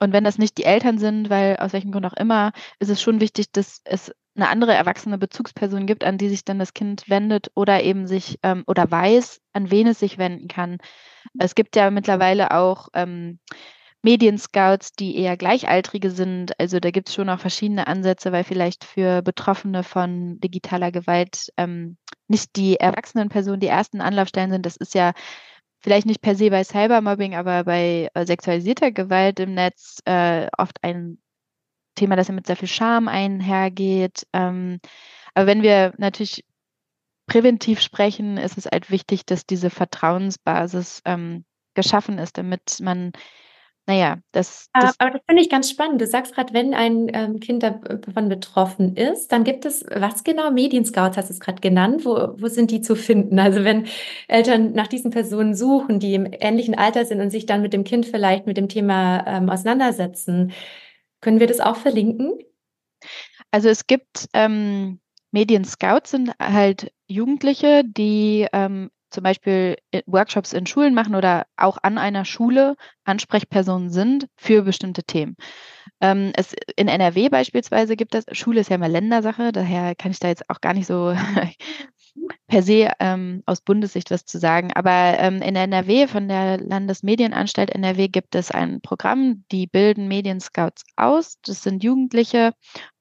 Und 0.00 0.12
wenn 0.12 0.24
das 0.24 0.38
nicht 0.38 0.56
die 0.58 0.64
Eltern 0.64 0.98
sind, 0.98 1.28
weil 1.28 1.56
aus 1.56 1.72
welchem 1.72 1.90
Grund 1.90 2.06
auch 2.06 2.14
immer, 2.14 2.52
ist 2.78 2.88
es 2.88 3.02
schon 3.02 3.20
wichtig, 3.20 3.50
dass 3.52 3.80
es 3.84 4.12
eine 4.38 4.48
andere 4.48 4.74
erwachsene 4.74 5.18
Bezugsperson 5.18 5.86
gibt, 5.86 6.04
an 6.04 6.18
die 6.18 6.28
sich 6.28 6.44
dann 6.44 6.58
das 6.58 6.74
Kind 6.74 7.08
wendet 7.08 7.50
oder 7.54 7.82
eben 7.82 8.06
sich 8.06 8.38
ähm, 8.42 8.64
oder 8.66 8.90
weiß, 8.90 9.40
an 9.52 9.70
wen 9.70 9.86
es 9.88 9.98
sich 9.98 10.18
wenden 10.18 10.48
kann. 10.48 10.78
Es 11.38 11.54
gibt 11.54 11.76
ja 11.76 11.90
mittlerweile 11.90 12.52
auch 12.52 12.88
ähm, 12.94 13.40
Medienscouts, 14.02 14.92
die 14.92 15.16
eher 15.16 15.36
Gleichaltrige 15.36 16.10
sind. 16.10 16.58
Also 16.60 16.78
da 16.78 16.90
gibt 16.90 17.08
es 17.08 17.14
schon 17.14 17.28
auch 17.28 17.40
verschiedene 17.40 17.88
Ansätze, 17.88 18.30
weil 18.32 18.44
vielleicht 18.44 18.84
für 18.84 19.22
Betroffene 19.22 19.82
von 19.82 20.38
digitaler 20.40 20.92
Gewalt 20.92 21.52
ähm, 21.56 21.96
nicht 22.28 22.56
die 22.56 22.76
erwachsenen 22.76 23.28
Personen 23.28 23.60
die 23.60 23.66
ersten 23.66 24.00
Anlaufstellen 24.00 24.50
sind. 24.50 24.66
Das 24.66 24.76
ist 24.76 24.94
ja 24.94 25.12
vielleicht 25.80 26.06
nicht 26.06 26.22
per 26.22 26.36
se 26.36 26.50
bei 26.50 26.62
Cybermobbing, 26.62 27.34
aber 27.34 27.64
bei 27.64 28.08
äh, 28.14 28.24
sexualisierter 28.26 28.92
Gewalt 28.92 29.40
im 29.40 29.54
Netz 29.54 30.00
äh, 30.04 30.48
oft 30.56 30.78
ein 30.82 31.18
Thema, 31.98 32.16
das 32.16 32.28
ja 32.28 32.34
mit 32.34 32.46
sehr 32.46 32.56
viel 32.56 32.68
Scham 32.68 33.08
einhergeht. 33.08 34.26
Ähm, 34.32 34.80
aber 35.34 35.46
wenn 35.46 35.62
wir 35.62 35.94
natürlich 35.98 36.44
präventiv 37.26 37.80
sprechen, 37.80 38.38
ist 38.38 38.58
es 38.58 38.66
halt 38.66 38.90
wichtig, 38.90 39.26
dass 39.26 39.46
diese 39.46 39.70
Vertrauensbasis 39.70 41.02
ähm, 41.04 41.44
geschaffen 41.74 42.18
ist, 42.18 42.38
damit 42.38 42.78
man 42.80 43.12
naja, 43.88 44.18
das, 44.32 44.68
das 44.74 44.96
aber 44.98 45.12
das 45.12 45.22
finde 45.26 45.40
ich 45.40 45.48
ganz 45.48 45.70
spannend. 45.70 45.98
Du 45.98 46.06
sagst 46.06 46.34
gerade, 46.34 46.52
wenn 46.52 46.74
ein 46.74 47.10
ähm, 47.14 47.40
Kind 47.40 47.62
davon 47.62 48.28
betroffen 48.28 48.94
ist, 48.96 49.32
dann 49.32 49.44
gibt 49.44 49.64
es, 49.64 49.82
was 49.90 50.24
genau? 50.24 50.50
Medienscouts 50.50 51.16
hast 51.16 51.30
du 51.30 51.32
es 51.32 51.40
gerade 51.40 51.62
genannt. 51.62 52.04
Wo, 52.04 52.34
wo 52.36 52.48
sind 52.48 52.70
die 52.70 52.82
zu 52.82 52.96
finden? 52.96 53.38
Also 53.38 53.64
wenn 53.64 53.86
Eltern 54.28 54.72
nach 54.72 54.88
diesen 54.88 55.10
Personen 55.10 55.54
suchen, 55.54 56.00
die 56.00 56.12
im 56.12 56.26
ähnlichen 56.30 56.74
Alter 56.74 57.06
sind 57.06 57.22
und 57.22 57.30
sich 57.30 57.46
dann 57.46 57.62
mit 57.62 57.72
dem 57.72 57.84
Kind 57.84 58.04
vielleicht 58.04 58.46
mit 58.46 58.58
dem 58.58 58.68
Thema 58.68 59.26
ähm, 59.26 59.48
auseinandersetzen, 59.48 60.52
können 61.20 61.40
wir 61.40 61.46
das 61.46 61.60
auch 61.60 61.76
verlinken? 61.76 62.38
Also 63.50 63.68
es 63.68 63.86
gibt 63.86 64.28
ähm, 64.32 65.00
Medienscouts 65.30 66.10
sind 66.10 66.32
halt 66.40 66.92
Jugendliche, 67.06 67.82
die 67.84 68.46
ähm, 68.52 68.90
zum 69.10 69.24
Beispiel 69.24 69.76
Workshops 70.06 70.52
in 70.52 70.66
Schulen 70.66 70.94
machen 70.94 71.14
oder 71.14 71.46
auch 71.56 71.78
an 71.82 71.96
einer 71.98 72.24
Schule 72.24 72.76
Ansprechpersonen 73.04 73.90
sind 73.90 74.28
für 74.36 74.62
bestimmte 74.62 75.02
Themen. 75.02 75.36
Ähm, 76.00 76.32
es, 76.34 76.54
in 76.76 76.88
NRW 76.88 77.28
beispielsweise 77.30 77.96
gibt 77.96 78.14
es, 78.14 78.24
Schule 78.32 78.60
ist 78.60 78.70
ja 78.70 78.76
immer 78.76 78.88
Ländersache, 78.88 79.52
daher 79.52 79.94
kann 79.94 80.10
ich 80.10 80.18
da 80.20 80.28
jetzt 80.28 80.48
auch 80.50 80.60
gar 80.60 80.74
nicht 80.74 80.86
so 80.86 81.14
per 82.46 82.62
se 82.62 82.90
ähm, 83.00 83.42
aus 83.46 83.60
Bundessicht 83.60 84.10
was 84.10 84.24
zu 84.24 84.38
sagen. 84.38 84.72
Aber 84.74 85.18
ähm, 85.18 85.42
in 85.42 85.56
NRW 85.56 86.06
von 86.06 86.28
der 86.28 86.58
Landesmedienanstalt 86.58 87.70
NRW 87.70 88.08
gibt 88.08 88.34
es 88.34 88.50
ein 88.50 88.80
Programm, 88.80 89.44
die 89.52 89.66
bilden 89.66 90.08
Medienscouts 90.08 90.84
aus. 90.96 91.38
Das 91.44 91.62
sind 91.62 91.84
Jugendliche, 91.84 92.52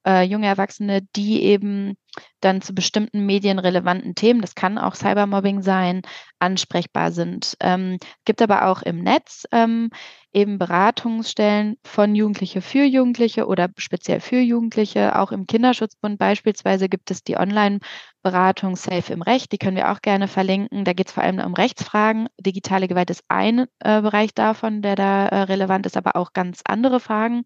äh, 0.05 0.23
junge 0.23 0.47
Erwachsene, 0.47 1.01
die 1.15 1.43
eben 1.43 1.97
dann 2.41 2.61
zu 2.61 2.73
bestimmten 2.73 3.25
medienrelevanten 3.25 4.15
Themen, 4.15 4.41
das 4.41 4.55
kann 4.55 4.77
auch 4.77 4.95
Cybermobbing 4.95 5.61
sein, 5.61 6.01
ansprechbar 6.39 7.11
sind. 7.11 7.55
Ähm, 7.59 7.97
gibt 8.25 8.41
aber 8.41 8.67
auch 8.67 8.81
im 8.81 9.01
Netz 9.03 9.45
ähm, 9.51 9.89
eben 10.33 10.59
Beratungsstellen 10.59 11.77
von 11.83 12.13
Jugendliche 12.13 12.61
für 12.61 12.83
Jugendliche 12.83 13.47
oder 13.47 13.69
speziell 13.77 14.19
für 14.19 14.39
Jugendliche. 14.39 15.17
Auch 15.17 15.31
im 15.31 15.47
Kinderschutzbund 15.47 16.19
beispielsweise 16.19 16.89
gibt 16.89 17.09
es 17.09 17.23
die 17.23 17.37
Online-Beratung 17.37 18.75
Safe 18.75 19.11
im 19.11 19.23
Recht. 19.23 19.51
Die 19.51 19.57
können 19.57 19.77
wir 19.77 19.91
auch 19.91 20.01
gerne 20.01 20.27
verlinken. 20.27 20.85
Da 20.85 20.93
geht 20.93 21.07
es 21.07 21.13
vor 21.13 21.23
allem 21.23 21.39
um 21.39 21.55
Rechtsfragen. 21.55 22.27
Digitale 22.39 22.87
Gewalt 22.87 23.09
ist 23.09 23.23
ein 23.29 23.65
äh, 23.79 24.01
Bereich 24.01 24.33
davon, 24.35 24.83
der 24.83 24.95
da 24.95 25.27
äh, 25.27 25.41
relevant 25.43 25.87
ist, 25.87 25.97
aber 25.97 26.15
auch 26.15 26.33
ganz 26.33 26.61
andere 26.65 26.99
Fragen, 26.99 27.43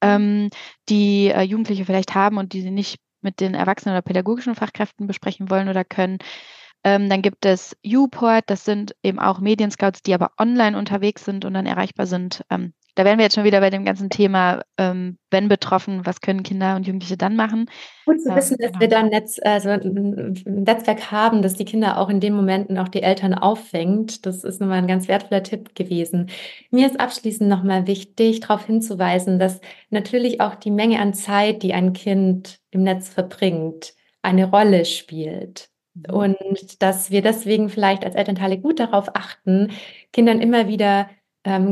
ähm, 0.00 0.50
die 0.88 1.28
äh, 1.28 1.42
Jugendliche 1.42 1.84
vielleicht 1.84 2.14
haben 2.14 2.36
und 2.36 2.52
die 2.52 2.60
sie 2.60 2.70
nicht 2.70 3.00
mit 3.26 3.40
den 3.40 3.54
Erwachsenen 3.54 3.94
oder 3.94 4.02
pädagogischen 4.02 4.54
Fachkräften 4.54 5.06
besprechen 5.06 5.50
wollen 5.50 5.68
oder 5.68 5.84
können. 5.84 6.18
Ähm, 6.84 7.10
dann 7.10 7.20
gibt 7.20 7.44
es 7.44 7.76
Uport, 7.84 8.44
das 8.48 8.64
sind 8.64 8.94
eben 9.02 9.18
auch 9.18 9.40
Medienscouts, 9.40 10.02
die 10.02 10.14
aber 10.14 10.30
online 10.38 10.78
unterwegs 10.78 11.24
sind 11.24 11.44
und 11.44 11.52
dann 11.54 11.66
erreichbar 11.66 12.06
sind. 12.06 12.42
Ähm, 12.48 12.72
da 12.96 13.04
wären 13.04 13.18
wir 13.18 13.24
jetzt 13.24 13.34
schon 13.34 13.44
wieder 13.44 13.60
bei 13.60 13.68
dem 13.68 13.84
ganzen 13.84 14.08
Thema, 14.08 14.62
ähm, 14.78 15.18
wenn 15.30 15.48
betroffen, 15.48 16.06
was 16.06 16.22
können 16.22 16.42
Kinder 16.42 16.76
und 16.76 16.86
Jugendliche 16.86 17.18
dann 17.18 17.36
machen? 17.36 17.70
Gut 18.06 18.22
zu 18.22 18.34
wissen, 18.34 18.56
dass 18.58 18.72
genau. 18.72 18.80
wir 18.80 18.88
da 18.88 18.98
ein, 19.00 19.08
Netz, 19.08 19.38
also 19.42 19.68
ein 19.68 20.32
Netzwerk 20.46 21.12
haben, 21.12 21.42
das 21.42 21.54
die 21.54 21.66
Kinder 21.66 21.98
auch 21.98 22.08
in 22.08 22.20
den 22.20 22.34
Momenten 22.34 22.78
auch 22.78 22.88
die 22.88 23.02
Eltern 23.02 23.34
auffängt. 23.34 24.24
Das 24.24 24.44
ist 24.44 24.62
nochmal 24.62 24.78
ein 24.78 24.86
ganz 24.86 25.08
wertvoller 25.08 25.42
Tipp 25.42 25.74
gewesen. 25.74 26.30
Mir 26.70 26.86
ist 26.86 26.98
abschließend 26.98 27.50
nochmal 27.50 27.86
wichtig, 27.86 28.40
darauf 28.40 28.64
hinzuweisen, 28.64 29.38
dass 29.38 29.60
natürlich 29.90 30.40
auch 30.40 30.54
die 30.54 30.70
Menge 30.70 30.98
an 30.98 31.12
Zeit, 31.12 31.62
die 31.62 31.74
ein 31.74 31.92
Kind 31.92 32.60
im 32.70 32.82
Netz 32.82 33.10
verbringt, 33.10 33.92
eine 34.22 34.48
Rolle 34.48 34.86
spielt. 34.86 35.68
Mhm. 35.92 36.14
Und 36.14 36.82
dass 36.82 37.10
wir 37.10 37.20
deswegen 37.20 37.68
vielleicht 37.68 38.06
als 38.06 38.14
Elternteile 38.14 38.56
gut 38.56 38.80
darauf 38.80 39.14
achten, 39.14 39.72
Kindern 40.14 40.40
immer 40.40 40.66
wieder 40.66 41.10
ähm, 41.10 41.16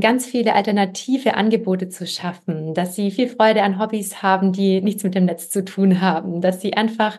ganz 0.00 0.26
viele 0.26 0.54
alternative 0.54 1.34
Angebote 1.34 1.88
zu 1.88 2.06
schaffen, 2.06 2.74
dass 2.74 2.94
sie 2.94 3.10
viel 3.10 3.28
Freude 3.28 3.62
an 3.62 3.78
Hobbys 3.80 4.22
haben, 4.22 4.52
die 4.52 4.80
nichts 4.80 5.02
mit 5.02 5.14
dem 5.14 5.24
Netz 5.24 5.50
zu 5.50 5.64
tun 5.64 6.00
haben, 6.00 6.40
dass 6.40 6.60
sie 6.60 6.74
einfach 6.74 7.18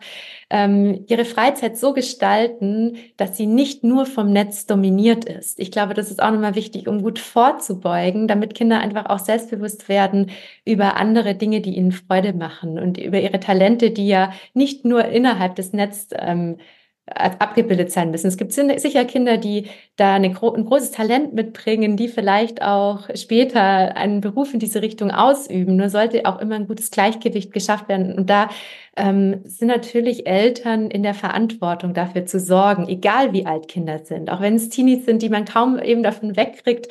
ähm, 0.49 1.03
ihre 1.07 1.25
Freizeit 1.25 1.77
so 1.77 1.93
gestalten, 1.93 2.97
dass 3.17 3.35
sie 3.35 3.45
nicht 3.45 3.83
nur 3.83 4.05
vom 4.05 4.31
Netz 4.31 4.65
dominiert 4.67 5.25
ist. 5.25 5.59
Ich 5.59 5.69
glaube, 5.71 5.93
das 5.93 6.09
ist 6.11 6.21
auch 6.21 6.31
nochmal 6.31 6.55
wichtig, 6.55 6.87
um 6.87 7.01
gut 7.01 7.19
vorzubeugen, 7.19 8.27
damit 8.27 8.55
Kinder 8.55 8.79
einfach 8.79 9.07
auch 9.07 9.19
selbstbewusst 9.19 9.89
werden 9.89 10.31
über 10.63 10.95
andere 10.95 11.35
Dinge, 11.35 11.61
die 11.61 11.75
ihnen 11.75 11.91
Freude 11.91 12.33
machen 12.33 12.79
und 12.79 12.97
über 12.97 13.19
ihre 13.19 13.39
Talente, 13.39 13.91
die 13.91 14.07
ja 14.07 14.31
nicht 14.53 14.85
nur 14.85 15.05
innerhalb 15.05 15.55
des 15.55 15.73
Netzes 15.73 16.09
ähm, 16.17 16.57
abgebildet 17.07 17.91
sein 17.91 18.09
müssen. 18.09 18.27
Es 18.27 18.37
gibt 18.37 18.51
sicher 18.51 19.05
Kinder, 19.05 19.37
die 19.37 19.67
da 19.95 20.15
eine, 20.15 20.27
ein 20.29 20.65
großes 20.65 20.89
Talent 20.89 21.33
mitbringen, 21.33 21.97
die 21.97 22.07
vielleicht 22.07 22.63
auch 22.63 23.09
später 23.13 23.95
einen 23.95 24.21
Beruf 24.21 24.53
in 24.53 24.59
diese 24.59 24.81
Richtung 24.81 25.11
ausüben. 25.11 25.75
Nur 25.75 25.89
sollte 25.89 26.25
auch 26.25 26.39
immer 26.39 26.55
ein 26.55 26.67
gutes 26.67 26.89
Gleichgewicht 26.89 27.53
geschafft 27.53 27.89
werden. 27.89 28.17
Und 28.17 28.31
da 28.31 28.49
ähm, 28.95 29.41
sind 29.43 29.67
natürlich 29.67 30.25
Eltern 30.25 30.89
in 30.89 31.03
der 31.03 31.13
Verantwortung 31.13 31.93
dafür 31.93 32.25
zu 32.25 32.39
sorgen, 32.39 32.87
egal 32.87 33.33
wie 33.33 33.45
alt 33.45 33.67
Kinder 33.67 33.99
sind. 34.03 34.31
Auch 34.31 34.41
wenn 34.41 34.55
es 34.55 34.69
Teenies 34.69 35.05
sind, 35.05 35.21
die 35.21 35.29
man 35.29 35.45
kaum 35.45 35.77
eben 35.77 36.01
davon 36.01 36.35
wegkriegt, 36.35 36.87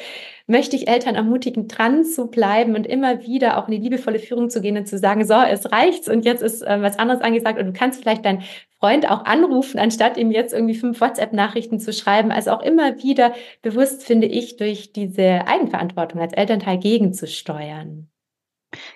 möchte 0.47 0.77
ich 0.77 0.87
Eltern 0.89 1.15
ermutigen, 1.15 1.69
dran 1.69 2.05
zu 2.05 2.27
bleiben 2.27 2.77
und 2.77 2.87
immer 2.87 3.23
wieder 3.23 3.59
auch 3.59 3.67
in 3.67 3.73
die 3.73 3.89
liebevolle 3.89 4.19
Führung 4.19 4.51
zu 4.51 4.61
gehen 4.61 4.77
und 4.77 4.87
zu 4.87 4.99
sagen, 4.99 5.25
so, 5.25 5.35
es 5.35 5.73
reicht's 5.73 6.09
und 6.09 6.25
jetzt 6.25 6.43
ist 6.43 6.63
äh, 6.63 6.83
was 6.83 6.99
anderes 6.99 7.23
angesagt 7.23 7.59
und 7.59 7.67
du 7.67 7.73
kannst 7.73 8.03
vielleicht 8.03 8.25
deinen 8.25 8.43
Freund 8.85 9.11
auch 9.11 9.25
anrufen, 9.25 9.79
anstatt 9.79 10.19
ihm 10.19 10.31
jetzt 10.31 10.53
irgendwie 10.53 10.75
fünf 10.75 11.01
WhatsApp-Nachrichten 11.01 11.81
zu 11.81 11.91
schreiben. 11.91 12.31
Also 12.31 12.51
auch 12.51 12.61
immer 12.61 13.03
wieder 13.03 13.35
bewusst, 13.63 14.05
finde 14.05 14.27
ich, 14.27 14.59
durch 14.59 14.93
diese 14.93 15.47
Eigenverantwortung 15.47 16.21
als 16.21 16.35
Elternteil 16.35 16.77
gegenzusteuern. 16.77 18.11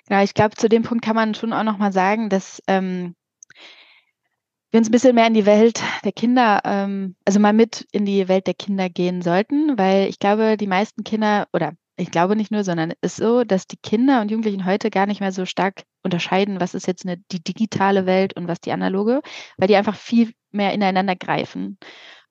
Ja, 0.07 0.21
ich 0.21 0.35
glaube, 0.35 0.55
zu 0.55 0.69
dem 0.69 0.83
Punkt 0.83 1.03
kann 1.03 1.15
man 1.15 1.33
schon 1.33 1.53
auch 1.53 1.63
nochmal 1.63 1.91
sagen, 1.91 2.29
dass 2.29 2.61
ähm, 2.67 3.15
wir 4.69 4.77
uns 4.77 4.89
ein 4.89 4.91
bisschen 4.91 5.15
mehr 5.15 5.25
in 5.25 5.33
die 5.33 5.47
Welt 5.47 5.81
der 6.03 6.11
Kinder, 6.11 6.61
ähm, 6.65 7.15
also 7.25 7.39
mal 7.39 7.53
mit 7.53 7.87
in 7.91 8.05
die 8.05 8.27
Welt 8.27 8.45
der 8.45 8.53
Kinder 8.53 8.89
gehen 8.89 9.23
sollten, 9.23 9.75
weil 9.79 10.07
ich 10.07 10.19
glaube, 10.19 10.55
die 10.55 10.67
meisten 10.67 11.03
Kinder, 11.03 11.47
oder 11.51 11.73
ich 11.97 12.11
glaube 12.11 12.35
nicht 12.35 12.51
nur, 12.51 12.63
sondern 12.63 12.91
es 13.01 13.13
ist 13.13 13.15
so, 13.15 13.43
dass 13.43 13.65
die 13.65 13.77
Kinder 13.81 14.21
und 14.21 14.29
Jugendlichen 14.29 14.67
heute 14.67 14.91
gar 14.91 15.07
nicht 15.07 15.19
mehr 15.19 15.31
so 15.31 15.47
stark 15.47 15.81
unterscheiden, 16.03 16.59
was 16.59 16.73
ist 16.73 16.87
jetzt 16.87 17.05
eine, 17.05 17.17
die 17.31 17.43
digitale 17.43 18.05
Welt 18.05 18.35
und 18.35 18.47
was 18.47 18.61
die 18.61 18.71
analoge, 18.71 19.21
weil 19.57 19.67
die 19.67 19.75
einfach 19.75 19.95
viel 19.95 20.33
mehr 20.51 20.73
ineinander 20.73 21.15
greifen. 21.15 21.77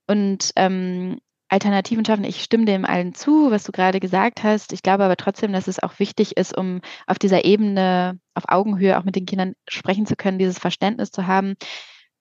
und 0.08 0.52
ähm, 0.56 1.18
Alternativen 1.48 2.04
schaffen. 2.04 2.24
Ich 2.24 2.42
stimme 2.42 2.66
dem 2.66 2.84
allen 2.84 3.14
zu, 3.14 3.50
was 3.50 3.64
du 3.64 3.72
gerade 3.72 4.00
gesagt 4.00 4.42
hast. 4.44 4.72
Ich 4.72 4.82
glaube 4.82 5.04
aber 5.04 5.16
trotzdem, 5.16 5.52
dass 5.52 5.66
es 5.66 5.82
auch 5.82 5.98
wichtig 5.98 6.36
ist, 6.36 6.56
um 6.56 6.80
auf 7.06 7.18
dieser 7.18 7.44
Ebene, 7.44 8.20
auf 8.34 8.44
Augenhöhe 8.48 8.98
auch 8.98 9.04
mit 9.04 9.16
den 9.16 9.26
Kindern 9.26 9.54
sprechen 9.68 10.06
zu 10.06 10.14
können, 10.16 10.38
dieses 10.38 10.58
Verständnis 10.58 11.10
zu 11.10 11.26
haben. 11.26 11.54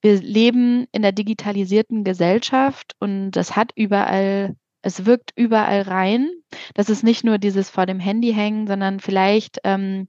Wir 0.01 0.21
leben 0.21 0.87
in 0.93 1.01
der 1.01 1.11
digitalisierten 1.11 2.03
Gesellschaft 2.03 2.93
und 2.99 3.31
das 3.31 3.55
hat 3.55 3.71
überall, 3.75 4.55
es 4.81 5.05
wirkt 5.05 5.33
überall 5.35 5.81
rein. 5.81 6.29
Das 6.73 6.89
ist 6.89 7.03
nicht 7.03 7.25
nur 7.25 7.37
dieses 7.37 7.69
vor 7.69 7.85
dem 7.85 7.99
Handy 7.99 8.33
hängen, 8.33 8.67
sondern 8.67 8.99
vielleicht 9.01 9.59
ähm, 9.65 10.07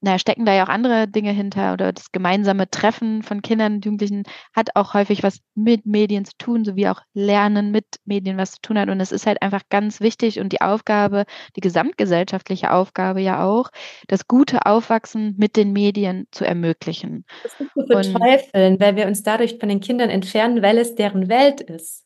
naja, 0.00 0.18
stecken 0.18 0.44
da 0.44 0.54
ja 0.54 0.64
auch 0.64 0.68
andere 0.68 1.08
Dinge 1.08 1.32
hinter 1.32 1.72
oder 1.72 1.92
das 1.92 2.12
gemeinsame 2.12 2.70
Treffen 2.70 3.22
von 3.22 3.42
Kindern 3.42 3.74
und 3.74 3.84
Jugendlichen 3.84 4.24
hat 4.54 4.70
auch 4.76 4.94
häufig 4.94 5.22
was 5.22 5.40
mit 5.54 5.86
Medien 5.86 6.24
zu 6.24 6.32
tun, 6.38 6.64
sowie 6.64 6.88
auch 6.88 7.00
Lernen 7.14 7.70
mit 7.70 7.86
Medien 8.04 8.36
was 8.36 8.52
zu 8.52 8.60
tun 8.60 8.78
hat. 8.78 8.88
Und 8.88 9.00
es 9.00 9.12
ist 9.12 9.26
halt 9.26 9.42
einfach 9.42 9.62
ganz 9.70 10.00
wichtig 10.00 10.38
und 10.38 10.52
die 10.52 10.60
Aufgabe, 10.60 11.24
die 11.56 11.60
gesamtgesellschaftliche 11.60 12.72
Aufgabe 12.72 13.20
ja 13.20 13.44
auch, 13.44 13.70
das 14.08 14.28
gute 14.28 14.66
Aufwachsen 14.66 15.34
mit 15.38 15.56
den 15.56 15.72
Medien 15.72 16.26
zu 16.30 16.44
ermöglichen. 16.44 17.24
Das 17.42 17.52
ist 17.58 17.72
zu 17.74 17.86
verteufeln, 17.86 18.78
weil 18.78 18.96
wir 18.96 19.06
uns 19.06 19.22
dadurch 19.22 19.58
von 19.58 19.68
den 19.68 19.80
Kindern 19.80 20.10
entfernen, 20.10 20.62
weil 20.62 20.78
es 20.78 20.94
deren 20.94 21.28
Welt 21.28 21.60
ist. 21.60 22.05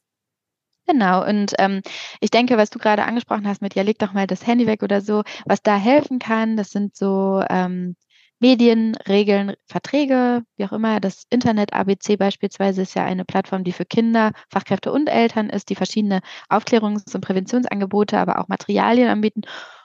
Genau, 0.91 1.25
und 1.25 1.53
ähm, 1.59 1.83
ich 2.21 2.31
denke, 2.31 2.57
was 2.57 2.69
du 2.71 2.81
gerade 2.81 3.05
angesprochen 3.05 3.47
hast 3.47 3.63
mit, 3.63 3.77
ja, 3.77 3.83
leg 3.85 3.99
doch 4.01 4.13
mal 4.13 4.27
das 4.27 4.45
Handy 4.45 4.67
weg 4.67 4.83
oder 4.83 5.01
so, 5.01 5.23
was 5.47 5.63
da 5.63 5.77
helfen 5.77 6.19
kann, 6.19 6.57
das 6.57 6.71
sind 6.71 6.97
so 6.97 7.45
ähm, 7.49 7.95
Medien, 8.41 8.97
Regeln, 9.07 9.55
Verträge, 9.67 10.43
wie 10.57 10.65
auch 10.65 10.73
immer. 10.73 10.99
Das 10.99 11.27
Internet 11.31 11.75
ABC 11.75 12.17
beispielsweise 12.17 12.83
ist 12.83 12.95
ja 12.95 13.05
eine 13.05 13.25
Plattform, 13.25 13.63
die 13.63 13.71
für 13.73 13.85
Kinder, 13.85 14.33
Fachkräfte 14.51 14.91
und 14.91 15.09
Eltern 15.09 15.49
ist, 15.49 15.69
die 15.69 15.77
verschiedene 15.77 16.23
Aufklärungs- 16.49 17.15
und 17.15 17.21
Präventionsangebote, 17.21 18.19
aber 18.19 18.41
auch 18.41 18.49
Materialien 18.49 19.11
anbieten. 19.11 19.43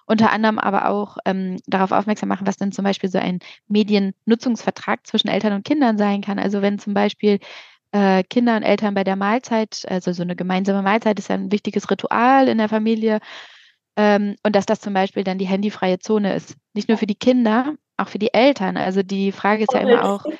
Unter 0.07 0.31
anderem 0.31 0.57
aber 0.59 0.89
auch 0.89 1.17
ähm, 1.25 1.57
darauf 1.67 1.91
aufmerksam 1.91 2.29
machen, 2.29 2.47
was 2.47 2.57
denn 2.57 2.71
zum 2.71 2.83
Beispiel 2.85 3.09
so 3.09 3.17
ein 3.19 3.39
Mediennutzungsvertrag 3.67 5.05
zwischen 5.05 5.27
Eltern 5.27 5.53
und 5.53 5.65
Kindern 5.65 5.97
sein 5.97 6.21
kann. 6.21 6.39
Also 6.39 6.61
wenn 6.61 6.79
zum 6.79 6.93
Beispiel 6.93 7.39
äh, 7.95 8.23
Kinder 8.23 8.57
und 8.57 8.63
Eltern 8.63 8.93
bei 8.93 9.05
der 9.05 9.15
Mahlzeit, 9.15 9.85
also 9.87 10.11
so 10.11 10.21
eine 10.21 10.35
gemeinsame 10.35 10.81
Mahlzeit 10.81 11.17
ist 11.17 11.29
ja 11.29 11.35
ein 11.35 11.53
wichtiges 11.53 11.89
Ritual 11.89 12.49
in 12.49 12.57
der 12.57 12.67
Familie. 12.67 13.19
Ähm, 13.95 14.35
und 14.43 14.53
dass 14.53 14.65
das 14.65 14.81
zum 14.81 14.93
Beispiel 14.93 15.23
dann 15.23 15.37
die 15.37 15.45
handyfreie 15.45 15.99
Zone 15.99 16.35
ist. 16.35 16.57
Nicht 16.73 16.89
nur 16.89 16.97
für 16.97 17.07
die 17.07 17.15
Kinder, 17.15 17.75
auch 17.95 18.09
für 18.09 18.19
die 18.19 18.33
Eltern. 18.33 18.75
Also 18.75 19.01
die 19.01 19.31
Frage 19.31 19.63
ist 19.63 19.73
ja 19.73 19.79
immer 19.79 20.03
auch. 20.03 20.25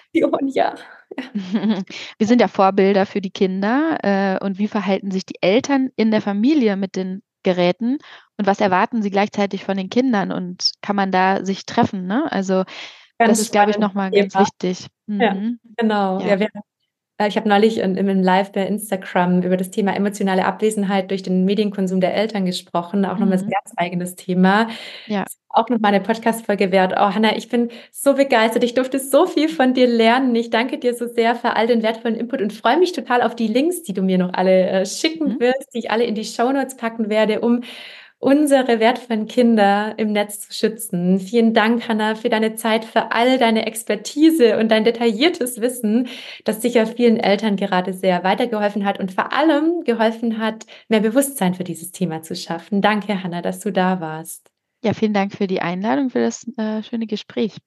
Ja. 0.54 0.76
wir 2.18 2.28
sind 2.28 2.42
ja 2.42 2.50
Vorbilder 2.50 3.06
für 3.06 3.22
die 3.22 3.32
Kinder. 3.32 4.00
Äh, 4.04 4.44
und 4.44 4.58
wie 4.58 4.68
verhalten 4.68 5.12
sich 5.12 5.26
die 5.26 5.42
Eltern 5.42 5.90
in 5.96 6.12
der 6.12 6.22
Familie 6.22 6.76
mit 6.76 6.98
den 6.98 7.24
Geräten? 7.44 8.00
Und 8.38 8.48
was 8.48 8.60
erwarten 8.60 9.02
sie 9.02 9.12
gleichzeitig 9.12 9.64
von 9.64 9.78
den 9.78 9.90
Kindern? 9.90 10.34
Und 10.34 10.72
kann 10.82 10.98
man 10.98 11.12
da 11.14 11.46
sich 11.46 11.66
treffen? 11.66 12.06
Ne? 12.06 12.30
Also 12.30 12.66
ganz 13.18 13.30
das 13.30 13.40
ist, 13.40 13.52
glaube 13.54 13.72
ich, 13.72 13.78
nochmal 13.78 14.12
ganz 14.12 14.36
wichtig. 14.36 14.88
Mhm. 15.08 15.22
Ja, 15.22 15.34
genau. 15.78 16.20
Ja. 16.20 16.28
ja 16.28 16.40
wir 16.42 16.50
ich 17.24 17.38
habe 17.38 17.48
neulich 17.48 17.78
in, 17.78 17.96
in 17.96 18.10
einem 18.10 18.22
Live 18.22 18.52
bei 18.52 18.68
Instagram 18.68 19.42
über 19.42 19.56
das 19.56 19.72
Thema 19.72 19.96
emotionale 19.96 20.44
Abwesenheit 20.46 21.12
durch 21.12 21.24
den 21.24 21.46
Medienkonsum 21.46 22.02
der 22.02 22.14
Eltern 22.14 22.46
gesprochen. 22.46 23.06
Auch 23.06 23.14
mhm. 23.14 23.20
nochmal 23.22 23.38
ein 23.38 23.50
ganz 23.50 23.74
eigenes 23.78 24.16
Thema. 24.16 24.68
Ja. 25.08 25.24
Auch 25.48 25.70
noch 25.70 25.80
mal 25.80 25.88
eine 25.88 26.02
Podcast-Folge 26.02 26.74
wert. 26.74 26.94
Oh, 26.98 27.14
Hanna, 27.14 27.38
ich 27.38 27.48
bin 27.48 27.70
so 27.90 28.16
begeistert. 28.16 28.66
Ich 28.66 28.74
durfte 28.74 29.00
so 29.00 29.26
viel 29.28 29.48
von 29.48 29.74
dir 29.74 29.88
lernen. 29.88 30.36
Ich 30.36 30.50
danke 30.50 30.78
dir 30.78 30.94
so 30.94 31.08
sehr 31.08 31.36
für 31.36 31.56
all 31.56 31.68
den 31.68 31.84
wertvollen 31.84 32.18
Input 32.18 32.42
und 32.42 32.52
freue 32.52 32.78
mich 32.78 32.92
total 32.92 33.22
auf 33.22 33.34
die 33.34 33.48
Links, 33.48 33.84
die 33.84 33.94
du 33.94 34.02
mir 34.02 34.18
noch 34.18 34.34
alle 34.34 34.68
äh, 34.68 34.86
schicken 34.86 35.36
mhm. 35.36 35.40
wirst, 35.40 35.74
die 35.74 35.80
ich 35.80 35.92
alle 35.92 36.04
in 36.04 36.16
die 36.16 36.26
Show 36.26 36.52
Notes 36.52 36.76
packen 36.76 37.10
werde, 37.10 37.40
um 37.40 37.62
unsere 38.26 38.80
wertvollen 38.80 39.28
Kinder 39.28 39.94
im 39.98 40.12
Netz 40.12 40.40
zu 40.40 40.52
schützen. 40.52 41.20
Vielen 41.20 41.54
Dank, 41.54 41.88
Hanna, 41.88 42.16
für 42.16 42.30
deine 42.30 42.56
Zeit, 42.56 42.84
für 42.84 43.12
all 43.12 43.38
deine 43.38 43.68
Expertise 43.68 44.58
und 44.58 44.70
dein 44.70 44.84
detailliertes 44.84 45.62
Wissen, 45.62 46.08
das 46.44 46.60
sicher 46.60 46.88
vielen 46.88 47.18
Eltern 47.18 47.56
gerade 47.56 47.94
sehr 47.94 48.24
weitergeholfen 48.24 48.84
hat 48.84 49.00
und 49.00 49.14
vor 49.14 49.32
allem 49.32 49.84
geholfen 49.84 50.40
hat, 50.40 50.66
mehr 50.90 51.02
Bewusstsein 51.02 51.54
für 51.54 51.64
dieses 51.64 51.92
Thema 51.92 52.24
zu 52.24 52.36
schaffen. 52.36 52.82
Danke, 52.82 53.22
Hanna, 53.22 53.44
dass 53.44 53.60
du 53.60 53.72
da 53.72 54.02
warst. 54.02 54.50
Ja, 54.84 54.96
vielen 54.96 55.14
Dank 55.14 55.34
für 55.34 55.46
die 55.46 55.62
Einladung, 55.62 56.10
für 56.10 56.22
das 56.22 56.48
äh, 56.58 56.82
schöne 56.82 57.06
Gespräch. 57.06 57.58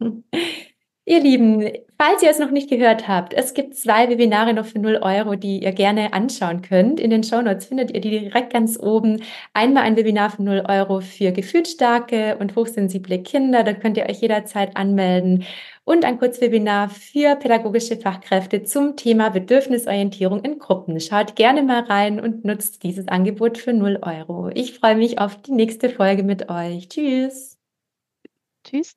Ihr 1.06 1.20
Lieben, 1.20 1.70
falls 1.98 2.22
ihr 2.22 2.30
es 2.30 2.38
noch 2.38 2.50
nicht 2.50 2.70
gehört 2.70 3.06
habt, 3.08 3.34
es 3.34 3.52
gibt 3.52 3.76
zwei 3.76 4.08
Webinare 4.08 4.54
noch 4.54 4.64
für 4.64 4.78
0 4.78 5.00
Euro, 5.02 5.34
die 5.34 5.62
ihr 5.62 5.72
gerne 5.72 6.14
anschauen 6.14 6.62
könnt. 6.62 6.98
In 6.98 7.10
den 7.10 7.22
Show 7.22 7.42
Notes 7.42 7.66
findet 7.66 7.90
ihr 7.90 8.00
die 8.00 8.08
direkt 8.08 8.50
ganz 8.54 8.78
oben. 8.80 9.22
Einmal 9.52 9.82
ein 9.82 9.96
Webinar 9.96 10.30
für 10.30 10.42
0 10.42 10.64
Euro 10.66 11.02
für 11.02 11.32
gefühlsstarke 11.32 12.38
und 12.38 12.56
hochsensible 12.56 13.22
Kinder. 13.22 13.64
Da 13.64 13.74
könnt 13.74 13.98
ihr 13.98 14.08
euch 14.08 14.22
jederzeit 14.22 14.78
anmelden. 14.78 15.44
Und 15.84 16.06
ein 16.06 16.18
Kurzwebinar 16.18 16.88
für 16.88 17.36
pädagogische 17.36 17.98
Fachkräfte 17.98 18.62
zum 18.62 18.96
Thema 18.96 19.28
Bedürfnisorientierung 19.28 20.40
in 20.42 20.58
Gruppen. 20.58 20.98
Schaut 21.00 21.36
gerne 21.36 21.62
mal 21.62 21.82
rein 21.82 22.18
und 22.18 22.46
nutzt 22.46 22.82
dieses 22.82 23.08
Angebot 23.08 23.58
für 23.58 23.74
0 23.74 23.98
Euro. 24.00 24.48
Ich 24.54 24.78
freue 24.78 24.96
mich 24.96 25.18
auf 25.18 25.36
die 25.42 25.52
nächste 25.52 25.90
Folge 25.90 26.22
mit 26.22 26.48
euch. 26.48 26.88
Tschüss. 26.88 27.58
Tschüss. 28.66 28.96